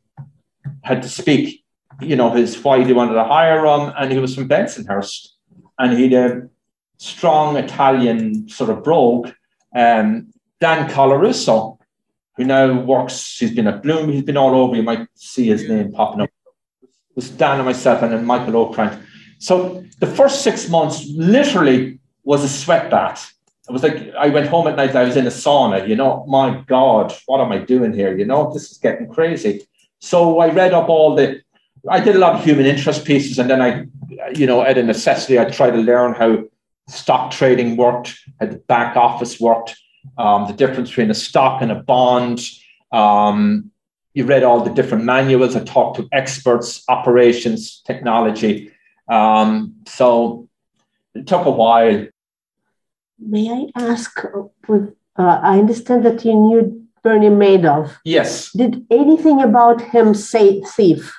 had 0.82 1.00
to 1.02 1.08
speak, 1.08 1.64
you 2.00 2.16
know, 2.16 2.30
his 2.32 2.60
why 2.64 2.82
they 2.82 2.92
wanted 2.92 3.14
to 3.14 3.22
hire 3.22 3.64
him, 3.64 3.92
and 3.96 4.10
he 4.10 4.18
was 4.18 4.34
from 4.34 4.48
Bensonhurst, 4.48 5.28
and 5.78 5.96
he'd 5.96 6.12
a 6.12 6.48
strong 6.96 7.56
Italian 7.56 8.48
sort 8.48 8.70
of 8.70 8.82
brogue, 8.82 9.30
um, 9.76 10.32
Dan 10.58 10.90
Colarusso, 10.90 11.78
who 12.36 12.44
now 12.46 12.80
works. 12.80 13.38
He's 13.38 13.54
been 13.54 13.68
at 13.68 13.84
Bloom. 13.84 14.10
He's 14.10 14.24
been 14.24 14.36
all 14.36 14.56
over. 14.56 14.74
You 14.74 14.82
might 14.82 15.06
see 15.14 15.46
his 15.46 15.68
name 15.68 15.92
popping 15.92 16.22
up. 16.22 16.30
It 16.82 16.88
was 17.14 17.30
Dan 17.30 17.58
and 17.58 17.64
myself, 17.64 18.02
and 18.02 18.12
then 18.12 18.26
Michael 18.26 18.56
O'Krant. 18.56 19.00
So 19.38 19.84
the 20.00 20.08
first 20.08 20.42
six 20.42 20.68
months 20.68 21.06
literally 21.14 22.00
was 22.24 22.42
a 22.42 22.48
sweat 22.48 22.90
bath 22.90 23.32
it 23.68 23.72
was 23.72 23.82
like 23.82 24.14
I 24.14 24.28
went 24.28 24.48
home 24.48 24.66
at 24.66 24.76
night, 24.76 24.96
I 24.96 25.04
was 25.04 25.16
in 25.16 25.26
a 25.26 25.30
sauna, 25.30 25.86
you 25.86 25.94
know, 25.94 26.24
my 26.26 26.64
God, 26.66 27.14
what 27.26 27.40
am 27.40 27.52
I 27.52 27.58
doing 27.58 27.92
here? 27.92 28.16
You 28.16 28.24
know, 28.24 28.50
this 28.52 28.70
is 28.70 28.78
getting 28.78 29.08
crazy. 29.08 29.68
So 30.00 30.38
I 30.38 30.48
read 30.48 30.72
up 30.72 30.88
all 30.88 31.14
the, 31.14 31.42
I 31.88 32.00
did 32.00 32.16
a 32.16 32.18
lot 32.18 32.34
of 32.34 32.44
human 32.44 32.66
interest 32.66 33.04
pieces, 33.04 33.38
and 33.38 33.50
then 33.50 33.60
I, 33.60 33.86
you 34.34 34.46
know, 34.46 34.62
at 34.62 34.78
a 34.78 34.82
necessity, 34.82 35.38
I 35.38 35.44
tried 35.44 35.72
to 35.72 35.78
learn 35.78 36.14
how 36.14 36.44
stock 36.88 37.30
trading 37.30 37.76
worked, 37.76 38.18
how 38.40 38.46
the 38.46 38.56
back 38.56 38.96
office 38.96 39.38
worked, 39.38 39.76
um, 40.16 40.46
the 40.46 40.54
difference 40.54 40.88
between 40.88 41.10
a 41.10 41.14
stock 41.14 41.60
and 41.60 41.70
a 41.70 41.74
bond. 41.74 42.40
Um, 42.90 43.70
you 44.14 44.24
read 44.24 44.44
all 44.44 44.64
the 44.64 44.72
different 44.72 45.04
manuals. 45.04 45.54
I 45.54 45.62
talked 45.62 45.98
to 45.98 46.08
experts, 46.12 46.82
operations, 46.88 47.82
technology. 47.86 48.72
Um, 49.08 49.74
so 49.86 50.48
it 51.14 51.26
took 51.26 51.44
a 51.44 51.50
while 51.50 52.06
May 53.18 53.50
I 53.50 53.80
ask? 53.80 54.20
With 54.68 54.94
uh, 55.18 55.40
I 55.42 55.58
understand 55.58 56.04
that 56.06 56.24
you 56.24 56.34
knew 56.34 56.86
Bernie 57.02 57.28
Madoff. 57.28 57.96
Yes. 58.04 58.52
Did 58.52 58.86
anything 58.90 59.42
about 59.42 59.80
him 59.80 60.14
say 60.14 60.60
thief? 60.62 61.12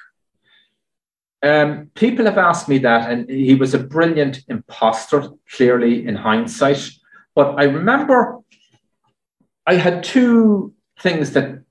Um, 1.41 1.89
people 1.95 2.25
have 2.25 2.37
asked 2.37 2.67
me 2.67 2.79
that, 2.79 3.09
and 3.09 3.29
he 3.29 3.55
was 3.55 3.73
a 3.73 3.79
brilliant 3.79 4.41
imposter, 4.47 5.29
clearly 5.55 6.05
in 6.05 6.15
hindsight. 6.15 6.89
But 7.35 7.55
I 7.57 7.63
remember 7.63 8.39
I 9.65 9.75
had 9.75 10.03
two 10.03 10.73
things 10.99 11.31
that 11.33 11.63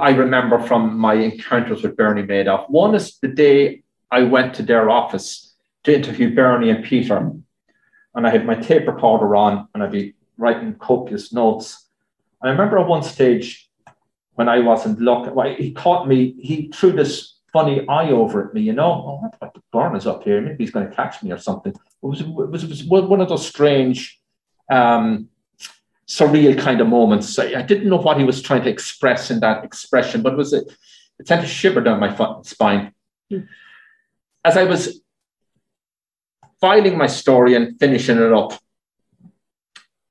I 0.00 0.10
remember 0.10 0.58
from 0.58 0.98
my 0.98 1.14
encounters 1.14 1.82
with 1.82 1.96
Bernie 1.96 2.22
Madoff. 2.22 2.68
One 2.70 2.94
is 2.94 3.18
the 3.18 3.28
day 3.28 3.82
I 4.10 4.22
went 4.22 4.54
to 4.54 4.62
their 4.62 4.90
office 4.90 5.54
to 5.84 5.94
interview 5.94 6.34
Bernie 6.34 6.70
and 6.70 6.84
Peter 6.84 7.30
and 8.14 8.26
I 8.26 8.30
had 8.30 8.46
my 8.46 8.54
tape 8.54 8.86
recorder 8.86 9.34
on 9.36 9.68
and 9.74 9.82
I'd 9.82 9.92
be 9.92 10.14
writing 10.36 10.74
copious 10.74 11.32
notes. 11.32 11.88
And 12.40 12.48
I 12.48 12.52
remember 12.52 12.78
at 12.78 12.86
one 12.86 13.02
stage 13.02 13.68
when 14.34 14.48
I 14.48 14.60
wasn't 14.60 15.00
looking, 15.00 15.34
well, 15.34 15.54
he 15.54 15.72
caught 15.72 16.08
me, 16.08 16.34
he 16.38 16.70
threw 16.74 16.92
this 16.92 17.38
funny 17.52 17.86
eye 17.88 18.10
over 18.10 18.48
at 18.48 18.54
me, 18.54 18.62
you 18.62 18.72
know, 18.72 18.92
oh, 18.92 19.30
what 19.38 19.54
the 19.54 19.62
burn 19.72 19.94
is 19.94 20.06
up 20.06 20.24
here? 20.24 20.40
Maybe 20.40 20.64
he's 20.64 20.72
going 20.72 20.88
to 20.88 20.94
catch 20.94 21.22
me 21.22 21.30
or 21.30 21.38
something. 21.38 21.72
It 21.72 22.06
was, 22.06 22.20
it 22.20 22.28
was, 22.28 22.64
it 22.64 22.88
was 22.88 23.04
one 23.04 23.20
of 23.20 23.28
those 23.28 23.46
strange, 23.46 24.20
um, 24.70 25.28
surreal 26.06 26.58
kind 26.58 26.80
of 26.80 26.88
moments. 26.88 27.38
I, 27.38 27.54
I, 27.54 27.62
didn't 27.62 27.88
know 27.88 27.96
what 27.96 28.18
he 28.18 28.24
was 28.24 28.42
trying 28.42 28.62
to 28.62 28.70
express 28.70 29.30
in 29.30 29.40
that 29.40 29.64
expression, 29.64 30.20
but 30.20 30.34
it 30.34 30.36
was 30.36 30.52
a, 30.52 30.62
it 31.18 31.26
sent 31.26 31.44
a 31.44 31.48
shiver 31.48 31.80
down 31.80 32.00
my 32.00 32.42
spine. 32.42 32.92
As 34.44 34.56
I 34.56 34.64
was 34.64 35.00
filing 36.64 36.96
my 36.96 37.06
story 37.06 37.54
and 37.56 37.78
finishing 37.78 38.16
it 38.16 38.32
up 38.32 38.54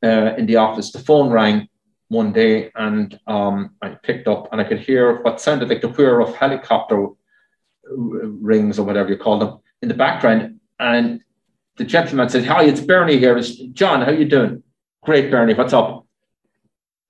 uh, 0.04 0.36
in 0.38 0.46
the 0.46 0.58
office, 0.58 0.92
the 0.92 1.00
phone 1.00 1.32
rang 1.32 1.68
one 2.10 2.32
day 2.32 2.72
and 2.76 3.20
um, 3.26 3.72
I 3.82 3.90
picked 4.08 4.28
up 4.28 4.50
and 4.52 4.62
I 4.62 4.64
could 4.64 4.80
hear 4.80 5.24
what 5.24 5.42
sounded 5.42 5.68
like 5.70 5.82
the 5.82 5.88
whir 5.88 6.20
of 6.22 6.36
helicopter 6.36 7.08
rings 7.88 8.78
or 8.78 8.86
whatever 8.86 9.10
you 9.10 9.18
call 9.18 9.40
them 9.40 9.58
in 9.82 9.88
the 9.88 9.96
background. 9.96 10.60
And 10.80 11.22
the 11.78 11.86
gentleman 11.86 12.30
said, 12.30 12.46
Hi, 12.46 12.66
it's 12.66 12.82
Bernie 12.82 13.18
here. 13.18 13.36
It's 13.36 13.56
John, 13.80 14.04
how 14.04 14.12
you 14.12 14.26
doing? 14.26 14.62
Great, 15.02 15.32
Bernie, 15.32 15.56
what's 15.56 15.74
up? 15.74 16.06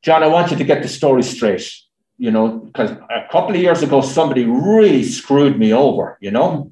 John, 0.03 0.23
I 0.23 0.27
want 0.27 0.51
you 0.51 0.57
to 0.57 0.63
get 0.63 0.81
the 0.81 0.87
story 0.87 1.23
straight, 1.23 1.69
you 2.17 2.31
know, 2.31 2.47
because 2.59 2.91
a 2.91 3.27
couple 3.29 3.55
of 3.55 3.61
years 3.61 3.83
ago, 3.83 3.99
somebody 3.99 4.45
really 4.45 5.03
screwed 5.03 5.59
me 5.59 5.73
over, 5.73 6.17
you 6.21 6.31
know. 6.31 6.71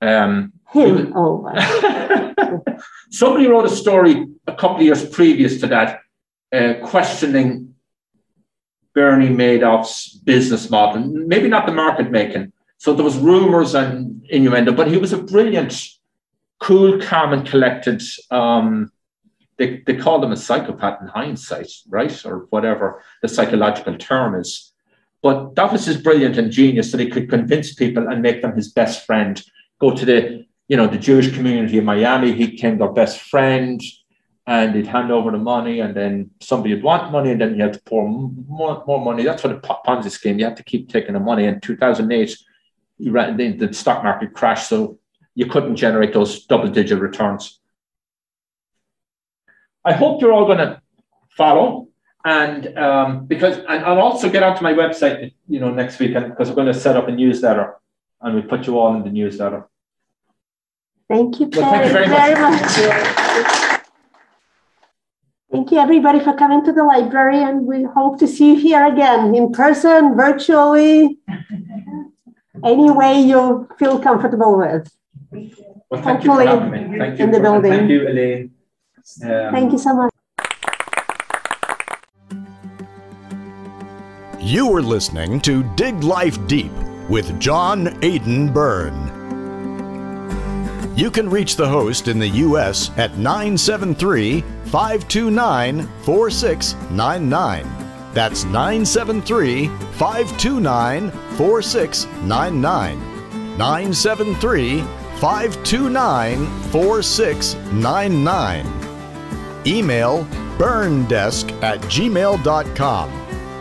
Um, 0.00 0.52
him 0.72 1.16
over. 1.16 1.54
Somebody 3.10 3.46
wrote 3.46 3.64
a 3.64 3.70
story 3.70 4.26
a 4.46 4.54
couple 4.54 4.76
of 4.76 4.82
years 4.82 5.08
previous 5.08 5.60
to 5.60 5.66
that, 5.68 6.00
uh, 6.52 6.74
questioning 6.84 7.74
Bernie 8.94 9.28
Madoff's 9.28 10.14
business 10.14 10.70
model. 10.70 11.02
Maybe 11.04 11.48
not 11.48 11.66
the 11.66 11.72
market 11.72 12.10
making, 12.10 12.52
So 12.78 12.94
there 12.94 13.04
was 13.04 13.16
rumors 13.16 13.74
and 13.74 14.24
innuendo, 14.28 14.72
but 14.72 14.88
he 14.88 14.98
was 14.98 15.12
a 15.12 15.18
brilliant, 15.18 15.88
cool, 16.60 17.00
calm, 17.00 17.32
and 17.32 17.46
collected. 17.46 18.02
Um, 18.30 18.90
they, 19.56 19.82
they 19.86 19.96
call 19.96 20.24
him 20.24 20.32
a 20.32 20.36
psychopath 20.36 21.00
in 21.00 21.08
hindsight, 21.08 21.70
right? 21.88 22.24
Or 22.24 22.46
whatever 22.50 23.02
the 23.22 23.28
psychological 23.28 23.96
term 23.98 24.34
is. 24.34 24.72
But 25.22 25.54
that 25.56 25.72
was 25.72 25.84
his 25.84 25.96
brilliant 25.96 26.38
and 26.38 26.50
genius 26.52 26.92
that 26.92 27.00
he 27.00 27.10
could 27.10 27.28
convince 27.28 27.74
people 27.74 28.08
and 28.08 28.22
make 28.22 28.40
them 28.40 28.54
his 28.54 28.72
best 28.72 29.04
friend. 29.04 29.42
Go 29.80 29.94
to 29.94 30.04
the, 30.04 30.46
you 30.68 30.76
know, 30.76 30.86
the 30.86 30.98
Jewish 30.98 31.34
community 31.34 31.78
in 31.78 31.84
Miami, 31.84 32.32
he 32.32 32.46
became 32.46 32.78
their 32.78 32.92
best 32.92 33.20
friend 33.20 33.82
and 34.46 34.74
he'd 34.74 34.86
hand 34.86 35.10
over 35.10 35.30
the 35.30 35.38
money 35.38 35.80
and 35.80 35.94
then 35.94 36.30
somebody 36.40 36.74
would 36.74 36.82
want 36.82 37.10
money 37.10 37.32
and 37.32 37.40
then 37.40 37.56
you 37.56 37.62
had 37.62 37.72
to 37.72 37.82
pour 37.82 38.08
more, 38.08 38.84
more 38.86 39.02
money. 39.02 39.24
That's 39.24 39.42
what 39.42 39.52
a 39.52 39.58
Ponzi 39.58 40.10
scheme, 40.10 40.38
you 40.38 40.44
have 40.44 40.56
to 40.56 40.62
keep 40.62 40.90
taking 40.90 41.14
the 41.14 41.20
money. 41.20 41.44
In 41.44 41.60
2008, 41.60 42.38
ran, 43.10 43.36
the 43.36 43.72
stock 43.72 44.04
market 44.04 44.34
crashed, 44.34 44.68
so 44.68 44.98
you 45.34 45.46
couldn't 45.46 45.76
generate 45.76 46.12
those 46.12 46.44
double 46.46 46.68
digit 46.68 46.98
returns. 46.98 47.60
I 49.84 49.92
hope 49.92 50.20
you're 50.20 50.32
all 50.32 50.46
going 50.46 50.58
to 50.58 50.82
follow 51.30 51.88
and 52.24 52.76
um, 52.76 53.26
because 53.26 53.58
and 53.58 53.84
I'll 53.84 54.00
also 54.00 54.28
get 54.28 54.42
onto 54.42 54.62
my 54.62 54.74
website, 54.74 55.32
you 55.48 55.60
know, 55.60 55.70
next 55.70 55.98
week 55.98 56.14
because 56.14 56.48
we're 56.48 56.56
going 56.56 56.66
to 56.66 56.74
set 56.74 56.96
up 56.96 57.08
a 57.08 57.12
newsletter 57.12 57.76
and 58.20 58.34
we 58.34 58.42
put 58.42 58.66
you 58.66 58.78
all 58.78 58.94
in 58.96 59.04
the 59.04 59.10
newsletter. 59.10 59.68
Thank 61.08 61.40
you, 61.40 61.48
well, 61.54 61.70
thank 61.70 61.86
you 61.86 61.92
very, 61.92 62.08
very 62.08 62.40
much. 62.40 62.60
much. 62.60 63.80
Thank 65.50 65.72
you, 65.72 65.78
everybody, 65.78 66.20
for 66.20 66.34
coming 66.34 66.62
to 66.66 66.72
the 66.72 66.84
library, 66.84 67.42
and 67.42 67.64
we 67.64 67.84
hope 67.84 68.18
to 68.18 68.28
see 68.28 68.50
you 68.50 68.56
here 68.60 68.86
again 68.86 69.34
in 69.34 69.50
person, 69.50 70.14
virtually, 70.14 71.18
any 72.64 72.90
way 72.90 73.22
you 73.22 73.66
feel 73.78 73.98
comfortable 73.98 74.58
with. 74.58 74.94
Well, 75.90 76.02
thank 76.02 76.20
Hopefully, 76.20 76.44
you 76.44 76.50
for 76.50 76.60
having 76.60 76.90
me. 76.90 76.98
Thank 76.98 77.18
you 77.18 77.24
in 77.24 77.30
the 77.30 77.40
building. 77.40 77.72
Thank 77.72 77.90
you, 77.90 78.08
Elaine. 78.08 78.50
Um, 79.22 79.52
thank 79.54 79.72
you 79.72 79.78
so 79.78 79.94
much. 79.94 80.12
You 84.38 84.66
were 84.66 84.82
listening 84.82 85.40
to 85.40 85.62
Dig 85.76 86.04
Life 86.04 86.46
Deep 86.46 86.72
with 87.08 87.40
John 87.40 87.98
Aidan 88.04 88.52
Byrne. 88.52 89.17
You 90.98 91.10
can 91.12 91.30
reach 91.30 91.54
the 91.54 91.68
host 91.68 92.08
in 92.08 92.18
the 92.18 92.26
U.S. 92.26 92.90
at 92.96 93.16
973 93.18 94.40
529 94.64 95.86
4699. 96.02 98.12
That's 98.12 98.42
973 98.42 99.68
529 99.68 101.12
4699. 101.36 102.98
973 103.56 104.80
529 105.20 106.46
4699. 106.72 108.66
Email 109.68 110.24
byrnedesk 110.58 111.62
at 111.62 111.78
gmail.com. 111.82 113.10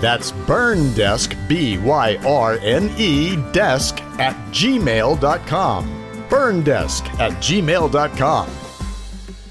That's 0.01 0.31
byrnedesk, 0.31 1.47
B 1.47 1.77
Y 1.77 2.15
R 2.25 2.53
N 2.63 2.89
E, 2.97 3.35
desk 3.51 4.01
at 4.19 4.35
gmail.com. 4.51 5.96
Byrnedesk 6.29 7.07
at 7.19 7.31
gmail.com. 7.33 8.49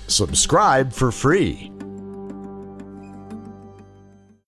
Subscribe 0.08 0.92
for 0.92 1.10
free. 1.10 1.75